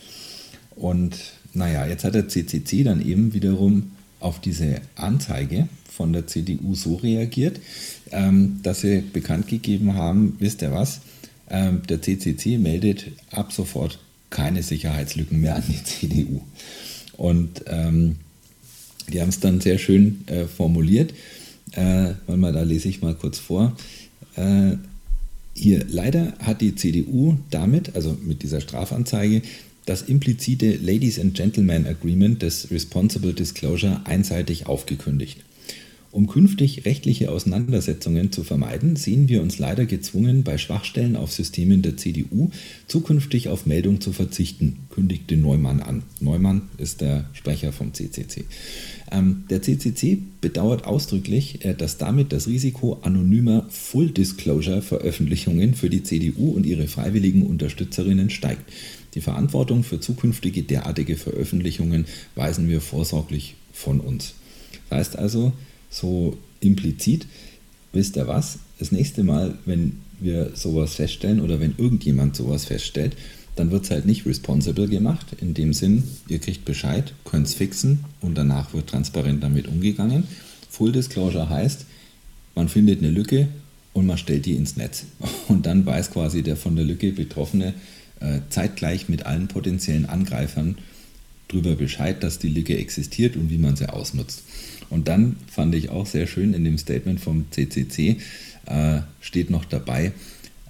Und 0.77 1.17
naja, 1.55 1.87
jetzt 1.87 2.05
hat 2.05 2.15
der 2.15 2.29
CCC 2.29 2.85
dann 2.85 3.05
eben 3.05 3.33
wiederum 3.33 3.93
auf 4.21 4.41
diese 4.41 4.81
Anzeige 4.95 5.69
von 5.91 6.13
der 6.13 6.27
CDU 6.27 6.75
so 6.75 6.97
reagiert, 6.97 7.61
ähm, 8.13 8.61
dass 8.63 8.81
sie 8.81 9.01
bekannt 9.01 9.49
gegeben 9.49 9.95
haben, 9.95 10.37
wisst 10.39 10.63
ihr 10.63 10.73
was, 10.73 11.01
ähm, 11.51 11.83
der 11.89 12.03
CCC 12.03 12.59
meldet 12.59 13.07
ab 13.31 13.53
sofort 13.53 13.99
keine 14.31 14.63
Sicherheitslücken 14.63 15.41
mehr 15.41 15.57
an 15.57 15.65
die 15.69 15.83
CDU. 15.85 16.41
Und 17.17 17.65
ähm, 17.67 18.17
die 19.13 19.21
haben 19.21 19.29
es 19.29 19.41
dann 19.41 19.61
sehr 19.61 19.79
schön 19.79 20.27
äh, 20.27 20.47
formuliert. 20.47 21.15
Äh, 21.73 22.13
mal, 22.37 22.53
da 22.53 22.63
lese 22.63 22.89
ich 22.89 23.03
mal 23.03 23.15
kurz 23.15 23.39
vor. 23.39 23.77
Äh, 24.37 24.77
hier, 25.55 25.85
leider 25.89 26.35
hat 26.41 26.61
die 26.61 26.75
CDU 26.75 27.37
damit, 27.51 27.97
also 27.97 28.17
mit 28.23 28.43
dieser 28.43 28.61
Strafanzeige, 28.61 29.43
das 29.87 30.03
implizite 30.03 30.77
Ladies 30.77 31.19
and 31.19 31.35
Gentlemen 31.35 31.87
Agreement 31.87 32.43
des 32.43 32.71
Responsible 32.71 33.33
Disclosure 33.33 34.03
einseitig 34.05 34.67
aufgekündigt. 34.67 35.45
Um 36.17 36.29
künftig 36.29 36.87
rechtliche 36.87 37.31
Auseinandersetzungen 37.31 38.33
zu 38.33 38.43
vermeiden, 38.43 38.97
sehen 38.97 39.29
wir 39.29 39.43
uns 39.43 39.59
leider 39.59 39.85
gezwungen, 39.85 40.45
bei 40.45 40.57
Schwachstellen 40.57 41.15
auf 41.15 41.31
Systemen 41.31 41.83
der 41.83 41.99
CDU 41.99 42.49
zukünftig 42.87 43.51
auf 43.51 43.67
Meldung 43.67 44.01
zu 44.01 44.15
verzichten, 44.15 44.79
kündigte 44.89 45.37
Neumann 45.37 45.83
an. 45.83 46.05
Neumann 46.21 46.71
ist 46.79 47.03
der 47.03 47.29
Sprecher 47.35 47.71
vom 47.71 47.93
CCC. 47.93 48.47
Ähm, 49.13 49.45
der 49.51 49.61
CCC 49.61 50.17
bedauert 50.41 50.87
ausdrücklich, 50.87 51.67
äh, 51.67 51.75
dass 51.75 51.99
damit 51.99 52.33
das 52.33 52.47
Risiko 52.49 52.99
anonymer 53.03 53.67
Full 53.69 54.09
Disclosure 54.09 54.81
Veröffentlichungen 54.81 55.75
für 55.75 55.91
die 55.91 56.03
CDU 56.03 56.49
und 56.49 56.65
ihre 56.65 56.87
freiwilligen 56.87 57.43
Unterstützerinnen 57.43 58.31
steigt. 58.31 58.73
Die 59.13 59.21
Verantwortung 59.21 59.85
für 59.85 60.01
zukünftige 60.01 60.63
derartige 60.63 61.17
Veröffentlichungen 61.17 62.07
weisen 62.37 62.71
wir 62.71 62.81
vorsorglich 62.81 63.57
von 63.71 64.01
uns. 64.01 64.33
Heißt 64.91 65.19
also, 65.19 65.53
so 65.97 66.37
implizit, 66.61 67.27
wisst 67.93 68.17
ihr 68.17 68.27
was, 68.27 68.59
das 68.79 68.93
nächste 68.93 69.25
Mal, 69.25 69.57
wenn 69.65 70.01
wir 70.21 70.53
sowas 70.55 70.95
feststellen 70.95 71.41
oder 71.41 71.61
wenn 71.61 71.75
irgendjemand 71.77 72.37
sowas 72.37 72.65
feststellt, 72.67 73.17
dann 73.55 73.71
wird 73.71 73.85
es 73.85 73.91
halt 73.91 74.07
nicht 74.07 74.27
responsible 74.27 74.87
gemacht. 74.87 75.27
In 75.41 75.55
dem 75.55 75.73
Sinn, 75.73 76.05
ihr 76.29 76.39
kriegt 76.39 76.65
Bescheid, 76.65 77.15
könnt 77.25 77.47
es 77.47 77.55
fixen 77.55 78.05
und 78.21 78.37
danach 78.37 78.75
wird 78.75 78.89
transparent 78.89 79.43
damit 79.43 79.67
umgegangen. 79.67 80.25
Full 80.69 80.93
Disclosure 80.93 81.49
heißt, 81.49 81.87
man 82.55 82.69
findet 82.69 82.99
eine 82.99 83.11
Lücke 83.11 83.49
und 83.95 84.07
man 84.07 84.19
stellt 84.19 84.45
die 84.45 84.57
ins 84.57 84.77
Netz. 84.77 85.05
Und 85.49 85.65
dann 85.65 85.87
weiß 85.87 86.11
quasi 86.11 86.43
der 86.43 86.57
von 86.57 86.77
der 86.77 86.85
Lücke 86.85 87.13
Betroffene 87.13 87.73
äh, 88.21 88.41
zeitgleich 88.51 89.09
mit 89.09 89.25
allen 89.25 89.49
potenziellen 89.49 90.05
Angreifern 90.05 90.77
darüber 91.49 91.77
Bescheid, 91.77 92.23
dass 92.23 92.39
die 92.39 92.49
Lücke 92.49 92.77
existiert 92.77 93.37
und 93.37 93.51
wie 93.51 93.59
man 93.59 93.77
sie 93.77 93.89
ausnutzt. 93.89 94.43
Und 94.91 95.09
dann 95.09 95.37
fand 95.51 95.75
ich 95.75 95.91
auch 95.91 96.07
sehr 96.07 96.27
schön 96.27 96.55
in 96.55 96.65
dem 96.65 96.79
Statement 96.79 97.21
vom 97.21 97.47
CCC 97.51 98.19
äh, 98.67 99.01
steht 99.21 99.51
noch 99.51 99.65
dabei, 99.65 100.13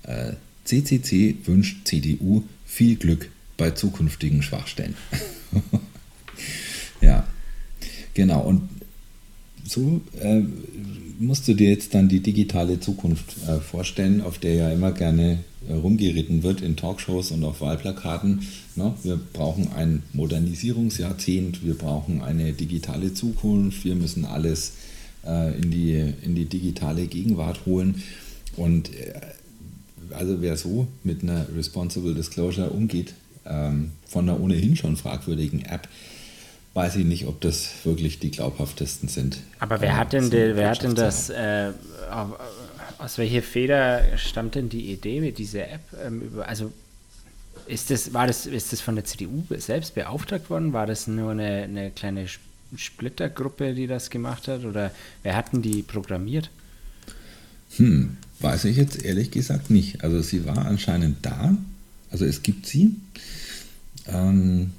äh, 0.05 0.33
CCC 0.65 1.37
wünscht 1.45 1.87
CDU 1.87 2.45
viel 2.65 2.97
Glück 2.97 3.31
bei 3.57 3.71
zukünftigen 3.71 4.43
Schwachstellen. 4.43 4.95
ja, 7.01 7.27
genau. 8.15 8.43
Und 8.43 8.69
so 9.65 10.01
äh, 10.21 10.43
musst 11.19 11.49
du 11.49 11.55
dir 11.55 11.71
jetzt 11.71 11.95
dann 11.95 12.09
die 12.09 12.21
digitale 12.21 12.81
Zukunft 12.81 13.37
äh, 13.49 13.61
vorstellen, 13.61 14.21
auf 14.21 14.39
der 14.39 14.55
ja 14.55 14.71
immer 14.71 14.93
gerne 14.93 15.45
äh, 15.69 15.73
rumgeritten 15.73 16.43
wird 16.43 16.61
in 16.61 16.77
Talkshows 16.77 17.31
und 17.31 17.45
auf 17.45 17.61
Wahlplakaten. 17.61 18.47
Ne? 18.77 18.95
Wir 19.03 19.19
brauchen 19.33 19.73
ein 19.75 20.03
Modernisierungsjahrzehnt, 20.13 21.65
wir 21.65 21.75
brauchen 21.75 22.23
eine 22.23 22.53
digitale 22.53 23.15
Zukunft, 23.15 23.85
wir 23.85 23.95
müssen 23.95 24.25
alles 24.25 24.73
äh, 25.27 25.57
in, 25.57 25.71
die, 25.71 26.15
in 26.23 26.35
die 26.35 26.45
digitale 26.45 27.07
Gegenwart 27.07 27.67
holen. 27.67 28.03
Und 28.57 28.95
äh, 28.95 29.13
also 30.11 30.41
wer 30.41 30.57
so 30.57 30.87
mit 31.05 31.23
einer 31.23 31.47
Responsible 31.57 32.15
Disclosure 32.15 32.71
umgeht, 32.71 33.15
ähm, 33.47 33.93
von 34.07 34.29
einer 34.29 34.41
ohnehin 34.41 34.77
schon 34.77 34.97
fragwürdigen 34.97 35.65
App, 35.65 35.89
weiß 36.75 36.97
ich 36.97 37.07
nicht, 37.07 37.27
ob 37.27 37.41
das 37.41 37.71
wirklich 37.85 38.19
die 38.19 38.31
glaubhaftesten 38.31 39.09
sind. 39.09 39.39
Aber 39.59 39.81
wer 39.81 39.97
hat 39.97 40.13
denn, 40.13 40.29
de, 40.31 40.55
wer 40.57 40.71
hat 40.71 40.83
denn 40.83 40.95
das, 40.95 41.31
äh, 41.31 41.73
aus 42.99 43.19
welcher 43.19 43.43
Feder 43.43 44.19
stammt 44.19 44.55
denn 44.55 44.69
die 44.69 44.93
Idee 44.93 45.21
mit 45.21 45.39
dieser 45.39 45.71
App? 45.71 45.81
Ähm, 46.05 46.31
also 46.47 46.73
ist 47.67 47.91
das, 47.91 48.13
war 48.13 48.27
das, 48.27 48.47
ist 48.47 48.73
das 48.73 48.81
von 48.81 48.95
der 48.95 49.05
CDU 49.05 49.45
selbst 49.59 49.95
beauftragt 49.95 50.51
worden? 50.51 50.73
War 50.73 50.87
das 50.87 51.07
nur 51.07 51.33
eine, 51.33 51.65
eine 51.65 51.91
kleine 51.91 52.27
Splittergruppe, 52.75 53.75
die 53.75 53.87
das 53.87 54.11
gemacht 54.11 54.49
hat? 54.49 54.65
Oder 54.65 54.91
wer 55.23 55.37
hat 55.37 55.53
denn 55.53 55.63
die 55.63 55.83
programmiert? 55.83 56.51
Hm, 57.77 58.17
weiß 58.41 58.65
ich 58.67 58.77
jetzt 58.77 59.05
ehrlich 59.05 59.31
gesagt 59.31 59.71
nicht. 59.71 60.03
Also 60.05 60.23
sie 60.23 60.47
war 60.47 60.67
anscheinend 60.67 61.19
da. 61.23 61.57
Also 62.11 62.25
es 62.25 62.43
gibt 62.43 62.67
sie. 62.67 62.95
Ähm, 64.09 64.71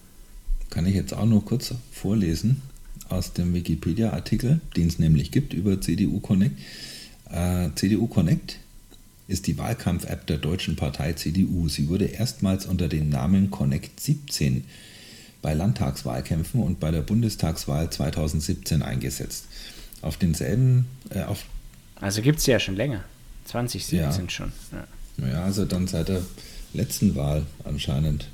kann 0.69 0.85
ich 0.85 0.95
jetzt 0.95 1.13
auch 1.13 1.25
nur 1.25 1.43
kurz 1.43 1.73
vorlesen. 1.91 2.61
aus 3.09 3.31
dem 3.33 3.53
Wikipedia-Artikel, 3.53 4.59
den 4.75 4.87
es 4.87 4.99
nämlich 4.99 5.31
gibt 5.31 5.53
über 5.53 5.79
CDU 5.79 6.19
Connect. 6.19 6.57
Äh, 7.29 7.69
CDU 7.75 8.07
Connect 8.07 8.57
ist 9.27 9.47
die 9.47 9.57
Wahlkampf-App 9.57 10.25
der 10.27 10.37
deutschen 10.37 10.75
Partei 10.75 11.13
CDU. 11.13 11.67
Sie 11.67 11.89
wurde 11.89 12.05
erstmals 12.05 12.65
unter 12.65 12.87
dem 12.87 13.09
Namen 13.09 13.51
Connect 13.51 13.99
17 13.99 14.63
bei 15.41 15.53
Landtagswahlkämpfen 15.53 16.61
und 16.61 16.79
bei 16.79 16.91
der 16.91 17.01
Bundestagswahl 17.01 17.89
2017 17.89 18.81
eingesetzt. 18.81 19.45
Auf 20.01 20.17
denselben. 20.17 20.87
Äh, 21.09 21.23
auf 21.23 21.45
also 21.95 22.21
gibt 22.21 22.39
es 22.39 22.45
ja 22.45 22.59
schon 22.59 22.75
länger. 22.75 23.03
2017 23.45 23.97
ja. 23.97 24.29
schon. 24.29 24.51
Ja. 24.71 25.27
ja, 25.27 25.43
also 25.43 25.65
dann 25.65 25.87
seit 25.87 26.09
der 26.09 26.21
letzten 26.73 27.15
Wahl 27.15 27.45
anscheinend. 27.63 28.27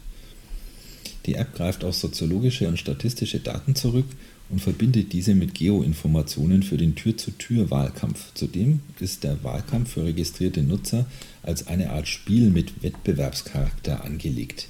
Die 1.26 1.36
App 1.36 1.56
greift 1.56 1.84
auf 1.84 1.96
soziologische 1.96 2.68
und 2.68 2.78
statistische 2.78 3.40
Daten 3.40 3.76
zurück 3.76 4.08
und 4.50 4.60
verbindet 4.60 5.14
diese 5.14 5.34
mit 5.36 5.54
Geoinformationen 5.54 6.64
für 6.64 6.78
den 6.78 6.96
Tür-zu-Tür-Wahlkampf. 6.96 8.34
Zudem 8.34 8.82
ist 9.00 9.24
der 9.24 9.44
Wahlkampf 9.44 9.94
für 9.94 10.06
registrierte 10.06 10.62
Nutzer 10.62 11.06
als 11.42 11.68
eine 11.68 11.92
Art 11.92 12.08
Spiel 12.08 12.50
mit 12.50 12.84
Wettbewerbscharakter 12.84 14.04
angelegt. 14.04 14.68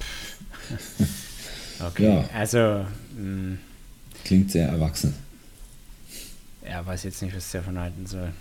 Okay, 1.80 2.05
ja. 2.05 2.30
also. 2.34 2.86
Mh. 3.17 3.57
Klingt 4.24 4.51
sehr 4.51 4.69
erwachsen. 4.69 5.13
Er 6.61 6.86
weiß 6.86 7.03
jetzt 7.03 7.21
nicht, 7.21 7.36
was 7.36 7.51
der 7.51 7.63
von 7.63 7.78
halten 7.78 8.05
soll. 8.05 8.32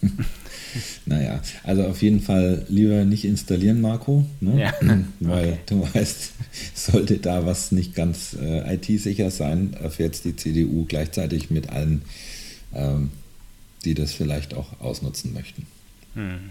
naja, 1.06 1.40
also 1.64 1.84
auf 1.84 2.02
jeden 2.02 2.20
Fall 2.20 2.64
lieber 2.68 3.04
nicht 3.04 3.24
installieren, 3.24 3.80
Marco, 3.80 4.24
ne? 4.40 4.60
ja. 4.60 4.74
weil 5.20 5.52
okay. 5.52 5.58
du 5.66 5.88
weißt, 5.94 6.32
sollte 6.74 7.18
da 7.18 7.46
was 7.46 7.72
nicht 7.72 7.94
ganz 7.94 8.36
äh, 8.40 8.74
IT-sicher 8.74 9.30
sein, 9.30 9.74
erfährt 9.74 10.24
die 10.24 10.36
CDU 10.36 10.84
gleichzeitig 10.86 11.50
mit 11.50 11.70
allen, 11.70 12.02
ähm, 12.74 13.10
die 13.84 13.94
das 13.94 14.12
vielleicht 14.12 14.54
auch 14.54 14.80
ausnutzen 14.80 15.32
möchten. 15.32 15.66
Hm. 16.14 16.50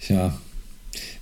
Tja, 0.00 0.38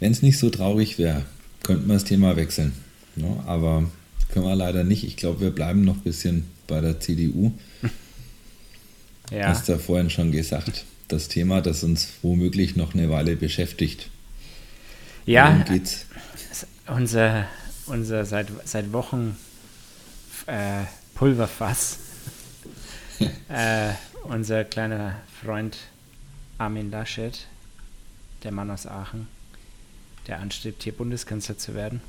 wenn 0.00 0.12
es 0.12 0.22
nicht 0.22 0.38
so 0.38 0.50
traurig 0.50 0.98
wäre, 0.98 1.24
könnten 1.62 1.86
wir 1.86 1.94
das 1.94 2.04
Thema 2.04 2.36
wechseln. 2.36 2.72
Ne? 3.14 3.42
Aber 3.46 3.88
können 4.32 4.46
wir 4.46 4.56
leider 4.56 4.82
nicht. 4.82 5.04
Ich 5.04 5.16
glaube, 5.16 5.40
wir 5.40 5.50
bleiben 5.50 5.84
noch 5.84 5.96
ein 5.96 6.02
bisschen 6.02 6.44
bei 6.66 6.80
der 6.80 6.98
CDU. 7.00 7.52
Ja. 9.32 9.48
Hast 9.48 9.68
du 9.68 9.72
ja 9.72 9.78
vorhin 9.78 10.10
schon 10.10 10.30
gesagt. 10.30 10.84
Das 11.08 11.28
Thema, 11.28 11.60
das 11.60 11.82
uns 11.84 12.08
womöglich 12.22 12.76
noch 12.76 12.94
eine 12.94 13.10
Weile 13.10 13.36
beschäftigt. 13.36 14.08
Ja, 15.26 15.52
Worum 15.52 15.64
geht's? 15.64 16.06
Unser, 16.86 17.46
unser 17.86 18.24
seit, 18.24 18.48
seit 18.64 18.92
Wochen 18.92 19.36
äh, 20.46 20.82
Pulverfass. 21.14 21.98
äh, 23.48 23.90
unser 24.24 24.64
kleiner 24.64 25.16
Freund 25.42 25.76
Armin 26.58 26.90
Laschet, 26.90 27.46
der 28.42 28.52
Mann 28.52 28.70
aus 28.70 28.86
Aachen, 28.86 29.28
der 30.26 30.40
anstrebt, 30.40 30.82
hier 30.82 30.92
Bundeskanzler 30.92 31.58
zu 31.58 31.74
werden. 31.74 32.00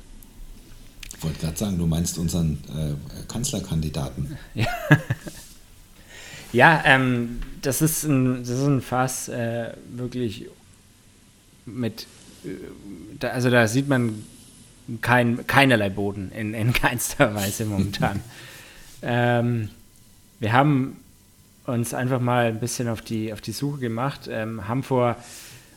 Ich 1.16 1.22
wollte 1.22 1.40
gerade 1.40 1.56
sagen, 1.56 1.78
du 1.78 1.86
meinst 1.86 2.18
unseren 2.18 2.58
äh, 2.68 3.26
Kanzlerkandidaten. 3.28 4.36
Ja, 4.54 4.66
ja 6.54 6.82
ähm, 6.84 7.40
das, 7.62 7.82
ist 7.82 8.04
ein, 8.04 8.38
das 8.40 8.50
ist 8.50 8.66
ein 8.66 8.80
Fass 8.80 9.28
äh, 9.28 9.72
wirklich 9.88 10.46
mit, 11.66 12.06
äh, 12.44 12.48
da, 13.18 13.28
also 13.28 13.50
da 13.50 13.66
sieht 13.68 13.88
man 13.88 14.24
kein, 15.00 15.46
keinerlei 15.46 15.90
Boden 15.90 16.30
in, 16.32 16.54
in 16.54 16.72
keinster 16.72 17.34
Weise 17.34 17.64
momentan. 17.64 18.20
ähm, 19.02 19.70
wir 20.40 20.52
haben 20.52 20.98
uns 21.66 21.94
einfach 21.94 22.20
mal 22.20 22.46
ein 22.46 22.60
bisschen 22.60 22.88
auf 22.88 23.00
die, 23.00 23.32
auf 23.32 23.40
die 23.40 23.52
Suche 23.52 23.78
gemacht, 23.78 24.28
ähm, 24.30 24.68
haben 24.68 24.82
vor 24.82 25.16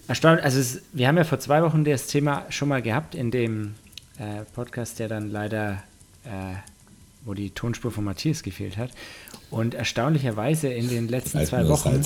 erstaunt, 0.07 0.41
also 0.41 0.59
es, 0.59 0.81
wir 0.93 1.07
haben 1.07 1.17
ja 1.17 1.23
vor 1.23 1.39
zwei 1.39 1.61
Wochen 1.61 1.83
das 1.83 2.07
Thema 2.07 2.45
schon 2.49 2.69
mal 2.69 2.81
gehabt 2.81 3.15
in 3.15 3.31
dem 3.31 3.75
äh, 4.17 4.43
Podcast, 4.53 4.99
der 4.99 5.07
dann 5.07 5.29
leider, 5.29 5.83
äh, 6.25 6.55
wo 7.27 7.33
die 7.33 7.51
Tonspur 7.51 7.91
von 7.91 8.05
Matthias 8.05 8.41
gefehlt 8.41 8.77
hat. 8.77 8.89
Und 9.51 9.73
erstaunlicherweise 9.73 10.69
in 10.69 10.89
den 10.89 11.09
letzten 11.09 11.45
zwei 11.45 11.67
Wochen, 11.67 12.01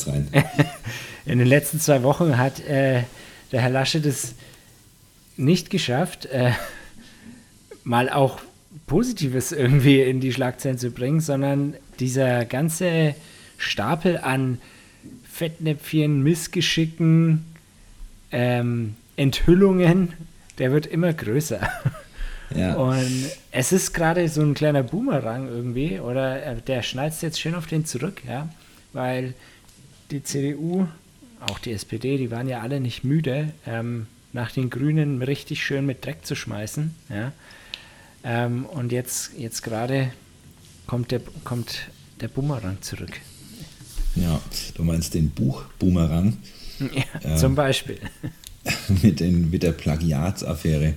in 1.25 1.39
den 1.39 1.47
letzten 1.47 1.79
zwei 1.79 2.03
Wochen 2.03 2.37
hat 2.37 2.59
äh, 2.61 3.03
der 3.51 3.61
Herr 3.61 3.69
Laschet 3.69 4.05
es 4.05 4.33
nicht 5.37 5.69
geschafft, 5.69 6.25
äh, 6.25 6.51
mal 7.83 8.09
auch 8.09 8.39
Positives 8.87 9.51
irgendwie 9.51 10.01
in 10.01 10.19
die 10.19 10.33
Schlagzeilen 10.33 10.77
zu 10.77 10.91
bringen, 10.91 11.19
sondern 11.19 11.75
dieser 11.99 12.45
ganze 12.45 13.15
Stapel 13.57 14.17
an 14.17 14.59
Fettnäpfchen, 15.31 16.23
Missgeschicken, 16.23 17.45
ähm, 18.31 18.95
Enthüllungen, 19.17 20.13
der 20.57 20.71
wird 20.71 20.87
immer 20.87 21.13
größer. 21.13 21.61
Ja. 22.55 22.75
Und 22.75 23.29
es 23.51 23.71
ist 23.71 23.93
gerade 23.93 24.27
so 24.29 24.41
ein 24.41 24.53
kleiner 24.53 24.83
Boomerang 24.83 25.47
irgendwie, 25.47 25.99
oder 25.99 26.43
äh, 26.45 26.55
der 26.61 26.83
schneidet 26.83 27.21
jetzt 27.21 27.39
schön 27.39 27.55
auf 27.55 27.67
den 27.67 27.85
zurück, 27.85 28.21
ja, 28.27 28.49
weil 28.93 29.33
die 30.11 30.23
CDU, 30.23 30.87
auch 31.39 31.59
die 31.59 31.71
SPD, 31.71 32.17
die 32.17 32.31
waren 32.31 32.47
ja 32.47 32.61
alle 32.61 32.79
nicht 32.79 33.03
müde, 33.03 33.53
ähm, 33.65 34.07
nach 34.33 34.51
den 34.51 34.69
Grünen 34.69 35.21
richtig 35.21 35.63
schön 35.63 35.85
mit 35.85 36.05
Dreck 36.05 36.25
zu 36.25 36.35
schmeißen, 36.35 36.93
ja. 37.09 37.31
Ähm, 38.23 38.65
und 38.65 38.91
jetzt, 38.91 39.31
jetzt 39.37 39.63
gerade 39.63 40.11
kommt 40.85 41.11
der, 41.11 41.21
kommt 41.43 41.87
der 42.19 42.27
Boomerang 42.27 42.81
zurück. 42.81 43.19
Ja, 44.15 44.39
du 44.75 44.83
meinst 44.83 45.13
den 45.13 45.29
Buch 45.29 45.63
Boomerang. 45.79 46.37
Ja, 47.23 47.35
zum 47.35 47.55
Beispiel. 47.55 47.99
Mit, 49.01 49.19
den, 49.19 49.49
mit 49.49 49.63
der 49.63 49.71
Plagiatsaffäre. 49.71 50.93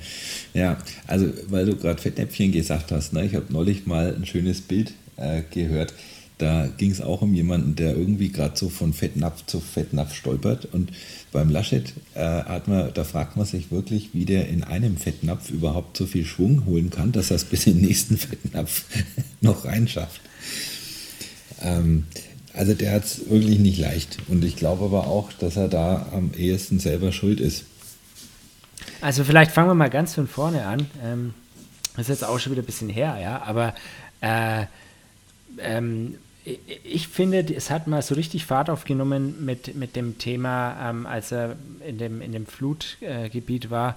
Ja, 0.53 0.77
also 1.07 1.29
weil 1.49 1.65
du 1.65 1.77
gerade 1.77 2.01
Fettnäpfchen 2.01 2.53
gesagt 2.53 2.93
hast, 2.93 3.15
ne? 3.15 3.25
ich 3.25 3.35
habe 3.35 3.51
neulich 3.51 3.87
mal 3.87 4.15
ein 4.15 4.27
schönes 4.27 4.61
Bild 4.61 4.93
äh, 5.17 5.43
gehört. 5.51 5.95
Da 6.39 6.67
ging 6.67 6.91
es 6.91 7.01
auch 7.01 7.23
um 7.23 7.33
jemanden, 7.33 7.77
der 7.77 7.97
irgendwie 7.97 8.31
gerade 8.31 8.57
so 8.57 8.69
von 8.69 8.93
Fettnapf 8.93 9.47
zu 9.47 9.61
Fettnapf 9.61 10.15
stolpert. 10.15 10.67
Und 10.73 10.91
beim 11.33 11.49
Laschet 11.49 11.93
äh, 12.15 12.21
hat 12.21 12.67
man, 12.67 12.93
da 12.93 13.05
fragt 13.05 13.37
man 13.37 13.47
sich 13.47 13.71
wirklich, 13.71 14.11
wie 14.12 14.25
der 14.25 14.49
in 14.49 14.65
einem 14.65 14.97
Fettnapf 14.97 15.51
überhaupt 15.51 15.97
so 15.97 16.07
viel 16.07 16.25
Schwung 16.25 16.67
holen 16.67 16.91
kann, 16.91 17.12
dass 17.12 17.31
er 17.31 17.37
es 17.37 17.45
bis 17.45 17.67
in 17.67 17.75
den 17.75 17.87
nächsten 17.87 18.17
Fettnapf 18.19 18.85
noch 19.41 19.65
reinschafft. 19.65 20.21
Ähm, 21.62 22.05
also 22.55 22.74
der 22.74 22.92
hat 22.92 23.05
es 23.05 23.28
wirklich 23.28 23.59
nicht 23.59 23.78
leicht. 23.78 24.18
Und 24.28 24.44
ich 24.44 24.57
glaube 24.57 24.84
aber 24.84 25.07
auch, 25.07 25.32
dass 25.32 25.57
er 25.57 25.68
da 25.68 26.07
am 26.12 26.30
ehesten 26.36 26.78
selber 26.78 27.12
schuld 27.12 27.40
ist. 27.40 27.64
Also 29.00 29.24
vielleicht 29.24 29.50
fangen 29.50 29.68
wir 29.68 29.74
mal 29.74 29.90
ganz 29.90 30.14
von 30.14 30.28
vorne 30.28 30.64
an. 30.66 30.86
Ähm, 31.02 31.34
das 31.96 32.09
ist 32.09 32.20
jetzt 32.20 32.24
auch 32.24 32.38
schon 32.38 32.52
wieder 32.52 32.62
ein 32.62 32.66
bisschen 32.66 32.88
her, 32.88 33.18
ja. 33.20 33.42
Aber 33.42 33.74
äh, 34.20 34.64
ähm, 35.59 36.16
ich 36.84 37.09
finde, 37.09 37.40
es 37.55 37.70
hat 37.70 37.86
mal 37.86 38.02
so 38.02 38.14
richtig 38.14 38.44
Fahrt 38.44 38.68
aufgenommen 38.68 39.44
mit, 39.44 39.74
mit 39.74 39.96
dem 39.96 40.18
Thema, 40.18 40.90
ähm, 40.90 41.07
als 41.07 41.32
er 41.32 41.57
in 41.86 41.98
dem, 41.98 42.20
in 42.20 42.32
dem 42.32 42.46
Flutgebiet 42.46 43.66
äh, 43.66 43.70
war 43.70 43.96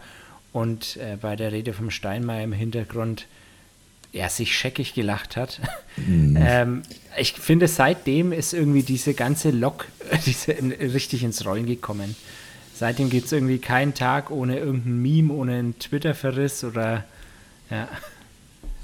und 0.53 0.97
äh, 0.97 1.17
bei 1.19 1.35
der 1.35 1.51
Rede 1.51 1.73
vom 1.73 1.91
Steinmeier 1.91 2.43
im 2.43 2.53
Hintergrund 2.53 3.27
er 4.17 4.29
sich 4.29 4.57
scheckig 4.57 4.93
gelacht 4.93 5.35
hat. 5.37 5.61
Mhm. 5.95 6.37
ähm, 6.39 6.81
ich 7.17 7.33
finde, 7.33 7.67
seitdem 7.67 8.31
ist 8.31 8.53
irgendwie 8.53 8.83
diese 8.83 9.13
ganze 9.13 9.51
Lok 9.51 9.87
diese 10.25 10.55
richtig 10.93 11.23
ins 11.23 11.45
Rollen 11.45 11.65
gekommen. 11.65 12.15
Seitdem 12.75 13.09
gibt 13.09 13.25
es 13.25 13.31
irgendwie 13.31 13.57
keinen 13.57 13.93
Tag 13.95 14.29
ohne 14.29 14.59
irgendein 14.59 15.01
Meme, 15.01 15.33
ohne 15.33 15.53
einen 15.53 15.79
Twitter-Verriss 15.79 16.63
oder 16.63 17.05
ja. 17.71 17.87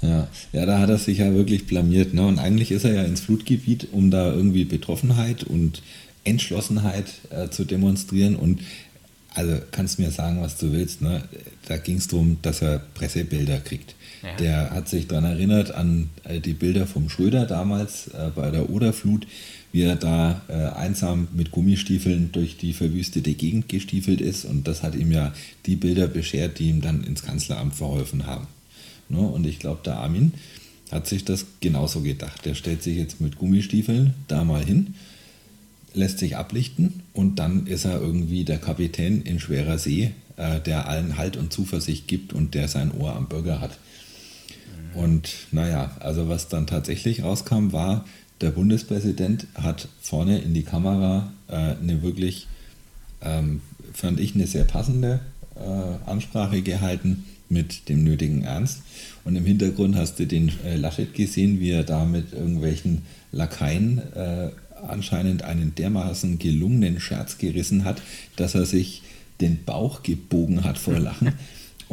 Ja, 0.02 0.28
ja, 0.52 0.66
da 0.66 0.80
hat 0.80 0.90
er 0.90 0.98
sich 0.98 1.18
ja 1.18 1.32
wirklich 1.32 1.66
blamiert. 1.66 2.12
Ne? 2.12 2.26
Und 2.26 2.38
eigentlich 2.38 2.72
ist 2.72 2.84
er 2.84 2.92
ja 2.92 3.02
ins 3.04 3.20
Flutgebiet, 3.20 3.88
um 3.92 4.10
da 4.10 4.32
irgendwie 4.32 4.64
Betroffenheit 4.64 5.44
und 5.44 5.82
Entschlossenheit 6.24 7.06
äh, 7.30 7.48
zu 7.48 7.64
demonstrieren. 7.64 8.36
Und 8.36 8.60
also 9.34 9.60
kannst 9.70 9.98
mir 9.98 10.10
sagen, 10.10 10.42
was 10.42 10.58
du 10.58 10.72
willst. 10.72 11.00
Ne? 11.00 11.22
Da 11.66 11.76
ging 11.78 11.98
es 11.98 12.08
darum, 12.08 12.38
dass 12.42 12.62
er 12.62 12.80
Pressebilder 12.94 13.60
kriegt. 13.60 13.94
Ja. 14.24 14.36
Der 14.36 14.70
hat 14.70 14.88
sich 14.88 15.06
daran 15.06 15.24
erinnert 15.24 15.72
an 15.72 16.08
äh, 16.24 16.40
die 16.40 16.54
Bilder 16.54 16.86
vom 16.86 17.10
Schröder 17.10 17.44
damals 17.44 18.08
äh, 18.08 18.30
bei 18.34 18.50
der 18.50 18.70
Oderflut, 18.70 19.26
wie 19.70 19.82
er 19.82 19.96
da 19.96 20.40
äh, 20.48 20.54
einsam 20.54 21.28
mit 21.34 21.50
Gummistiefeln 21.50 22.32
durch 22.32 22.56
die 22.56 22.72
verwüstete 22.72 23.34
Gegend 23.34 23.68
gestiefelt 23.68 24.22
ist. 24.22 24.46
Und 24.46 24.66
das 24.66 24.82
hat 24.82 24.94
ihm 24.94 25.12
ja 25.12 25.34
die 25.66 25.76
Bilder 25.76 26.06
beschert, 26.06 26.58
die 26.58 26.70
ihm 26.70 26.80
dann 26.80 27.04
ins 27.04 27.22
Kanzleramt 27.22 27.74
verholfen 27.74 28.26
haben. 28.26 28.46
Ne? 29.10 29.18
Und 29.18 29.46
ich 29.46 29.58
glaube, 29.58 29.82
der 29.84 29.98
Armin 29.98 30.32
hat 30.90 31.06
sich 31.06 31.24
das 31.26 31.44
genauso 31.60 32.00
gedacht. 32.00 32.46
Der 32.46 32.54
stellt 32.54 32.82
sich 32.82 32.96
jetzt 32.96 33.20
mit 33.20 33.36
Gummistiefeln 33.36 34.14
da 34.28 34.44
mal 34.44 34.64
hin, 34.64 34.94
lässt 35.92 36.18
sich 36.18 36.36
ablichten 36.36 37.02
und 37.12 37.38
dann 37.38 37.66
ist 37.66 37.84
er 37.84 38.00
irgendwie 38.00 38.44
der 38.44 38.58
Kapitän 38.58 39.22
in 39.22 39.38
schwerer 39.38 39.78
See, 39.78 40.12
der 40.36 40.88
allen 40.88 41.16
Halt 41.16 41.36
und 41.36 41.52
Zuversicht 41.52 42.08
gibt 42.08 42.32
und 42.32 42.54
der 42.54 42.66
sein 42.68 42.90
Ohr 42.92 43.14
am 43.14 43.28
Bürger 43.28 43.60
hat. 43.60 43.78
Und 44.94 45.48
naja, 45.52 45.96
also 46.00 46.28
was 46.28 46.48
dann 46.48 46.66
tatsächlich 46.66 47.22
rauskam, 47.22 47.72
war, 47.72 48.04
der 48.40 48.50
Bundespräsident 48.50 49.46
hat 49.54 49.88
vorne 50.00 50.38
in 50.38 50.54
die 50.54 50.62
Kamera 50.62 51.32
äh, 51.48 51.54
eine 51.54 52.02
wirklich, 52.02 52.48
ähm, 53.22 53.60
fand 53.92 54.20
ich, 54.20 54.34
eine 54.34 54.46
sehr 54.46 54.64
passende 54.64 55.20
äh, 55.56 56.10
Ansprache 56.10 56.62
gehalten 56.62 57.24
mit 57.48 57.88
dem 57.88 58.04
nötigen 58.04 58.42
Ernst. 58.42 58.82
Und 59.24 59.36
im 59.36 59.44
Hintergrund 59.44 59.96
hast 59.96 60.18
du 60.18 60.26
den 60.26 60.52
äh, 60.64 60.76
Laschet 60.76 61.14
gesehen, 61.14 61.60
wie 61.60 61.70
er 61.70 61.84
da 61.84 62.04
mit 62.04 62.32
irgendwelchen 62.32 63.02
Lakaien 63.32 63.98
äh, 64.14 64.50
anscheinend 64.86 65.42
einen 65.42 65.74
dermaßen 65.74 66.38
gelungenen 66.38 67.00
Scherz 67.00 67.38
gerissen 67.38 67.84
hat, 67.84 68.02
dass 68.36 68.54
er 68.54 68.66
sich 68.66 69.02
den 69.40 69.64
Bauch 69.64 70.02
gebogen 70.02 70.64
hat 70.64 70.78
vor 70.78 70.98
Lachen. 70.98 71.32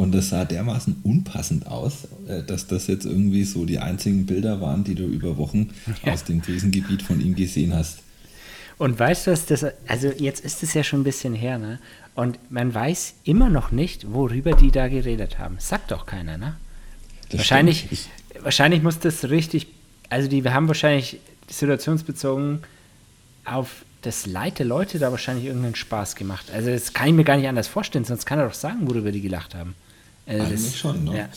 Und 0.02 0.14
das 0.14 0.30
sah 0.30 0.46
dermaßen 0.46 1.02
unpassend 1.04 1.68
aus, 1.68 2.08
äh, 2.28 2.42
dass 2.42 2.66
das 2.66 2.88
jetzt 2.88 3.06
irgendwie 3.06 3.44
so 3.44 3.66
die 3.66 3.78
einzigen 3.78 4.26
Bilder 4.26 4.60
waren, 4.60 4.84
die 4.84 4.96
du 4.96 5.04
über 5.04 5.38
Wochen 5.38 5.70
ja. 6.04 6.14
aus 6.14 6.24
dem 6.24 6.42
Krisengebiet 6.42 7.04
von 7.04 7.22
ihm 7.22 7.36
gesehen 7.36 7.76
hast. 7.76 8.00
Und 8.80 8.98
weißt 8.98 9.28
du, 9.28 9.32
was 9.32 9.46
das, 9.46 9.64
also 9.88 10.08
jetzt 10.18 10.44
ist 10.44 10.64
es 10.64 10.74
ja 10.74 10.84
schon 10.84 11.02
ein 11.02 11.04
bisschen 11.04 11.36
her, 11.36 11.60
ne? 11.60 11.78
Und 12.16 12.40
man 12.50 12.74
weiß 12.74 13.14
immer 13.26 13.52
noch 13.52 13.70
nicht, 13.70 14.12
worüber 14.12 14.54
die 14.54 14.72
da 14.72 14.88
geredet 14.88 15.38
haben. 15.38 15.58
Sagt 15.60 15.92
doch 15.92 16.08
keiner, 16.08 16.36
ne? 16.40 16.56
Das 17.30 17.38
wahrscheinlich, 17.38 18.10
wahrscheinlich 18.42 18.82
muss 18.82 18.98
das 18.98 19.30
richtig, 19.30 19.68
also 20.10 20.28
die 20.28 20.44
wir 20.44 20.56
haben 20.56 20.68
wahrscheinlich 20.68 21.20
situationsbezogen 21.48 22.64
auf 23.46 23.86
das 24.02 24.26
Leid 24.26 24.58
der 24.58 24.66
Leute 24.66 24.98
da 24.98 25.12
wahrscheinlich 25.12 25.46
irgendeinen 25.46 25.76
Spaß 25.76 26.16
gemacht. 26.16 26.48
Also 26.52 26.72
das 26.72 26.92
kann 26.92 27.08
ich 27.08 27.14
mir 27.14 27.24
gar 27.24 27.38
nicht 27.38 27.48
anders 27.48 27.68
vorstellen, 27.68 28.04
sonst 28.04 28.26
kann 28.26 28.40
er 28.40 28.48
doch 28.48 28.56
sagen, 28.56 28.90
worüber 28.90 29.12
die 29.12 29.22
gelacht 29.22 29.54
haben. 29.54 29.76
Also 30.32 30.44
Eigentlich 30.44 30.72
das, 30.72 30.78
schon, 30.78 31.04
ne? 31.04 31.18
Ja. 31.18 31.30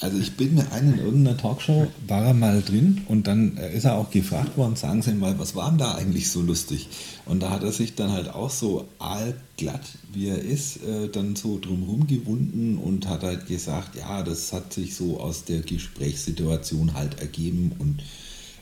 Also 0.00 0.18
ich 0.18 0.36
bin 0.36 0.54
mir 0.54 0.70
ein, 0.72 0.92
in 0.92 0.98
irgendeiner 0.98 1.38
Talkshow 1.38 1.86
war 2.06 2.26
er 2.26 2.34
mal 2.34 2.60
drin 2.60 3.02
und 3.08 3.26
dann 3.26 3.56
ist 3.56 3.84
er 3.84 3.94
auch 3.94 4.10
gefragt 4.10 4.58
worden, 4.58 4.76
sagen 4.76 5.00
Sie 5.00 5.12
mal, 5.12 5.38
was 5.38 5.54
war 5.54 5.70
denn 5.70 5.78
da 5.78 5.94
eigentlich 5.94 6.30
so 6.30 6.42
lustig? 6.42 6.88
Und 7.24 7.42
da 7.42 7.48
hat 7.48 7.62
er 7.62 7.72
sich 7.72 7.94
dann 7.94 8.12
halt 8.12 8.28
auch 8.28 8.50
so 8.50 8.86
aalglatt, 8.98 9.80
wie 10.12 10.28
er 10.28 10.38
ist, 10.38 10.82
äh, 10.84 11.08
dann 11.08 11.34
so 11.34 11.58
drumherum 11.58 12.06
gewunden 12.06 12.76
und 12.76 13.08
hat 13.08 13.22
halt 13.22 13.46
gesagt, 13.46 13.96
ja, 13.96 14.22
das 14.22 14.52
hat 14.52 14.74
sich 14.74 14.94
so 14.94 15.18
aus 15.18 15.44
der 15.44 15.60
Gesprächssituation 15.60 16.92
halt 16.92 17.20
ergeben 17.20 17.72
und 17.78 18.02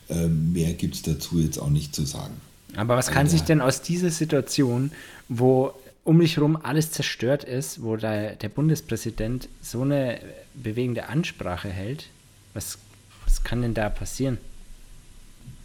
äh, 0.09 0.29
mehr 0.29 0.75
gibt 0.75 0.95
es 0.95 1.03
dazu 1.03 1.41
jetzt 1.41 1.59
auch 1.59 1.71
nicht 1.71 1.97
zu 1.97 2.05
sagen. 2.05 2.35
Aber 2.77 2.97
was 2.97 3.09
kann 3.09 3.29
sich 3.29 3.43
denn 3.43 3.61
aus 3.61 3.83
dieser 3.83 4.11
Situation, 4.11 4.93
wo 5.29 5.73
um 6.05 6.19
mich 6.19 6.37
herum 6.37 6.57
alles 6.63 6.91
zerstört 6.91 7.45
ist, 7.45 7.83
wo 7.83 7.97
der, 7.97 8.37
der 8.37 8.51
Bundespräsident 8.51 9.49
so 9.63 9.83
eine 9.83 10.21
bewegende 10.55 11.09
Ansprache 11.09 11.71
hält, 11.71 12.09
was, 12.53 12.79
was 13.25 13.43
kann 13.43 13.63
denn 13.63 13.75
da 13.75 13.89
passieren? 13.89 14.39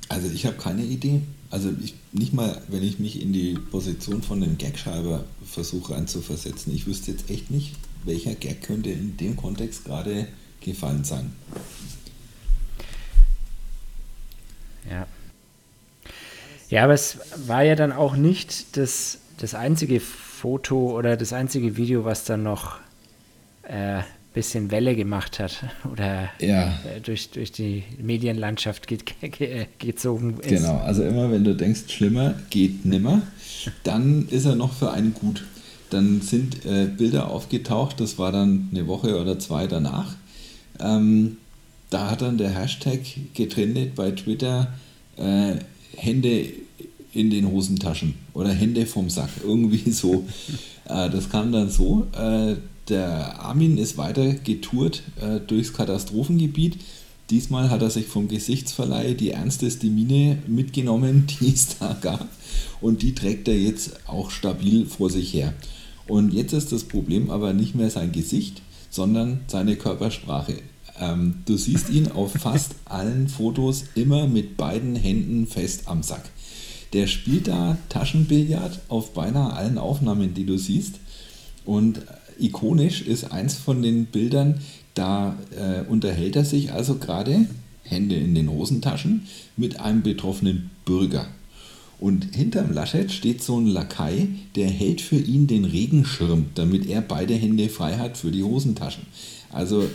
Also 0.08 0.28
ich 0.30 0.46
habe 0.46 0.58
keine 0.58 0.84
Idee. 0.84 1.22
Also 1.52 1.72
ich, 1.84 1.94
nicht 2.14 2.34
mal, 2.34 2.62
wenn 2.68 2.84
ich 2.84 3.00
mich 3.00 3.22
in 3.22 3.34
die 3.34 3.54
Position 3.54 4.24
von 4.24 4.42
einem 4.42 4.58
Gagschreiber 4.58 5.26
versuche 5.46 5.96
einzuversetzen. 5.96 6.74
Ich 6.74 6.88
wüsste 6.88 7.12
jetzt 7.12 7.30
echt 7.30 7.52
nicht, 7.52 7.76
welcher 8.06 8.34
Gag 8.34 8.64
könnte 8.64 8.90
in 8.90 9.18
dem 9.18 9.36
Kontext 9.36 9.86
gerade 9.86 10.28
gefallen 10.62 11.04
sein. 11.04 11.34
Ja. 14.90 15.06
Ja, 16.70 16.84
aber 16.84 16.94
es 16.94 17.18
war 17.48 17.64
ja 17.64 17.76
dann 17.76 17.92
auch 17.92 18.16
nicht 18.16 18.78
das, 18.78 19.20
das 19.38 19.56
einzige 19.56 20.02
Foto 20.40 20.98
oder 20.98 21.18
das 21.18 21.34
einzige 21.34 21.76
Video, 21.76 22.06
was 22.06 22.24
dann 22.24 22.44
noch 22.44 22.78
ein 23.64 24.00
äh, 24.00 24.04
bisschen 24.34 24.72
Welle 24.72 24.96
gemacht 24.96 25.40
hat 25.40 25.66
oder 25.92 26.30
ja. 26.40 26.80
äh, 26.86 27.02
durch, 27.04 27.30
durch 27.32 27.52
die 27.52 27.84
Medienlandschaft 28.02 28.88
ge 28.88 29.00
ge 29.22 29.66
gezogen 29.80 30.40
ist. 30.40 30.48
Genau, 30.48 30.78
also 30.78 31.04
immer 31.04 31.30
wenn 31.30 31.44
du 31.44 31.56
denkst, 31.56 31.82
schlimmer 31.90 32.36
geht 32.50 32.86
nimmer, 32.86 33.22
dann 33.84 34.30
ist 34.30 34.46
er 34.46 34.56
noch 34.56 34.74
für 34.74 34.92
einen 34.92 35.14
gut. 35.14 35.46
Dann 35.90 36.22
sind 36.22 36.66
äh, 36.66 36.86
Bilder 36.86 37.30
aufgetaucht, 37.30 38.00
das 38.00 38.18
war 38.18 38.32
dann 38.32 38.70
eine 38.72 38.88
Woche 38.88 39.20
oder 39.20 39.40
zwei 39.40 39.68
danach. 39.68 40.16
Ähm, 40.80 41.38
da 41.90 42.12
hat 42.12 42.22
dann 42.22 42.38
der 42.38 42.52
Hashtag 42.52 43.02
getrennt 43.34 43.96
bei 43.96 44.12
Twitter, 44.12 44.72
äh, 45.18 45.56
Hände 45.98 46.46
in 47.14 47.30
den 47.30 47.52
Hosentaschen 47.52 48.16
oder 48.34 48.50
Hände 48.50 48.86
vom 48.86 49.10
Sack, 49.10 49.30
irgendwie 49.44 49.92
so. 49.92 50.26
Äh, 50.86 51.10
das 51.10 51.30
kam 51.30 51.52
dann 51.52 51.70
so. 51.70 52.08
Äh, 52.14 52.56
der 52.90 53.40
Armin 53.42 53.78
ist 53.78 53.98
weiter 53.98 54.34
getourt 54.34 55.04
äh, 55.22 55.40
durchs 55.40 55.74
Katastrophengebiet. 55.74 56.78
Diesmal 57.30 57.70
hat 57.70 57.84
er 57.84 57.92
sich 57.92 58.08
vom 58.08 58.28
Gesichtsverleih 58.28 59.14
die 59.14 59.32
ernsteste 59.32 59.88
Mine 59.88 60.40
mitgenommen, 60.48 61.28
die 61.40 61.54
es 61.54 61.78
da 61.78 61.96
gab. 62.02 62.28
Und 62.82 63.02
die 63.02 63.14
trägt 63.14 63.48
er 63.48 63.58
jetzt 63.58 64.08
auch 64.08 64.32
stabil 64.32 64.86
vor 64.86 65.10
sich 65.10 65.34
her. 65.34 65.54
Und 66.08 66.34
jetzt 66.34 66.54
ist 66.54 66.72
das 66.72 66.86
Problem 66.86 67.30
aber 67.30 67.54
nicht 67.54 67.76
mehr 67.76 67.92
sein 67.92 68.12
Gesicht, 68.12 68.64
sondern 68.90 69.42
seine 69.46 69.76
Körpersprache. 69.76 70.56
Ähm, 71.00 71.36
du 71.46 71.56
siehst 71.56 71.90
ihn 71.92 72.12
auf 72.12 72.34
fast 72.34 72.76
allen 72.86 73.30
Fotos 73.30 73.86
immer 73.94 74.28
mit 74.28 74.58
beiden 74.58 74.96
Händen 74.96 75.46
fest 75.46 75.84
am 75.86 76.02
Sack. 76.02 76.24
Der 76.94 77.08
spielt 77.08 77.48
da 77.48 77.78
Taschenbillard 77.90 78.80
auf 78.88 79.14
beinahe 79.14 79.54
allen 79.54 79.78
Aufnahmen, 79.78 80.34
die 80.34 80.46
du 80.46 80.58
siehst. 80.58 80.96
Und 81.66 82.02
ikonisch 82.40 83.02
ist 83.02 83.32
eins 83.32 83.56
von 83.56 83.82
den 83.82 84.06
Bildern, 84.06 84.62
da 84.94 85.36
äh, 85.56 85.82
unterhält 85.88 86.36
er 86.36 86.46
sich 86.46 86.72
also 86.72 86.96
gerade, 86.96 87.48
Hände 87.84 88.16
in 88.16 88.36
den 88.36 88.50
Hosentaschen, 88.50 89.28
mit 89.56 89.80
einem 89.80 90.02
betroffenen 90.02 90.72
Bürger. 90.86 91.28
Und 92.00 92.34
hinterm 92.34 92.72
Laschet 92.72 93.12
steht 93.12 93.44
so 93.44 93.60
ein 93.60 93.68
Lakai, 93.68 94.30
der 94.56 94.70
hält 94.70 95.02
für 95.02 95.18
ihn 95.18 95.48
den 95.48 95.66
Regenschirm, 95.66 96.46
damit 96.56 96.88
er 96.88 97.02
beide 97.02 97.34
Hände 97.34 97.68
frei 97.68 97.98
hat 97.98 98.18
für 98.18 98.32
die 98.32 98.44
Hosentaschen. 98.44 99.04
Also 99.52 99.86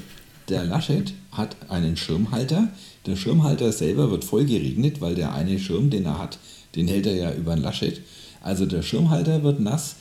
der 0.48 0.64
Laschet 0.64 1.14
hat 1.32 1.56
einen 1.70 1.96
Schirmhalter. 1.96 2.68
Der 3.06 3.16
Schirmhalter 3.16 3.72
selber 3.72 4.10
wird 4.10 4.24
voll 4.24 4.44
geregnet, 4.44 5.00
weil 5.00 5.14
der 5.14 5.32
eine 5.32 5.58
Schirm, 5.58 5.88
den 5.88 6.04
er 6.04 6.18
hat, 6.18 6.38
den 6.74 6.88
hält 6.88 7.06
er 7.06 7.16
ja 7.16 7.32
über 7.32 7.54
den 7.54 7.62
Laschet. 7.62 8.00
Also 8.40 8.66
der 8.66 8.82
Schirmhalter 8.82 9.42
wird 9.42 9.60
nass. 9.60 9.96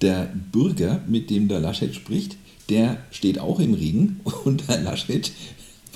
Der 0.00 0.32
Bürger, 0.52 1.00
mit 1.06 1.30
dem 1.30 1.48
der 1.48 1.60
Laschet 1.60 1.94
spricht, 1.94 2.36
der 2.68 2.98
steht 3.10 3.38
auch 3.38 3.60
im 3.60 3.74
Regen 3.74 4.20
und 4.44 4.68
der 4.68 4.80
Laschet 4.80 5.32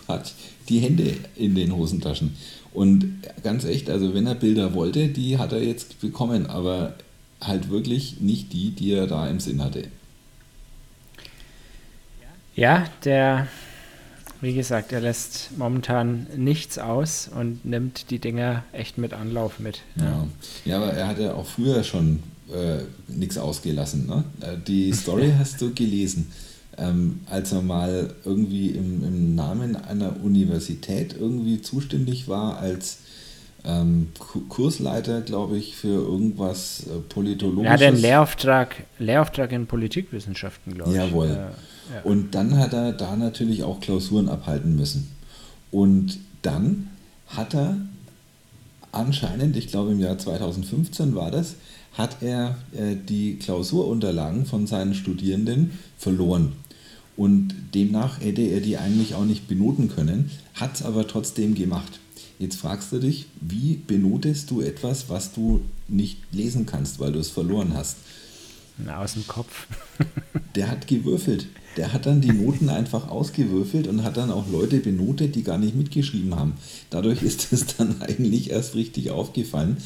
hat 0.08 0.32
die 0.68 0.80
Hände 0.80 1.14
in 1.36 1.54
den 1.54 1.74
Hosentaschen. 1.74 2.36
Und 2.72 3.18
ganz 3.42 3.64
echt, 3.64 3.90
also 3.90 4.14
wenn 4.14 4.26
er 4.26 4.34
Bilder 4.34 4.74
wollte, 4.74 5.08
die 5.08 5.38
hat 5.38 5.52
er 5.52 5.62
jetzt 5.62 6.00
bekommen, 6.00 6.46
aber 6.46 6.94
halt 7.40 7.70
wirklich 7.70 8.20
nicht 8.20 8.52
die, 8.52 8.70
die 8.70 8.92
er 8.92 9.06
da 9.06 9.28
im 9.28 9.40
Sinn 9.40 9.62
hatte. 9.62 9.88
Ja, 12.54 12.86
der 13.04 13.48
wie 14.42 14.54
gesagt, 14.54 14.92
er 14.92 15.00
lässt 15.00 15.50
momentan 15.56 16.26
nichts 16.36 16.76
aus 16.78 17.30
und 17.34 17.64
nimmt 17.64 18.10
die 18.10 18.18
Dinger 18.18 18.64
echt 18.72 18.98
mit 18.98 19.12
Anlauf 19.12 19.60
mit. 19.60 19.82
Ja, 19.96 20.26
ja 20.64 20.76
aber 20.78 20.92
er 20.92 21.06
hat 21.06 21.18
ja 21.20 21.34
auch 21.34 21.46
früher 21.46 21.84
schon 21.84 22.24
äh, 22.52 22.78
nichts 23.06 23.38
ausgelassen. 23.38 24.06
Ne? 24.06 24.24
Äh, 24.40 24.56
die 24.66 24.92
Story 24.92 25.32
hast 25.38 25.60
du 25.60 25.72
gelesen. 25.72 26.32
Ähm, 26.76 27.20
als 27.30 27.52
er 27.52 27.62
mal 27.62 28.14
irgendwie 28.24 28.70
im, 28.70 29.04
im, 29.04 29.34
Namen 29.34 29.76
einer 29.76 30.16
Universität 30.24 31.14
irgendwie 31.18 31.60
zuständig 31.60 32.28
war 32.28 32.58
als 32.58 32.98
ähm, 33.64 34.08
Kursleiter, 34.48 35.20
glaube 35.20 35.58
ich, 35.58 35.76
für 35.76 35.88
irgendwas 35.88 36.84
äh, 36.86 36.98
Politologisches. 37.10 37.66
Er 37.66 37.72
hat 37.72 37.82
einen 37.82 38.02
Lehrauftrag, 38.02 38.84
Lehrauftrag 38.98 39.52
in 39.52 39.66
Politikwissenschaften, 39.66 40.74
glaube 40.74 40.90
ich. 40.90 40.96
Jawohl. 40.96 41.28
Äh, 41.28 41.71
und 42.04 42.34
dann 42.34 42.56
hat 42.56 42.72
er 42.72 42.92
da 42.92 43.16
natürlich 43.16 43.62
auch 43.62 43.80
Klausuren 43.80 44.28
abhalten 44.28 44.76
müssen. 44.76 45.08
Und 45.70 46.18
dann 46.42 46.90
hat 47.26 47.54
er 47.54 47.76
anscheinend, 48.92 49.56
ich 49.56 49.68
glaube 49.68 49.92
im 49.92 50.00
Jahr 50.00 50.18
2015 50.18 51.14
war 51.14 51.30
das, 51.30 51.54
hat 51.94 52.22
er 52.22 52.56
äh, 52.72 52.96
die 52.96 53.36
Klausurunterlagen 53.36 54.46
von 54.46 54.66
seinen 54.66 54.94
Studierenden 54.94 55.72
verloren. 55.98 56.52
Und 57.16 57.54
demnach 57.74 58.20
hätte 58.20 58.42
er 58.42 58.60
die 58.60 58.78
eigentlich 58.78 59.14
auch 59.14 59.24
nicht 59.24 59.48
benoten 59.48 59.88
können, 59.88 60.30
hat 60.54 60.76
es 60.76 60.82
aber 60.82 61.06
trotzdem 61.06 61.54
gemacht. 61.54 62.00
Jetzt 62.38 62.56
fragst 62.56 62.90
du 62.92 62.98
dich, 62.98 63.26
wie 63.40 63.76
benotest 63.76 64.50
du 64.50 64.62
etwas, 64.62 65.08
was 65.08 65.32
du 65.32 65.60
nicht 65.88 66.18
lesen 66.32 66.66
kannst, 66.66 66.98
weil 66.98 67.12
du 67.12 67.18
es 67.18 67.28
verloren 67.28 67.74
hast? 67.74 67.98
Na, 68.78 68.98
aus 68.98 69.14
dem 69.14 69.26
Kopf. 69.26 69.66
der 70.54 70.70
hat 70.70 70.86
gewürfelt. 70.86 71.46
Der 71.76 71.92
hat 71.92 72.06
dann 72.06 72.20
die 72.20 72.32
Noten 72.32 72.68
einfach 72.68 73.08
ausgewürfelt 73.08 73.86
und 73.86 74.04
hat 74.04 74.16
dann 74.16 74.30
auch 74.30 74.48
Leute 74.50 74.78
benotet, 74.78 75.34
die 75.34 75.42
gar 75.42 75.58
nicht 75.58 75.74
mitgeschrieben 75.74 76.34
haben. 76.36 76.54
Dadurch 76.90 77.22
ist 77.22 77.52
es 77.52 77.66
dann 77.76 78.00
eigentlich 78.02 78.50
erst 78.50 78.74
richtig 78.74 79.10
aufgefallen. 79.10 79.78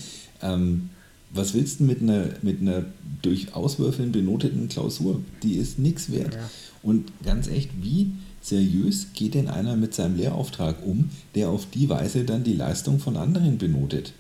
Ähm, 0.42 0.90
was 1.30 1.54
willst 1.54 1.80
du 1.80 1.84
mit 1.84 2.00
einer, 2.00 2.30
mit 2.42 2.60
einer 2.60 2.84
durch 3.22 3.54
Auswürfeln 3.54 4.12
benoteten 4.12 4.68
Klausur? 4.68 5.20
Die 5.42 5.56
ist 5.56 5.78
nichts 5.78 6.10
wert. 6.10 6.34
Ja. 6.34 6.50
Und 6.82 7.10
ganz 7.24 7.48
echt, 7.48 7.70
wie 7.82 8.12
seriös 8.40 9.08
geht 9.12 9.34
denn 9.34 9.48
einer 9.48 9.76
mit 9.76 9.94
seinem 9.94 10.16
Lehrauftrag 10.16 10.84
um, 10.84 11.10
der 11.34 11.48
auf 11.48 11.66
die 11.68 11.88
Weise 11.88 12.24
dann 12.24 12.44
die 12.44 12.54
Leistung 12.54 13.00
von 13.00 13.16
anderen 13.16 13.58
benotet? 13.58 14.12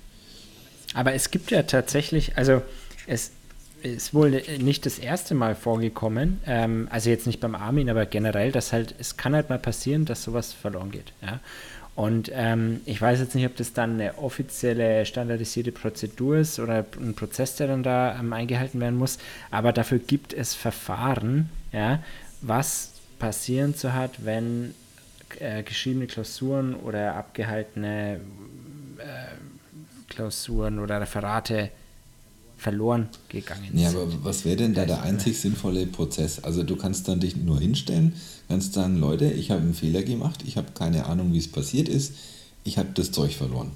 Aber 0.94 1.12
es 1.12 1.30
gibt 1.30 1.50
ja 1.50 1.62
tatsächlich, 1.62 2.36
also 2.36 2.62
es 3.06 3.30
ist 3.94 4.14
wohl 4.14 4.42
nicht 4.58 4.86
das 4.86 4.98
erste 4.98 5.34
Mal 5.34 5.54
vorgekommen, 5.54 6.40
ähm, 6.46 6.88
also 6.90 7.10
jetzt 7.10 7.26
nicht 7.26 7.40
beim 7.40 7.54
Armin, 7.54 7.88
aber 7.90 8.06
generell, 8.06 8.52
dass 8.52 8.72
halt, 8.72 8.94
es 8.98 9.16
kann 9.16 9.34
halt 9.34 9.48
mal 9.48 9.58
passieren, 9.58 10.04
dass 10.04 10.22
sowas 10.22 10.52
verloren 10.52 10.90
geht. 10.90 11.12
Ja? 11.22 11.40
Und 11.94 12.30
ähm, 12.34 12.82
ich 12.84 13.00
weiß 13.00 13.20
jetzt 13.20 13.34
nicht, 13.34 13.46
ob 13.46 13.56
das 13.56 13.72
dann 13.72 13.94
eine 13.94 14.18
offizielle 14.18 15.06
standardisierte 15.06 15.72
Prozedur 15.72 16.36
ist 16.36 16.58
oder 16.58 16.84
ein 17.00 17.14
Prozess, 17.14 17.56
der 17.56 17.68
dann 17.68 17.82
da 17.82 18.18
ähm, 18.20 18.32
eingehalten 18.32 18.80
werden 18.80 18.98
muss, 18.98 19.18
aber 19.50 19.72
dafür 19.72 19.98
gibt 19.98 20.34
es 20.34 20.54
Verfahren, 20.54 21.48
ja, 21.72 22.02
was 22.42 22.92
passieren 23.18 23.74
zu 23.74 23.94
hat, 23.94 24.24
wenn 24.24 24.74
äh, 25.38 25.62
geschriebene 25.62 26.06
Klausuren 26.06 26.74
oder 26.74 27.14
abgehaltene 27.14 28.20
äh, 28.98 30.12
Klausuren 30.12 30.78
oder 30.78 31.00
Referate 31.00 31.70
verloren 32.66 33.08
gegangen 33.28 33.68
sind. 33.70 33.78
Ja, 33.78 33.90
aber 33.90 34.08
was 34.24 34.44
wäre 34.44 34.56
denn 34.56 34.74
da 34.74 34.86
der 34.86 35.02
einzig 35.02 35.38
sinnvolle 35.38 35.86
Prozess? 35.86 36.42
Also 36.42 36.64
du 36.64 36.74
kannst 36.74 37.06
dann 37.06 37.20
dich 37.20 37.36
nur 37.36 37.60
hinstellen, 37.60 38.14
kannst 38.48 38.72
sagen, 38.72 38.98
Leute, 38.98 39.30
ich 39.30 39.52
habe 39.52 39.60
einen 39.60 39.72
Fehler 39.72 40.02
gemacht, 40.02 40.42
ich 40.44 40.56
habe 40.56 40.72
keine 40.74 41.06
Ahnung, 41.06 41.32
wie 41.32 41.38
es 41.38 41.46
passiert 41.46 41.88
ist, 41.88 42.14
ich 42.64 42.76
habe 42.76 42.88
das 42.94 43.12
Zeug 43.12 43.34
verloren. 43.36 43.70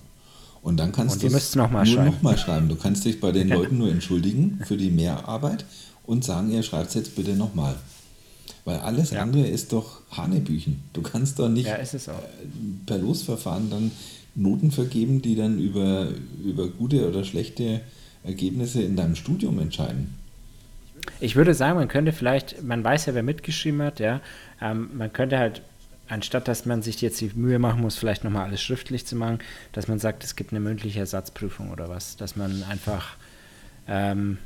Und 0.63 0.79
dann 0.79 0.91
kannst 0.91 1.23
du 1.23 1.29
es 1.29 1.55
noch 1.55 1.71
nur 1.71 1.87
schreiben. 1.87 2.07
noch 2.07 2.21
mal 2.23 2.37
schreiben. 2.37 2.69
Du 2.69 2.75
kannst 2.75 3.05
dich 3.05 3.21
bei 3.21 3.31
den 3.31 3.49
Leuten 3.57 3.79
nur 3.79 3.93
entschuldigen 3.93 4.59
für 4.67 4.77
die 4.77 4.91
Mehrarbeit 4.91 5.65
und 6.05 6.25
sagen, 6.25 6.51
ihr 6.51 6.65
schreibt 6.65 6.89
es 6.89 6.95
jetzt 6.95 7.15
bitte 7.15 7.35
nochmal. 7.37 7.77
Weil 8.65 8.79
alles 8.81 9.11
ja. 9.11 9.23
andere 9.23 9.47
ist 9.47 9.73
doch 9.73 10.01
Hanebüchen. 10.11 10.83
Du 10.95 11.03
kannst 11.03 11.39
doch 11.39 11.49
nicht 11.49 11.69
ja, 11.69 11.77
äh, 11.77 11.87
per 12.87 12.99
Losverfahren 12.99 13.71
dann 13.71 13.93
Noten 14.35 14.73
vergeben, 14.73 15.23
die 15.23 15.37
dann 15.37 15.61
über, 15.61 16.09
über 16.45 16.67
gute 16.67 17.09
oder 17.09 17.23
schlechte 17.23 17.83
Ergebnisse 18.25 18.83
in 18.83 18.97
deinem 18.97 19.17
Studium 19.17 19.59
entscheiden. 19.59 20.15
Ich 21.21 21.37
würde 21.37 21.55
sagen, 21.55 21.77
man 21.77 21.89
könnte 21.89 22.13
vielleicht, 22.13 22.63
man 22.63 22.85
weiß 22.85 23.07
ja, 23.07 23.15
wer 23.15 23.23
mitgeschrieben 23.23 23.83
hat, 23.83 24.01
ja, 24.01 24.21
ähm, 24.61 24.91
man 24.97 25.13
könnte 25.13 25.39
halt, 25.39 25.63
anstatt 26.09 26.49
dass 26.49 26.67
man 26.67 26.83
sich 26.83 27.01
jetzt 27.01 27.21
die 27.21 27.31
Mühe 27.35 27.59
machen 27.59 27.81
muss, 27.81 27.97
vielleicht 27.97 28.25
nochmal 28.25 28.47
alles 28.47 28.63
schriftlich 28.63 29.07
zu 29.07 29.17
machen, 29.17 29.39
dass 29.73 29.89
man 29.89 29.99
sagt, 29.99 30.25
es 30.25 30.37
gibt 30.37 30.53
eine 30.53 30.61
mündliche 30.61 31.01
Ersatzprüfung 31.01 31.71
oder 31.71 31.89
was, 31.89 32.17
dass 32.17 32.37
man 32.37 32.63
einfach, 32.65 33.17
ähm, 33.89 34.39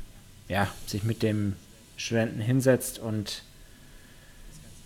ja, 0.47 0.67
sich 0.85 1.03
mit 1.03 1.23
dem 1.23 1.53
Studenten 1.97 2.39
hinsetzt 2.39 2.99
und 2.99 3.43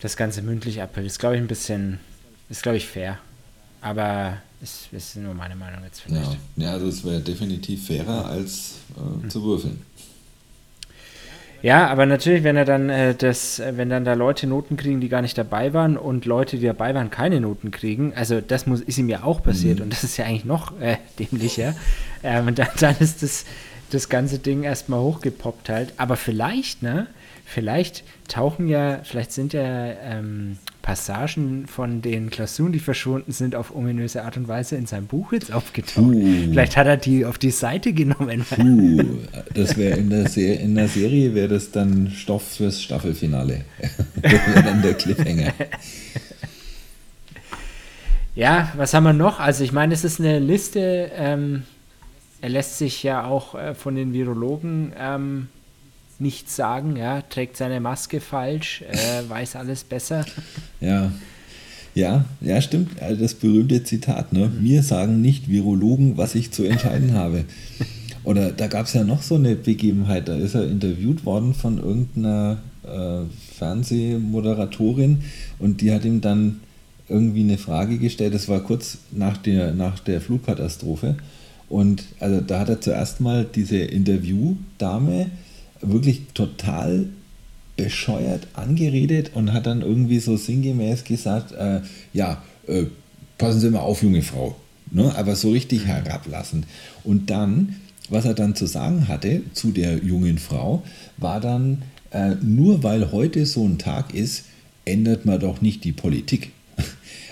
das 0.01 0.15
Ganze 0.15 0.41
mündlich 0.41 0.81
abhält. 0.81 1.05
Ist, 1.05 1.19
glaube 1.19 1.35
ich, 1.35 1.41
ein 1.41 1.47
bisschen, 1.47 1.99
ist, 2.49 2.63
glaube 2.63 2.77
ich, 2.77 2.87
fair. 2.87 3.19
Aber 3.81 4.37
ist, 4.61 4.89
ist 4.91 5.15
nur 5.15 5.33
meine 5.33 5.55
Meinung 5.55 5.83
jetzt 5.83 6.01
vielleicht. 6.01 6.37
Ja, 6.57 6.65
ja 6.65 6.71
also 6.73 6.87
es 6.87 7.03
wäre 7.03 7.21
definitiv 7.21 7.87
fairer, 7.87 8.25
als 8.25 8.75
äh, 8.97 9.23
hm. 9.23 9.29
zu 9.29 9.43
würfeln. 9.43 9.81
Ja, 11.61 11.87
aber 11.87 12.05
natürlich, 12.05 12.43
wenn 12.43 12.55
er 12.55 12.63
dann 12.63 12.89
äh, 12.89 13.15
das, 13.15 13.61
wenn 13.71 13.89
dann 13.89 14.05
da 14.05 14.13
Leute 14.13 14.47
Noten 14.47 14.77
kriegen, 14.77 15.01
die 15.01 15.09
gar 15.09 15.21
nicht 15.21 15.37
dabei 15.37 15.73
waren 15.73 15.97
und 15.97 16.25
Leute, 16.25 16.57
die 16.57 16.65
dabei 16.65 16.95
waren, 16.95 17.09
keine 17.09 17.41
Noten 17.41 17.71
kriegen, 17.71 18.13
also 18.15 18.39
das 18.39 18.65
muss, 18.65 18.79
ist 18.79 18.97
ihm 18.97 19.09
ja 19.09 19.23
auch 19.23 19.43
passiert 19.43 19.79
mhm. 19.79 19.85
und 19.85 19.89
das 19.93 20.05
ist 20.05 20.15
ja 20.15 20.25
eigentlich 20.25 20.45
noch 20.45 20.79
äh, 20.79 20.97
dämlicher. 21.19 21.75
Ähm, 22.23 22.55
dann, 22.55 22.67
dann 22.79 22.95
ist 22.99 23.23
das, 23.23 23.45
das 23.91 24.07
ganze 24.07 24.39
Ding 24.39 24.63
erstmal 24.63 25.01
hochgepoppt 25.01 25.69
halt. 25.69 25.93
Aber 25.97 26.15
vielleicht, 26.15 26.81
ne, 26.81 27.07
vielleicht 27.45 28.03
tauchen 28.27 28.67
ja, 28.67 29.01
vielleicht 29.03 29.33
sind 29.33 29.51
ja 29.51 29.63
ähm, 29.63 30.57
Passagen 30.89 31.67
von 31.67 32.01
den 32.01 32.31
Klausuren, 32.31 32.71
die 32.71 32.79
verschwunden 32.79 33.31
sind, 33.31 33.53
auf 33.53 33.75
ominöse 33.75 34.23
Art 34.23 34.37
und 34.37 34.47
Weise 34.47 34.75
in 34.75 34.87
seinem 34.87 35.05
Buch 35.05 35.33
jetzt 35.33 35.53
aufgetaucht. 35.53 35.99
Uh. 35.99 36.49
Vielleicht 36.49 36.77
hat 36.77 36.87
er 36.87 36.97
die 36.97 37.25
auf 37.25 37.37
die 37.37 37.51
Seite 37.51 37.93
genommen. 37.93 38.43
Uh. 38.57 39.03
Das 39.53 39.77
wäre 39.77 39.99
in, 39.99 40.09
der 40.09 40.35
in 40.35 40.73
der 40.73 40.87
Serie 40.87 41.35
wäre 41.35 41.47
das 41.47 41.69
dann 41.69 42.09
Stoff 42.09 42.55
fürs 42.55 42.81
Staffelfinale. 42.81 43.65
das 44.15 44.31
wäre 44.31 44.63
dann 44.63 44.81
der 44.81 44.95
Cliffhanger. 44.95 45.53
Ja, 48.33 48.73
was 48.75 48.91
haben 48.95 49.03
wir 49.03 49.13
noch? 49.13 49.39
Also 49.39 49.63
ich 49.63 49.71
meine, 49.71 49.93
es 49.93 50.03
ist 50.03 50.19
eine 50.19 50.39
Liste, 50.39 51.11
ähm, 51.15 51.65
er 52.41 52.49
lässt 52.49 52.79
sich 52.79 53.03
ja 53.03 53.25
auch 53.25 53.53
äh, 53.53 53.75
von 53.75 53.93
den 53.93 54.11
Virologen 54.11 54.93
ähm, 54.97 55.49
nichts 56.19 56.55
sagen, 56.55 56.95
ja, 56.95 57.21
trägt 57.21 57.57
seine 57.57 57.79
Maske 57.79 58.19
falsch, 58.19 58.83
äh, 58.89 59.29
weiß 59.29 59.55
alles 59.55 59.83
besser. 59.83 60.25
Ja. 60.79 61.11
Ja, 61.95 62.25
ja, 62.39 62.61
stimmt. 62.61 63.01
Also 63.01 63.21
das 63.21 63.33
berühmte 63.33 63.83
Zitat, 63.83 64.31
ne? 64.31 64.49
Mir 64.61 64.83
sagen 64.83 65.21
nicht 65.21 65.49
Virologen, 65.49 66.17
was 66.17 66.35
ich 66.35 66.51
zu 66.51 66.63
entscheiden 66.63 67.13
habe. 67.13 67.45
Oder 68.23 68.51
da 68.51 68.67
gab 68.67 68.85
es 68.85 68.93
ja 68.93 69.03
noch 69.03 69.23
so 69.23 69.35
eine 69.35 69.55
Begebenheit, 69.55 70.27
da 70.27 70.35
ist 70.35 70.53
er 70.53 70.69
interviewt 70.69 71.25
worden 71.25 71.53
von 71.53 71.79
irgendeiner 71.79 72.59
äh, 72.83 73.21
Fernsehmoderatorin 73.57 75.23
und 75.57 75.81
die 75.81 75.91
hat 75.91 76.05
ihm 76.05 76.21
dann 76.21 76.59
irgendwie 77.07 77.41
eine 77.41 77.57
Frage 77.57 77.97
gestellt, 77.97 78.33
das 78.33 78.47
war 78.47 78.59
kurz 78.59 78.99
nach 79.11 79.37
der, 79.37 79.73
nach 79.73 79.99
der 79.99 80.21
Flugkatastrophe. 80.21 81.15
Und 81.69 82.03
also 82.19 82.41
da 82.41 82.59
hat 82.59 82.69
er 82.69 82.81
zuerst 82.81 83.19
mal 83.19 83.45
diese 83.45 83.77
Interviewdame 83.77 85.31
wirklich 85.81 86.21
total 86.33 87.07
bescheuert 87.75 88.47
angeredet 88.53 89.31
und 89.33 89.53
hat 89.53 89.65
dann 89.65 89.81
irgendwie 89.81 90.19
so 90.19 90.35
sinngemäß 90.35 91.05
gesagt, 91.05 91.53
äh, 91.53 91.81
ja, 92.13 92.41
äh, 92.67 92.85
passen 93.37 93.59
Sie 93.61 93.69
mal 93.69 93.79
auf, 93.79 94.03
junge 94.03 94.21
Frau. 94.21 94.55
Ne? 94.91 95.15
Aber 95.15 95.35
so 95.35 95.51
richtig 95.51 95.83
mhm. 95.83 95.87
herablassend. 95.87 96.65
Und 97.03 97.29
dann, 97.29 97.75
was 98.09 98.25
er 98.25 98.33
dann 98.33 98.55
zu 98.55 98.65
sagen 98.65 99.07
hatte 99.07 99.43
zu 99.53 99.71
der 99.71 100.03
jungen 100.03 100.37
Frau, 100.37 100.83
war 101.17 101.39
dann, 101.39 101.83
äh, 102.11 102.35
nur 102.41 102.83
weil 102.83 103.11
heute 103.11 103.45
so 103.45 103.65
ein 103.65 103.77
Tag 103.77 104.13
ist, 104.13 104.45
ändert 104.85 105.25
man 105.25 105.39
doch 105.39 105.61
nicht 105.61 105.83
die 105.83 105.91
Politik. 105.91 106.51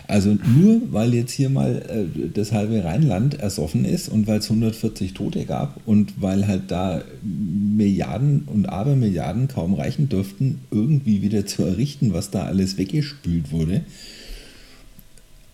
Also 0.08 0.38
nur 0.46 0.94
weil 0.94 1.14
jetzt 1.14 1.34
hier 1.34 1.50
mal 1.50 1.82
äh, 1.90 2.30
das 2.34 2.54
halbe 2.54 2.84
Rheinland 2.84 3.40
ersoffen 3.40 3.84
ist 3.84 4.08
und 4.08 4.26
weil 4.26 4.40
es 4.40 4.50
140 4.50 5.14
Tote 5.14 5.44
gab 5.44 5.82
und 5.86 6.22
weil 6.22 6.48
halt 6.48 6.72
da 6.72 7.02
Milliarden 7.24 8.44
und 8.46 8.70
Abermilliarden 8.70 9.50
kaum 9.50 9.74
reichen 9.74 10.08
dürften, 10.08 10.62
irgendwie 10.72 11.22
wieder 11.22 11.46
zu 11.46 11.64
errichten, 11.64 12.14
was 12.14 12.32
da 12.32 12.46
alles 12.46 12.78
weggespült 12.78 13.52
wurde, 13.52 13.82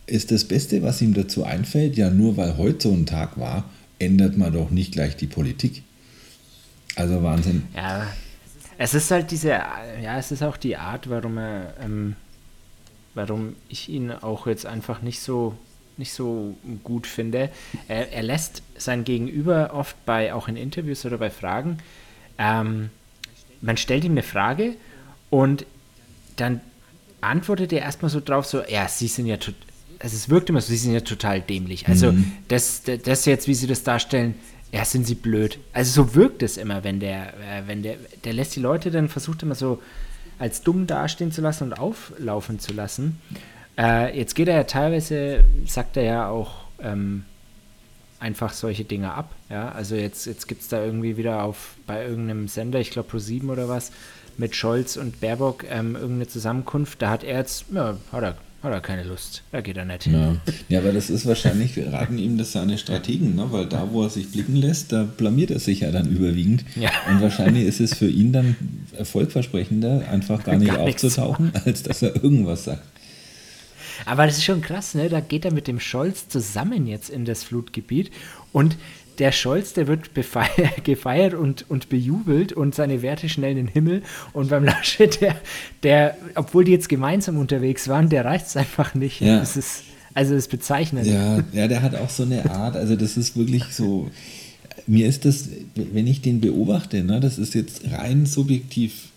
ist 0.06 0.32
das 0.32 0.44
Beste, 0.44 0.84
was 0.84 1.02
ihm 1.02 1.16
dazu 1.16 1.44
einfällt, 1.44 1.98
ja 1.98 2.12
nur 2.12 2.38
weil 2.38 2.58
heute 2.58 2.90
so 2.90 2.94
ein 2.94 3.08
Tag 3.08 3.40
war, 3.40 3.70
ändert 3.98 4.38
man 4.38 4.54
doch 4.54 4.70
nicht 4.70 4.92
gleich 4.92 5.16
die 5.16 5.28
Politik. 5.28 5.82
Also 6.96 7.24
Wahnsinn. 7.24 7.64
Ja, 7.76 8.06
es 8.78 8.94
ist 8.94 9.10
halt 9.10 9.32
diese, 9.32 9.50
ja, 9.50 10.20
es 10.20 10.32
ist 10.32 10.44
auch 10.44 10.58
die 10.58 10.76
Art, 10.76 11.10
warum 11.10 11.38
er 11.38 11.74
ähm, 11.84 12.16
warum 13.16 13.56
ich 13.70 13.90
ihn 13.90 14.12
auch 14.12 14.48
jetzt 14.48 14.66
einfach 14.66 15.02
nicht 15.02 15.20
so 15.20 15.56
nicht 15.96 16.14
so 16.14 16.56
gut 16.84 17.06
finde. 17.06 17.52
Er, 17.88 18.12
er 18.12 18.24
lässt 18.24 18.64
sein 18.76 19.04
Gegenüber 19.04 19.76
oft 19.76 19.96
bei, 20.08 20.34
auch 20.34 20.48
in 20.48 20.56
Interviews 20.56 21.06
oder 21.06 21.20
bei 21.20 21.30
Fragen, 21.30 21.78
ähm, 22.40 22.90
man 23.62 23.78
stellt 23.78 24.04
ihm 24.04 24.12
eine 24.12 24.24
Frage 24.24 24.76
und 25.30 25.66
dann 26.36 26.62
antwortet 27.22 27.72
er 27.74 27.82
erstmal 27.82 28.12
so 28.12 28.20
drauf, 28.20 28.46
so, 28.46 28.62
ja, 28.68 28.88
sie 28.88 29.08
sind 29.08 29.26
ja, 29.26 29.36
also 29.36 30.16
es 30.16 30.30
wirkt 30.30 30.50
immer 30.50 30.62
so, 30.62 30.68
sie 30.68 30.78
sind 30.78 30.94
ja 30.94 31.00
total 31.00 31.42
dämlich. 31.42 31.88
Also 31.88 32.12
mhm. 32.12 32.32
das, 32.50 32.84
das 32.84 33.26
jetzt, 33.26 33.48
wie 33.48 33.54
sie 33.54 33.68
das 33.68 33.84
darstellen, 33.84 34.36
ja, 34.74 34.84
sind 34.84 35.08
sie 35.08 35.16
blöd. 35.16 35.60
Also 35.72 36.04
so 36.04 36.16
wirkt 36.16 36.44
es 36.44 36.58
immer, 36.58 36.84
wenn 36.84 37.00
der, 37.00 37.34
äh, 37.36 37.68
wenn 37.68 37.84
der, 37.84 37.96
der 38.24 38.34
lässt 38.34 38.56
die 38.56 38.60
Leute 38.60 38.92
dann, 38.92 39.08
versucht 39.08 39.44
immer 39.44 39.56
so 39.56 39.82
als 40.44 40.62
dumm 40.62 40.88
dastehen 40.88 41.32
zu 41.32 41.40
lassen 41.40 41.64
und 41.64 41.80
auflaufen 41.80 42.60
zu 42.60 42.74
lassen. 42.74 43.22
Äh, 43.78 44.18
jetzt 44.18 44.36
geht 44.36 44.50
er 44.50 44.56
ja 44.56 44.64
teilweise, 44.66 45.46
sagt 45.66 45.96
er 45.96 46.04
ja 46.04 46.28
auch 46.28 46.66
ähm, 46.82 47.24
einfach 48.20 48.52
solche 48.52 48.84
Dinge 48.84 49.14
ab. 49.14 49.32
Ja? 49.50 49.70
Also 49.70 49.96
jetzt, 49.96 50.26
jetzt 50.26 50.50
gibt 50.50 50.62
es 50.62 50.68
da 50.68 50.84
irgendwie 50.84 51.16
wieder 51.16 51.44
auf 51.44 51.76
bei 51.88 52.06
irgendeinem 52.06 52.50
Sender, 52.50 52.82
ich 52.82 52.92
glaube 52.92 53.18
Pro7 53.18 53.50
oder 53.50 53.70
was, 53.70 53.94
mit 54.36 54.54
Scholz 54.54 54.98
und 54.98 55.22
Baerbock 55.22 55.64
ähm, 55.70 55.96
irgendeine 55.96 56.28
Zusammenkunft. 56.28 57.02
Da 57.02 57.10
hat 57.10 57.24
er 57.24 57.38
jetzt, 57.38 57.68
ja, 57.72 57.96
hat 58.12 58.24
er 58.24 58.36
hat 58.64 58.72
er 58.72 58.80
keine 58.80 59.04
Lust. 59.04 59.44
Da 59.52 59.60
geht 59.60 59.76
er 59.76 59.84
nicht 59.84 60.04
hin. 60.04 60.14
Ja. 60.14 60.36
ja, 60.70 60.80
aber 60.80 60.94
das 60.94 61.10
ist 61.10 61.26
wahrscheinlich, 61.26 61.78
raten 61.92 62.18
ihm 62.18 62.38
das 62.38 62.54
seine 62.54 62.78
Strategen, 62.78 63.36
ne? 63.36 63.52
weil 63.52 63.68
da, 63.68 63.90
wo 63.92 64.04
er 64.04 64.10
sich 64.10 64.32
blicken 64.32 64.56
lässt, 64.56 64.94
da 64.94 65.04
blamiert 65.04 65.52
er 65.52 65.60
sich 65.60 65.82
ja 65.82 65.92
dann 65.92 66.10
überwiegend. 66.10 66.64
Ja. 66.76 66.90
Und 67.10 67.22
wahrscheinlich 67.22 67.66
ist 67.66 67.82
es 67.82 67.94
für 67.94 68.08
ihn 68.08 68.32
dann 68.32 68.56
erfolgversprechender, 68.98 70.08
einfach 70.10 70.44
gar 70.44 70.56
nicht 70.56 70.72
gar 70.72 70.80
aufzutauchen, 70.80 71.52
als 71.66 71.84
dass 71.84 72.02
er 72.02 72.16
irgendwas 72.16 72.64
sagt. 72.64 72.84
Aber 74.06 74.26
das 74.26 74.38
ist 74.38 74.44
schon 74.44 74.62
krass, 74.62 74.96
ne? 74.96 75.10
Da 75.10 75.20
geht 75.20 75.46
er 75.46 75.54
mit 75.54 75.68
dem 75.68 75.80
Scholz 75.80 76.28
zusammen 76.28 76.88
jetzt 76.88 77.10
in 77.10 77.26
das 77.26 77.44
Flutgebiet 77.44 78.12
und 78.52 78.76
der 79.20 79.32
Scholz, 79.32 79.74
der 79.74 79.88
wird 79.88 80.12
gefeiert 80.84 81.34
und, 81.34 81.70
und 81.70 81.90
bejubelt 81.90 82.54
und 82.54 82.76
seine 82.76 83.02
Werte 83.02 83.30
schnell 83.30 83.52
in 83.52 83.58
den 83.58 83.68
Himmel. 83.68 84.04
Und 84.34 84.50
beim 84.50 84.64
Laschet, 84.64 85.22
der, 85.22 85.36
der 85.84 86.18
obwohl 86.36 86.64
die 86.64 86.72
jetzt 86.72 86.90
gemeinsam 86.90 87.38
unterwegs 87.38 87.88
waren, 87.88 88.10
der 88.10 88.26
reicht 88.26 88.48
es 88.48 88.58
einfach 88.58 88.94
nicht. 88.96 89.22
Ja. 89.22 89.40
Das 89.40 89.58
ist, 89.58 89.84
also 90.14 90.34
das 90.34 90.46
ist 90.46 90.52
bezeichnend. 90.52 91.08
Ja, 91.08 91.44
ja, 91.54 91.68
der 91.68 91.82
hat 91.82 91.96
auch 91.96 92.10
so 92.10 92.24
eine 92.24 92.50
Art, 92.50 92.76
also 92.76 92.96
das 92.96 93.18
ist 93.18 93.38
wirklich 93.38 93.64
so, 93.72 94.10
mir 94.88 95.08
ist 95.08 95.26
das, 95.26 95.50
wenn 95.76 96.08
ich 96.08 96.22
den 96.22 96.42
beobachte, 96.42 97.04
ne, 97.04 97.20
das 97.20 97.38
ist 97.38 97.54
jetzt 97.54 97.82
rein 97.92 98.26
subjektiv 98.26 99.10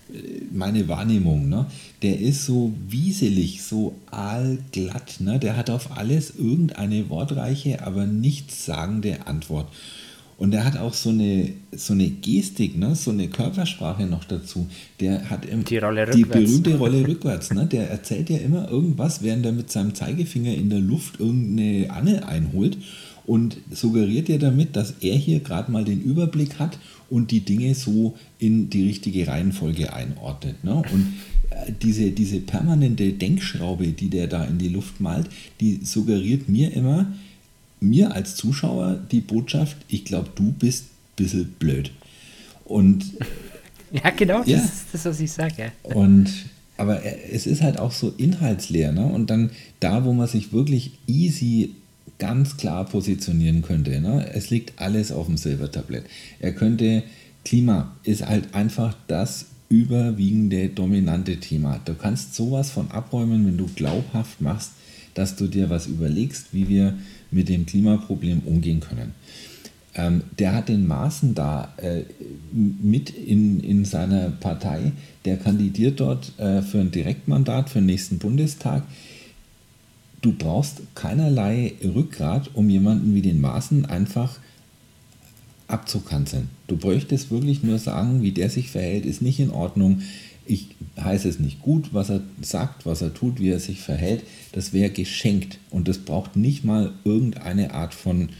meine 0.53 0.89
Wahrnehmung, 0.89 1.49
ne, 1.49 1.67
der 2.03 2.21
ist 2.21 2.45
so 2.45 2.73
wieselig, 2.89 3.63
so 3.63 3.95
aalglatt, 4.11 5.21
ne, 5.21 5.39
der 5.39 5.57
hat 5.57 5.71
auf 5.71 5.97
alles 5.97 6.35
irgendeine 6.37 7.09
wortreiche, 7.11 7.85
aber 7.85 8.07
nichtssagende 8.07 9.27
Antwort. 9.27 9.69
Und 10.39 10.53
er 10.53 10.65
hat 10.67 10.77
auch 10.77 10.93
so 10.93 11.09
eine, 11.09 11.51
so 11.73 11.95
eine 11.95 12.09
Gestik, 12.09 12.77
ne? 12.77 12.95
so 12.95 13.11
eine 13.11 13.29
Körpersprache 13.29 14.05
noch 14.05 14.25
dazu. 14.25 14.67
Der 15.01 15.31
hat 15.31 15.47
im, 15.47 15.65
die, 15.65 15.79
Rolle 15.79 16.11
die 16.11 16.25
berühmte 16.25 16.77
Rolle 16.77 17.09
rückwärts. 17.09 17.55
Ne? 17.55 17.65
Der 17.65 17.89
erzählt 17.89 18.29
ja 18.29 18.37
immer 18.37 18.71
irgendwas, 18.71 19.23
während 19.23 19.47
er 19.47 19.53
mit 19.53 19.71
seinem 19.71 19.95
Zeigefinger 19.95 20.53
in 20.53 20.69
der 20.69 20.81
Luft 20.81 21.21
irgendeine 21.21 21.91
Anne 21.91 22.29
einholt 22.29 22.77
und 23.25 23.57
suggeriert 23.71 24.29
ja 24.29 24.37
damit, 24.37 24.77
dass 24.77 24.97
er 25.01 25.17
hier 25.17 25.41
gerade 25.41 25.73
mal 25.73 25.85
den 25.85 26.03
Überblick 26.03 26.59
hat 26.59 26.79
und 27.11 27.31
die 27.31 27.41
Dinge 27.41 27.75
so 27.75 28.17
in 28.39 28.71
die 28.71 28.87
richtige 28.87 29.27
Reihenfolge 29.27 29.93
einordnet. 29.93 30.65
Ne? 30.65 30.75
Und 30.75 31.15
äh, 31.51 31.73
diese, 31.83 32.11
diese 32.11 32.41
permanente 32.41 33.13
Denkschraube, 33.13 33.89
die 33.89 34.09
der 34.09 34.27
da 34.27 34.45
in 34.45 34.59
die 34.59 34.69
Luft 34.69 35.01
malt, 35.01 35.29
die 35.61 35.81
suggeriert 35.83 36.49
mir 36.49 36.73
immer, 36.73 37.13
mir 37.81 38.13
als 38.13 38.37
Zuschauer 38.37 38.99
die 39.11 39.21
Botschaft, 39.21 39.77
ich 39.89 40.05
glaube, 40.05 40.31
du 40.35 40.53
bist 40.53 40.85
ein 40.85 41.17
bisschen 41.17 41.55
blöd. 41.59 41.93
Und 42.65 43.05
ja, 43.93 44.11
genau, 44.11 44.43
das 44.43 44.65
ist 44.65 44.87
das, 44.93 45.05
was 45.05 45.21
ich 45.21 45.31
sage. 45.31 45.73
Ja. 45.89 45.95
Und 45.95 46.31
aber 46.79 47.03
es 47.05 47.47
ist 47.47 47.63
halt 47.63 47.79
auch 47.79 47.93
so 47.93 48.13
inhaltsleer, 48.19 48.93
ne? 48.93 49.07
Und 49.07 49.31
dann 49.31 49.51
da, 49.81 50.05
wo 50.05 50.13
man 50.13 50.27
sich 50.27 50.53
wirklich 50.53 50.93
easy 51.07 51.71
ganz 52.19 52.57
klar 52.57 52.85
positionieren 52.85 53.63
könnte. 53.63 54.01
Ne? 54.01 54.31
Es 54.33 54.51
liegt 54.51 54.81
alles 54.81 55.13
auf 55.13 55.27
dem 55.27 55.37
Silbertablett. 55.37 56.05
Er 56.41 56.53
könnte, 56.53 57.03
Klima 57.45 57.95
ist 58.03 58.27
halt 58.27 58.55
einfach 58.55 58.95
das 59.07 59.47
überwiegende, 59.69 60.69
dominante 60.69 61.39
Thema. 61.39 61.81
Du 61.85 61.95
kannst 61.95 62.35
sowas 62.35 62.71
von 62.71 62.91
abräumen, 62.91 63.47
wenn 63.47 63.59
du 63.59 63.67
glaubhaft 63.67 64.41
machst, 64.41 64.73
dass 65.15 65.37
du 65.37 65.47
dir 65.47 65.71
was 65.71 65.87
überlegst, 65.87 66.49
wie 66.53 66.69
wir 66.69 66.95
mit 67.31 67.49
dem 67.49 67.67
Klimaproblem 67.67 68.41
umgehen 68.41 68.81
können. 68.81 69.13
Ähm, 69.95 70.23
der 70.39 70.55
hat 70.55 70.69
den 70.69 70.87
Maßen 70.87 71.35
da 71.35 71.73
äh, 71.79 72.03
mit 72.53 73.11
in, 73.11 73.61
in 73.61 73.85
seiner 73.85 74.29
Partei, 74.29 74.93
der 75.25 75.39
kandidiert 75.39 76.01
dort 76.01 76.39
äh, 76.39 76.61
für 76.61 76.81
ein 76.81 76.91
Direktmandat 76.91 77.71
für 77.71 77.79
den 77.79 77.87
nächsten 77.87 78.19
Bundestag. 78.19 78.83
Du 80.27 80.33
brauchst 80.33 80.83
keinerlei 80.97 81.75
Rückgrat, 81.85 82.51
um 82.55 82.69
jemanden 82.69 83.15
wie 83.15 83.23
den 83.23 83.41
Maßen 83.41 83.87
einfach 83.87 84.41
abzukanzeln. 85.69 86.49
Du 86.67 86.77
bräuchtest 86.77 87.31
wirklich 87.31 87.63
nur 87.63 87.79
sagen, 87.79 88.25
wie 88.25 88.33
der 88.33 88.51
sich 88.51 88.73
verhält, 88.73 89.07
ist 89.07 89.23
nicht 89.23 89.39
in 89.39 89.51
Ordnung. 89.51 90.03
Ich 90.45 90.71
heiße 91.01 91.29
es 91.29 91.39
nicht 91.39 91.63
gut, 91.63 91.95
was 91.95 92.11
er 92.11 92.23
sagt, 92.43 92.87
was 92.87 93.03
er 93.03 93.15
tut, 93.15 93.39
wie 93.39 93.51
er 93.51 93.61
sich 93.61 93.79
verhält. 93.79 94.25
Das 94.51 94.73
wäre 94.73 94.91
geschenkt 94.91 95.61
und 95.71 95.87
das 95.87 95.99
braucht 95.99 96.35
nicht 96.35 96.65
mal 96.65 96.93
irgendeine 97.05 97.73
Art 97.73 97.95
von 97.95 98.31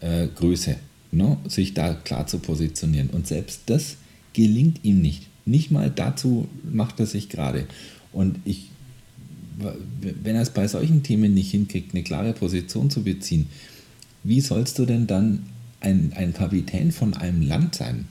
äh, 0.00 0.26
Größe, 0.26 0.74
ne? 1.12 1.36
sich 1.46 1.72
da 1.72 1.94
klar 1.94 2.26
zu 2.26 2.40
positionieren. 2.40 3.10
Und 3.10 3.28
selbst 3.28 3.60
das 3.66 3.94
gelingt 4.32 4.80
ihm 4.82 5.00
nicht. 5.00 5.28
Nicht 5.46 5.70
mal 5.70 5.88
dazu 5.88 6.48
macht 6.68 6.98
er 6.98 7.06
sich 7.06 7.28
gerade. 7.28 7.68
Und 8.12 8.40
ich, 8.44 8.70
wenn 9.58 10.36
er 10.36 10.42
es 10.42 10.50
bei 10.50 10.68
solchen 10.68 11.02
Themen 11.02 11.34
nicht 11.34 11.50
hinkriegt, 11.50 11.94
eine 11.94 12.02
klare 12.02 12.32
Position 12.32 12.90
zu 12.90 13.02
beziehen, 13.02 13.48
wie 14.22 14.40
sollst 14.40 14.78
du 14.78 14.86
denn 14.86 15.06
dann 15.06 15.46
ein, 15.80 16.12
ein 16.16 16.32
Kapitän 16.32 16.92
von 16.92 17.14
einem 17.14 17.42
Land 17.42 17.74
sein? 17.74 18.06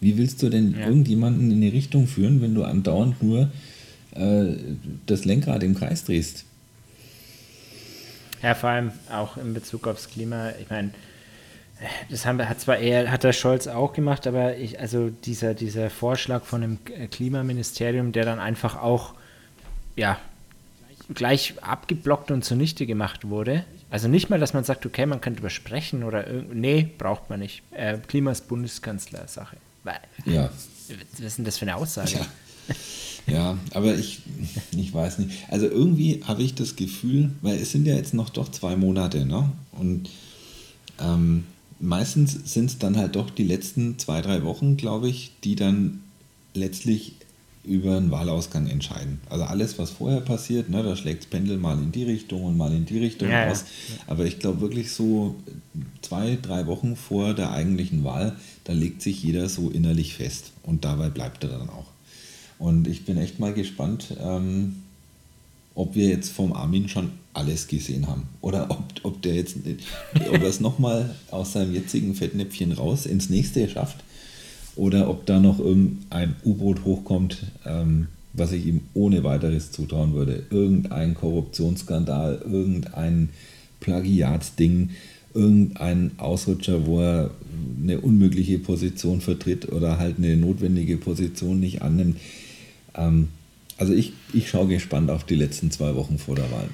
Wie 0.00 0.18
willst 0.18 0.42
du 0.42 0.50
denn 0.50 0.72
ja. 0.72 0.86
irgendjemanden 0.86 1.50
in 1.50 1.60
die 1.60 1.68
Richtung 1.68 2.06
führen, 2.06 2.42
wenn 2.42 2.54
du 2.54 2.64
andauernd 2.64 3.22
nur 3.22 3.50
äh, 4.12 4.56
das 5.06 5.24
Lenkrad 5.24 5.62
im 5.62 5.74
Kreis 5.74 6.04
drehst? 6.04 6.44
Ja, 8.42 8.54
vor 8.54 8.70
allem 8.70 8.92
auch 9.10 9.38
in 9.38 9.54
Bezug 9.54 9.86
aufs 9.86 10.08
Klima. 10.10 10.50
Ich 10.60 10.68
meine, 10.68 10.90
das 12.10 12.26
haben, 12.26 12.46
hat 12.46 12.60
zwar 12.60 12.76
eher, 12.76 13.10
hat 13.10 13.24
der 13.24 13.32
Scholz 13.32 13.66
auch 13.66 13.92
gemacht, 13.92 14.26
aber 14.26 14.56
ich, 14.56 14.78
also 14.80 15.08
dieser, 15.08 15.54
dieser 15.54 15.88
Vorschlag 15.88 16.44
von 16.44 16.60
dem 16.60 16.78
Klimaministerium, 17.10 18.12
der 18.12 18.24
dann 18.24 18.38
einfach 18.38 18.76
auch, 18.76 19.14
ja, 19.96 20.18
gleich 21.12 21.54
abgeblockt 21.62 22.30
und 22.30 22.44
zunichte 22.44 22.86
gemacht 22.86 23.28
wurde. 23.28 23.64
Also 23.90 24.08
nicht 24.08 24.30
mal, 24.30 24.40
dass 24.40 24.54
man 24.54 24.64
sagt, 24.64 24.86
okay, 24.86 25.06
man 25.06 25.20
könnte 25.20 25.40
übersprechen 25.40 26.02
oder 26.02 26.24
nee, 26.52 26.88
braucht 26.98 27.30
man 27.30 27.40
nicht. 27.40 27.62
Äh, 27.72 27.98
Klima 27.98 28.30
ist 28.30 28.48
Bundeskanzler-Sache. 28.48 29.56
Ja. 30.24 30.50
Was 30.88 31.20
ist 31.20 31.38
denn 31.38 31.44
das 31.44 31.58
für 31.58 31.66
eine 31.66 31.76
Aussage? 31.76 32.12
Ja. 32.14 32.26
Ja, 33.26 33.58
aber 33.72 33.94
ich, 33.94 34.20
ich 34.76 34.92
weiß 34.92 35.18
nicht. 35.18 35.30
Also 35.48 35.66
irgendwie 35.66 36.22
habe 36.24 36.42
ich 36.42 36.54
das 36.54 36.76
Gefühl, 36.76 37.30
weil 37.40 37.56
es 37.56 37.72
sind 37.72 37.86
ja 37.86 37.94
jetzt 37.94 38.12
noch 38.12 38.28
doch 38.28 38.50
zwei 38.50 38.76
Monate, 38.76 39.24
ne? 39.24 39.50
Und 39.72 40.10
ähm, 41.00 41.44
meistens 41.80 42.52
sind 42.52 42.66
es 42.66 42.78
dann 42.78 42.96
halt 42.96 43.16
doch 43.16 43.30
die 43.30 43.44
letzten 43.44 43.98
zwei, 43.98 44.20
drei 44.20 44.42
Wochen, 44.42 44.76
glaube 44.76 45.08
ich, 45.08 45.32
die 45.42 45.56
dann 45.56 46.02
letztlich 46.52 47.14
über 47.64 47.96
einen 47.96 48.10
Wahlausgang 48.10 48.66
entscheiden. 48.66 49.20
Also 49.28 49.44
alles, 49.44 49.78
was 49.78 49.90
vorher 49.90 50.20
passiert, 50.20 50.68
ne, 50.68 50.82
da 50.82 50.96
schlägt 50.96 51.24
das 51.24 51.30
Pendel 51.30 51.56
mal 51.56 51.78
in 51.78 51.92
die 51.92 52.04
Richtung 52.04 52.44
und 52.44 52.56
mal 52.56 52.72
in 52.72 52.84
die 52.84 52.98
Richtung 52.98 53.30
ja, 53.30 53.50
aus. 53.50 53.64
Ja. 53.88 53.94
Aber 54.06 54.26
ich 54.26 54.38
glaube 54.38 54.60
wirklich 54.60 54.92
so 54.92 55.34
zwei, 56.02 56.38
drei 56.40 56.66
Wochen 56.66 56.96
vor 56.96 57.34
der 57.34 57.52
eigentlichen 57.52 58.04
Wahl, 58.04 58.36
da 58.64 58.72
legt 58.72 59.02
sich 59.02 59.22
jeder 59.22 59.48
so 59.48 59.70
innerlich 59.70 60.14
fest. 60.14 60.52
Und 60.62 60.84
dabei 60.84 61.08
bleibt 61.08 61.44
er 61.44 61.50
dann 61.50 61.68
auch. 61.70 61.86
Und 62.58 62.86
ich 62.86 63.04
bin 63.04 63.16
echt 63.16 63.38
mal 63.38 63.52
gespannt, 63.52 64.14
ähm, 64.20 64.76
ob 65.74 65.94
wir 65.94 66.08
jetzt 66.08 66.30
vom 66.30 66.52
Armin 66.52 66.88
schon 66.88 67.12
alles 67.32 67.66
gesehen 67.66 68.06
haben. 68.06 68.28
Oder 68.42 68.70
ob, 68.70 68.84
ob 69.02 69.22
der 69.22 69.34
jetzt, 69.34 69.56
ob 70.28 70.40
er 70.40 70.48
es 70.48 70.60
nochmal 70.60 71.14
aus 71.30 71.52
seinem 71.54 71.74
jetzigen 71.74 72.14
Fettnäpfchen 72.14 72.72
raus 72.72 73.06
ins 73.06 73.28
nächste 73.30 73.68
schafft 73.68 74.04
oder 74.76 75.08
ob 75.08 75.26
da 75.26 75.40
noch 75.40 75.58
irgendein 75.58 76.36
U-Boot 76.44 76.84
hochkommt, 76.84 77.44
ähm, 77.64 78.08
was 78.32 78.52
ich 78.52 78.66
ihm 78.66 78.80
ohne 78.94 79.22
weiteres 79.24 79.70
zutrauen 79.70 80.14
würde. 80.14 80.44
Irgendein 80.50 81.14
Korruptionsskandal, 81.14 82.42
irgendein 82.44 83.28
Plagiatsding, 83.80 84.90
irgendein 85.34 86.12
Ausrutscher, 86.18 86.86
wo 86.86 87.00
er 87.00 87.30
eine 87.82 88.00
unmögliche 88.00 88.58
Position 88.58 89.20
vertritt 89.20 89.70
oder 89.70 89.98
halt 89.98 90.18
eine 90.18 90.36
notwendige 90.36 90.96
Position 90.96 91.60
nicht 91.60 91.82
annimmt. 91.82 92.18
Ähm, 92.94 93.28
also 93.76 93.92
ich, 93.92 94.12
ich 94.32 94.48
schaue 94.48 94.68
gespannt 94.68 95.10
auf 95.10 95.24
die 95.24 95.34
letzten 95.34 95.70
zwei 95.70 95.94
Wochen 95.94 96.18
vor 96.18 96.36
der 96.36 96.50
Wahl. 96.50 96.68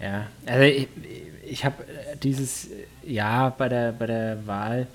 Ja, 0.00 0.26
also 0.46 0.64
ich, 0.64 0.88
ich 1.48 1.64
habe 1.64 1.84
dieses 2.22 2.68
Jahr 3.06 3.56
bei 3.56 3.68
der, 3.68 3.92
bei 3.92 4.06
der 4.06 4.46
Wahl 4.46 4.86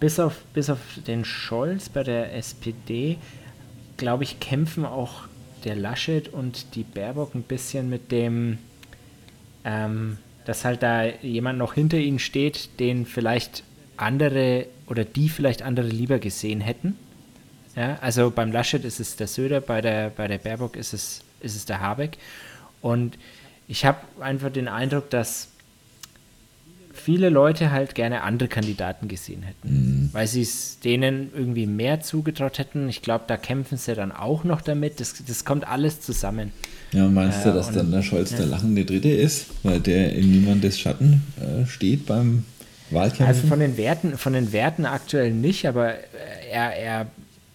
bis 0.00 0.20
auf, 0.20 0.42
bis 0.54 0.70
auf 0.70 0.78
den 1.06 1.24
Scholz 1.24 1.88
bei 1.88 2.02
der 2.02 2.34
SPD, 2.34 3.18
glaube 3.96 4.24
ich, 4.24 4.40
kämpfen 4.40 4.84
auch 4.84 5.22
der 5.64 5.76
Laschet 5.76 6.28
und 6.28 6.74
die 6.74 6.84
Baerbock 6.84 7.34
ein 7.34 7.42
bisschen 7.42 7.90
mit 7.90 8.12
dem, 8.12 8.58
ähm, 9.64 10.18
dass 10.44 10.64
halt 10.64 10.82
da 10.82 11.04
jemand 11.04 11.58
noch 11.58 11.74
hinter 11.74 11.98
ihnen 11.98 12.18
steht, 12.18 12.78
den 12.78 13.06
vielleicht 13.06 13.64
andere 13.96 14.66
oder 14.86 15.04
die 15.04 15.28
vielleicht 15.28 15.62
andere 15.62 15.88
lieber 15.88 16.18
gesehen 16.18 16.60
hätten. 16.60 16.96
Ja, 17.76 17.98
also 18.00 18.30
beim 18.30 18.52
Laschet 18.52 18.84
ist 18.84 19.00
es 19.00 19.16
der 19.16 19.26
Söder, 19.26 19.60
bei 19.60 19.80
der, 19.80 20.10
bei 20.10 20.26
der 20.26 20.38
Baerbock 20.38 20.76
ist 20.76 20.92
es, 20.92 21.22
ist 21.40 21.56
es 21.56 21.66
der 21.66 21.80
Habeck. 21.80 22.18
Und 22.80 23.18
ich 23.66 23.84
habe 23.84 23.98
einfach 24.20 24.50
den 24.50 24.68
Eindruck, 24.68 25.10
dass 25.10 25.48
viele 27.08 27.30
Leute 27.30 27.70
halt 27.70 27.94
gerne 27.94 28.22
andere 28.22 28.50
Kandidaten 28.50 29.08
gesehen 29.08 29.42
hätten, 29.42 29.68
mhm. 29.68 30.08
weil 30.12 30.26
sie 30.26 30.42
es 30.42 30.78
denen 30.80 31.30
irgendwie 31.34 31.64
mehr 31.64 32.02
zugetraut 32.02 32.58
hätten. 32.58 32.86
Ich 32.90 33.00
glaube, 33.00 33.24
da 33.26 33.38
kämpfen 33.38 33.78
sie 33.78 33.94
dann 33.94 34.12
auch 34.12 34.44
noch 34.44 34.60
damit. 34.60 35.00
Das, 35.00 35.14
das 35.26 35.46
kommt 35.46 35.66
alles 35.66 36.02
zusammen. 36.02 36.52
Ja, 36.92 37.08
meinst 37.08 37.46
du, 37.46 37.54
dass 37.54 37.68
und, 37.68 37.76
dann 37.76 37.92
der 37.92 38.02
Scholz 38.02 38.32
ja. 38.32 38.36
der 38.36 38.46
lachende 38.48 38.84
Dritte 38.84 39.08
ist, 39.08 39.46
weil 39.62 39.80
der 39.80 40.12
in 40.12 40.32
niemandes 40.32 40.78
Schatten 40.78 41.22
äh, 41.40 41.64
steht 41.64 42.04
beim 42.04 42.44
Wahlkämpfen? 42.90 43.24
Also 43.24 43.46
von 43.46 43.60
den 43.60 43.78
Werten, 43.78 44.18
von 44.18 44.34
den 44.34 44.52
Werten 44.52 44.84
aktuell 44.84 45.32
nicht, 45.32 45.66
aber 45.66 45.94
äh, 45.94 46.00
er, 46.52 46.76
er 46.76 47.06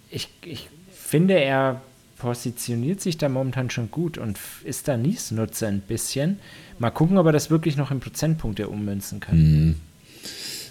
ich, 0.10 0.30
ich 0.44 0.68
finde, 0.92 1.36
er 1.36 1.80
positioniert 2.24 3.02
sich 3.02 3.18
da 3.18 3.28
momentan 3.28 3.70
schon 3.70 3.92
gut 3.92 4.18
und 4.18 4.40
ist 4.64 4.88
da 4.88 4.96
Niesnutzer 4.96 5.68
ein 5.68 5.82
bisschen. 5.82 6.40
Mal 6.80 6.90
gucken, 6.90 7.18
ob 7.18 7.26
er 7.26 7.34
das 7.34 7.50
wirklich 7.50 7.76
noch 7.76 7.92
in 7.92 8.00
Prozentpunkte 8.00 8.70
ummünzen 8.70 9.20
kann. 9.20 9.38
Mhm. 9.38 9.76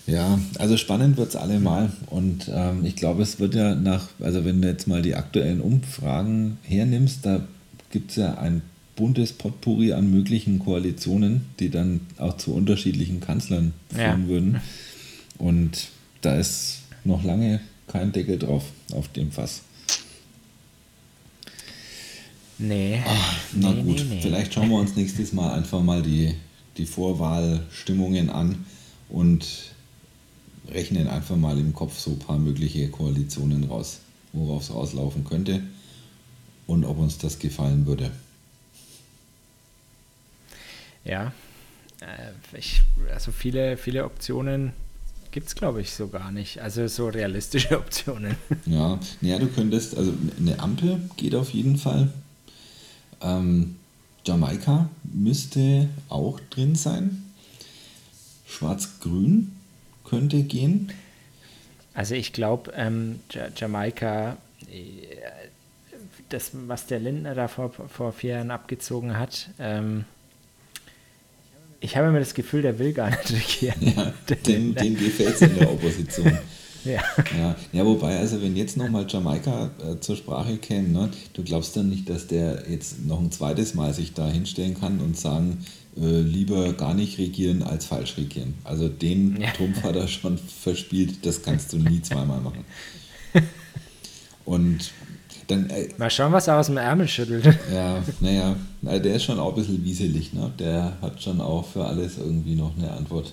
Ja, 0.06 0.38
also 0.58 0.78
spannend 0.78 1.18
wird 1.18 1.28
es 1.28 1.36
allemal. 1.36 1.92
Und 2.06 2.50
ähm, 2.50 2.86
ich 2.86 2.96
glaube, 2.96 3.22
es 3.22 3.38
wird 3.38 3.54
ja 3.54 3.74
nach, 3.74 4.08
also 4.18 4.46
wenn 4.46 4.62
du 4.62 4.68
jetzt 4.68 4.88
mal 4.88 5.02
die 5.02 5.14
aktuellen 5.14 5.60
Umfragen 5.60 6.56
hernimmst, 6.62 7.26
da 7.26 7.42
gibt 7.90 8.12
es 8.12 8.16
ja 8.16 8.38
ein 8.38 8.62
buntes 8.96 9.34
Potpourri 9.34 9.92
an 9.92 10.10
möglichen 10.10 10.58
Koalitionen, 10.58 11.42
die 11.60 11.68
dann 11.68 12.00
auch 12.16 12.38
zu 12.38 12.54
unterschiedlichen 12.54 13.20
Kanzlern 13.20 13.74
führen 13.90 14.22
ja. 14.22 14.28
würden. 14.28 14.60
Und 15.36 15.88
da 16.22 16.34
ist 16.36 16.78
noch 17.04 17.22
lange 17.22 17.60
kein 17.88 18.10
Deckel 18.10 18.38
drauf 18.38 18.64
auf 18.94 19.08
dem 19.08 19.30
Fass. 19.32 19.60
Nee. 22.62 23.02
Ach, 23.04 23.40
na 23.54 23.72
nee, 23.72 23.82
gut, 23.82 23.96
nee, 23.96 24.04
nee. 24.04 24.20
vielleicht 24.22 24.54
schauen 24.54 24.70
wir 24.70 24.78
uns 24.78 24.94
nächstes 24.94 25.32
Mal 25.32 25.52
einfach 25.52 25.82
mal 25.82 26.00
die, 26.00 26.32
die 26.76 26.86
Vorwahlstimmungen 26.86 28.30
an 28.30 28.64
und 29.08 29.44
rechnen 30.68 31.08
einfach 31.08 31.36
mal 31.36 31.58
im 31.58 31.74
Kopf 31.74 31.98
so 31.98 32.12
ein 32.12 32.20
paar 32.20 32.38
mögliche 32.38 32.88
Koalitionen 32.88 33.64
raus, 33.64 33.98
worauf 34.32 34.62
es 34.62 34.72
rauslaufen 34.72 35.24
könnte 35.24 35.60
und 36.68 36.84
ob 36.84 36.98
uns 36.98 37.18
das 37.18 37.40
gefallen 37.40 37.84
würde. 37.84 38.12
Ja, 41.04 41.32
äh, 42.00 42.56
ich, 42.56 42.82
also 43.12 43.32
viele, 43.32 43.76
viele 43.76 44.04
Optionen 44.04 44.72
gibt 45.32 45.48
es, 45.48 45.56
glaube 45.56 45.80
ich, 45.80 45.90
so 45.90 46.06
gar 46.06 46.30
nicht. 46.30 46.62
Also 46.62 46.86
so 46.86 47.08
realistische 47.08 47.76
Optionen. 47.76 48.36
Ja, 48.66 49.00
ja, 49.20 49.40
du 49.40 49.48
könntest, 49.48 49.96
also 49.96 50.12
eine 50.38 50.60
Ampel 50.60 51.00
geht 51.16 51.34
auf 51.34 51.50
jeden 51.50 51.76
Fall. 51.76 52.12
Ähm, 53.22 53.76
Jamaika 54.24 54.88
müsste 55.04 55.88
auch 56.08 56.40
drin 56.50 56.74
sein. 56.74 57.32
Schwarz-Grün 58.46 59.52
könnte 60.04 60.42
gehen. 60.42 60.92
Also 61.94 62.14
ich 62.14 62.32
glaube, 62.32 62.72
ähm, 62.76 63.20
Jamaika, 63.56 64.36
äh, 64.70 65.06
das, 66.28 66.50
was 66.66 66.86
der 66.86 67.00
Lindner 67.00 67.34
da 67.34 67.48
vor, 67.48 67.70
vor 67.70 68.12
vier 68.12 68.34
Jahren 68.34 68.50
abgezogen 68.50 69.18
hat, 69.18 69.50
ähm, 69.58 70.04
ich 71.80 71.96
habe 71.96 72.08
immer 72.08 72.20
das 72.20 72.34
Gefühl, 72.34 72.62
der 72.62 72.78
will 72.78 72.92
gar 72.92 73.10
nicht 73.10 73.32
regieren. 73.32 73.94
Ja, 73.96 74.12
dem, 74.46 74.74
dem 74.74 74.96
gefällt 74.96 75.34
es 75.34 75.42
in 75.42 75.58
der 75.58 75.70
Opposition. 75.70 76.38
Ja. 76.84 77.00
ja. 77.38 77.56
Ja, 77.72 77.86
wobei, 77.86 78.18
also 78.18 78.42
wenn 78.42 78.56
jetzt 78.56 78.76
nochmal 78.76 79.06
Jamaika 79.08 79.70
äh, 79.78 80.00
zur 80.00 80.16
Sprache 80.16 80.56
käme, 80.56 80.88
ne, 80.88 81.10
du 81.32 81.42
glaubst 81.42 81.76
dann 81.76 81.88
nicht, 81.88 82.08
dass 82.08 82.26
der 82.26 82.64
jetzt 82.68 83.04
noch 83.04 83.20
ein 83.20 83.30
zweites 83.30 83.74
Mal 83.74 83.94
sich 83.94 84.14
da 84.14 84.28
hinstellen 84.28 84.78
kann 84.78 85.00
und 85.00 85.16
sagen, 85.16 85.64
äh, 85.96 86.20
lieber 86.20 86.72
gar 86.72 86.94
nicht 86.94 87.18
regieren 87.18 87.62
als 87.62 87.86
falsch 87.86 88.16
regieren. 88.16 88.54
Also 88.64 88.88
den 88.88 89.40
ja. 89.40 89.50
Trumpf 89.50 89.82
hat 89.82 89.96
er 89.96 90.08
schon 90.08 90.38
verspielt, 90.38 91.24
das 91.26 91.42
kannst 91.42 91.72
du 91.72 91.78
nie 91.78 92.02
zweimal 92.02 92.40
machen. 92.40 92.64
Und 94.44 94.90
dann, 95.46 95.70
äh, 95.70 95.88
Mal 95.98 96.10
schauen, 96.10 96.32
was 96.32 96.48
er 96.48 96.58
aus 96.58 96.66
dem 96.66 96.76
Ärmel 96.76 97.08
schüttelt. 97.08 97.44
Ja, 97.72 98.02
naja, 98.20 98.56
der 98.82 99.14
ist 99.14 99.24
schon 99.24 99.38
auch 99.38 99.50
ein 99.50 99.54
bisschen 99.54 99.84
wieselig, 99.84 100.32
ne? 100.32 100.52
Der 100.58 100.96
hat 101.00 101.22
schon 101.22 101.40
auch 101.40 101.66
für 101.66 101.84
alles 101.84 102.18
irgendwie 102.18 102.54
noch 102.54 102.76
eine 102.76 102.90
Antwort 102.90 103.32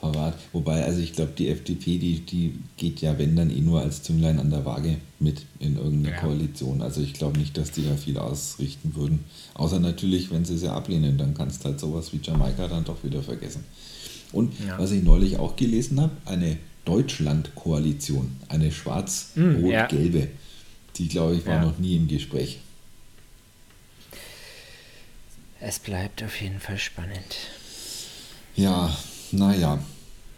parat. 0.00 0.34
Wobei, 0.52 0.84
also 0.84 1.00
ich 1.00 1.12
glaube, 1.12 1.32
die 1.36 1.48
FDP, 1.48 1.98
die, 1.98 2.20
die 2.20 2.58
geht 2.76 3.00
ja, 3.00 3.18
wenn 3.18 3.36
dann 3.36 3.50
eh 3.50 3.60
nur 3.60 3.82
als 3.82 4.02
Zünglein 4.02 4.38
an 4.38 4.50
der 4.50 4.64
Waage 4.64 4.96
mit 5.18 5.42
in 5.58 5.76
irgendeine 5.76 6.16
ja. 6.16 6.20
Koalition. 6.20 6.82
Also 6.82 7.00
ich 7.00 7.14
glaube 7.14 7.38
nicht, 7.38 7.56
dass 7.56 7.72
die 7.72 7.84
da 7.84 7.96
viel 7.96 8.18
ausrichten 8.18 8.94
würden. 8.94 9.24
Außer 9.54 9.80
natürlich, 9.80 10.30
wenn 10.30 10.44
sie 10.44 10.56
sie 10.56 10.70
ablehnen, 10.72 11.18
dann 11.18 11.34
kannst 11.34 11.64
du 11.64 11.70
halt 11.70 11.80
sowas 11.80 12.12
wie 12.12 12.20
Jamaika 12.22 12.68
dann 12.68 12.84
doch 12.84 13.02
wieder 13.04 13.22
vergessen. 13.22 13.64
Und 14.32 14.52
ja. 14.66 14.78
was 14.78 14.90
ich 14.90 15.02
neulich 15.02 15.38
auch 15.38 15.56
gelesen 15.56 16.00
habe, 16.00 16.12
eine 16.26 16.58
Deutschland-Koalition, 16.84 18.36
eine 18.48 18.72
schwarz-rot-gelbe. 18.72 20.18
Ja. 20.18 20.26
Die, 20.96 21.08
glaube 21.08 21.36
ich, 21.36 21.46
war 21.46 21.56
ja. 21.56 21.64
noch 21.64 21.78
nie 21.78 21.96
im 21.96 22.08
Gespräch. 22.08 22.60
Es 25.60 25.78
bleibt 25.78 26.22
auf 26.22 26.40
jeden 26.40 26.60
Fall 26.60 26.78
spannend. 26.78 27.36
Ja, 28.54 28.96
naja, 29.32 29.78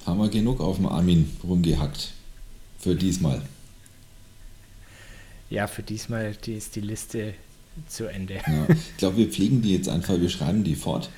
haben 0.07 0.19
wir 0.19 0.29
genug 0.29 0.61
auf 0.61 0.77
dem 0.77 0.87
Armin 0.87 1.31
rumgehackt. 1.43 2.13
Für 2.79 2.95
diesmal. 2.95 3.43
Ja, 5.51 5.67
für 5.67 5.83
diesmal 5.83 6.35
die 6.35 6.55
ist 6.55 6.77
die 6.77 6.81
Liste 6.81 7.35
zu 7.89 8.07
Ende. 8.07 8.35
Ja, 8.35 8.67
ich 8.69 8.97
glaube, 8.97 9.19
wir 9.19 9.29
pflegen 9.29 9.63
die 9.63 9.75
jetzt 9.75 9.89
einfach, 9.89 10.19
wir 10.19 10.31
schreiben 10.31 10.65
die 10.65 10.77
fort 10.77 11.11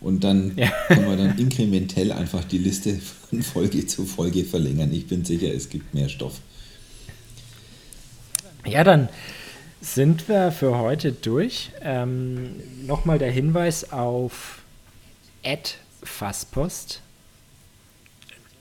und 0.00 0.22
dann 0.22 0.56
ja. 0.56 0.70
können 0.86 1.08
wir 1.08 1.16
dann 1.16 1.38
inkrementell 1.38 2.12
einfach 2.12 2.44
die 2.44 2.58
Liste 2.58 2.98
von 3.28 3.42
Folge 3.42 3.86
zu 3.86 4.04
Folge 4.04 4.44
verlängern. 4.44 4.92
Ich 4.92 5.06
bin 5.06 5.24
sicher, 5.24 5.52
es 5.52 5.68
gibt 5.68 5.94
mehr 5.94 6.08
Stoff. 6.08 6.40
Ja, 8.64 8.84
dann 8.84 9.08
sind 9.80 10.28
wir 10.28 10.52
für 10.52 10.78
heute 10.78 11.12
durch. 11.12 11.70
Ähm, 11.82 12.56
Nochmal 12.86 13.18
der 13.18 13.30
Hinweis 13.30 13.92
auf 13.92 14.62
Fasspost 16.02 17.00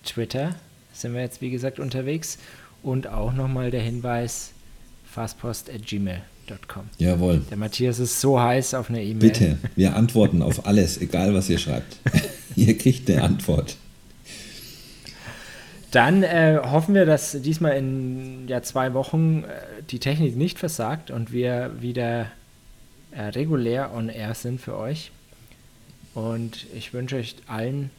Twitter 0.07 0.55
sind 0.93 1.13
wir 1.13 1.21
jetzt, 1.21 1.41
wie 1.41 1.51
gesagt, 1.51 1.79
unterwegs. 1.79 2.37
Und 2.83 3.07
auch 3.07 3.33
nochmal 3.33 3.71
der 3.71 3.81
Hinweis, 3.81 4.51
fastpost.gmail.com. 5.05 6.83
Jawohl. 6.97 7.41
Der 7.49 7.57
Matthias 7.57 7.99
ist 7.99 8.21
so 8.21 8.39
heiß 8.39 8.73
auf 8.73 8.89
eine 8.89 9.03
E-Mail. 9.03 9.29
Bitte, 9.29 9.57
wir 9.75 9.95
antworten 9.95 10.41
auf 10.41 10.65
alles, 10.65 10.99
egal 10.99 11.33
was 11.33 11.49
ihr 11.49 11.57
schreibt. 11.57 11.97
ihr 12.55 12.77
kriegt 12.77 13.09
eine 13.09 13.23
Antwort. 13.23 13.77
Dann 15.91 16.23
äh, 16.23 16.59
hoffen 16.63 16.93
wir, 16.95 17.05
dass 17.05 17.31
diesmal 17.41 17.77
in 17.77 18.47
ja, 18.47 18.61
zwei 18.61 18.93
Wochen 18.93 19.43
äh, 19.43 19.83
die 19.89 19.99
Technik 19.99 20.35
nicht 20.35 20.59
versagt 20.59 21.11
und 21.11 21.31
wir 21.31 21.71
wieder 21.79 22.27
äh, 23.11 23.21
regulär 23.23 23.93
on 23.93 24.09
air 24.09 24.35
sind 24.35 24.59
für 24.59 24.77
euch. 24.77 25.11
Und 26.13 26.65
ich 26.75 26.93
wünsche 26.93 27.15
euch 27.15 27.35
allen 27.47 27.89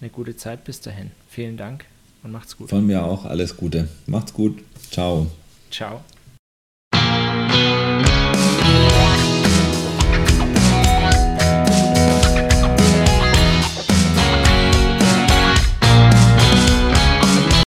eine 0.00 0.10
gute 0.10 0.36
Zeit 0.36 0.64
bis 0.64 0.80
dahin. 0.80 1.10
Vielen 1.28 1.56
Dank 1.56 1.84
und 2.22 2.32
macht's 2.32 2.56
gut. 2.56 2.70
Von 2.70 2.86
mir 2.86 3.04
auch 3.04 3.24
alles 3.24 3.56
Gute. 3.56 3.88
Macht's 4.06 4.32
gut. 4.32 4.62
Ciao. 4.90 5.26
Ciao. 5.70 6.02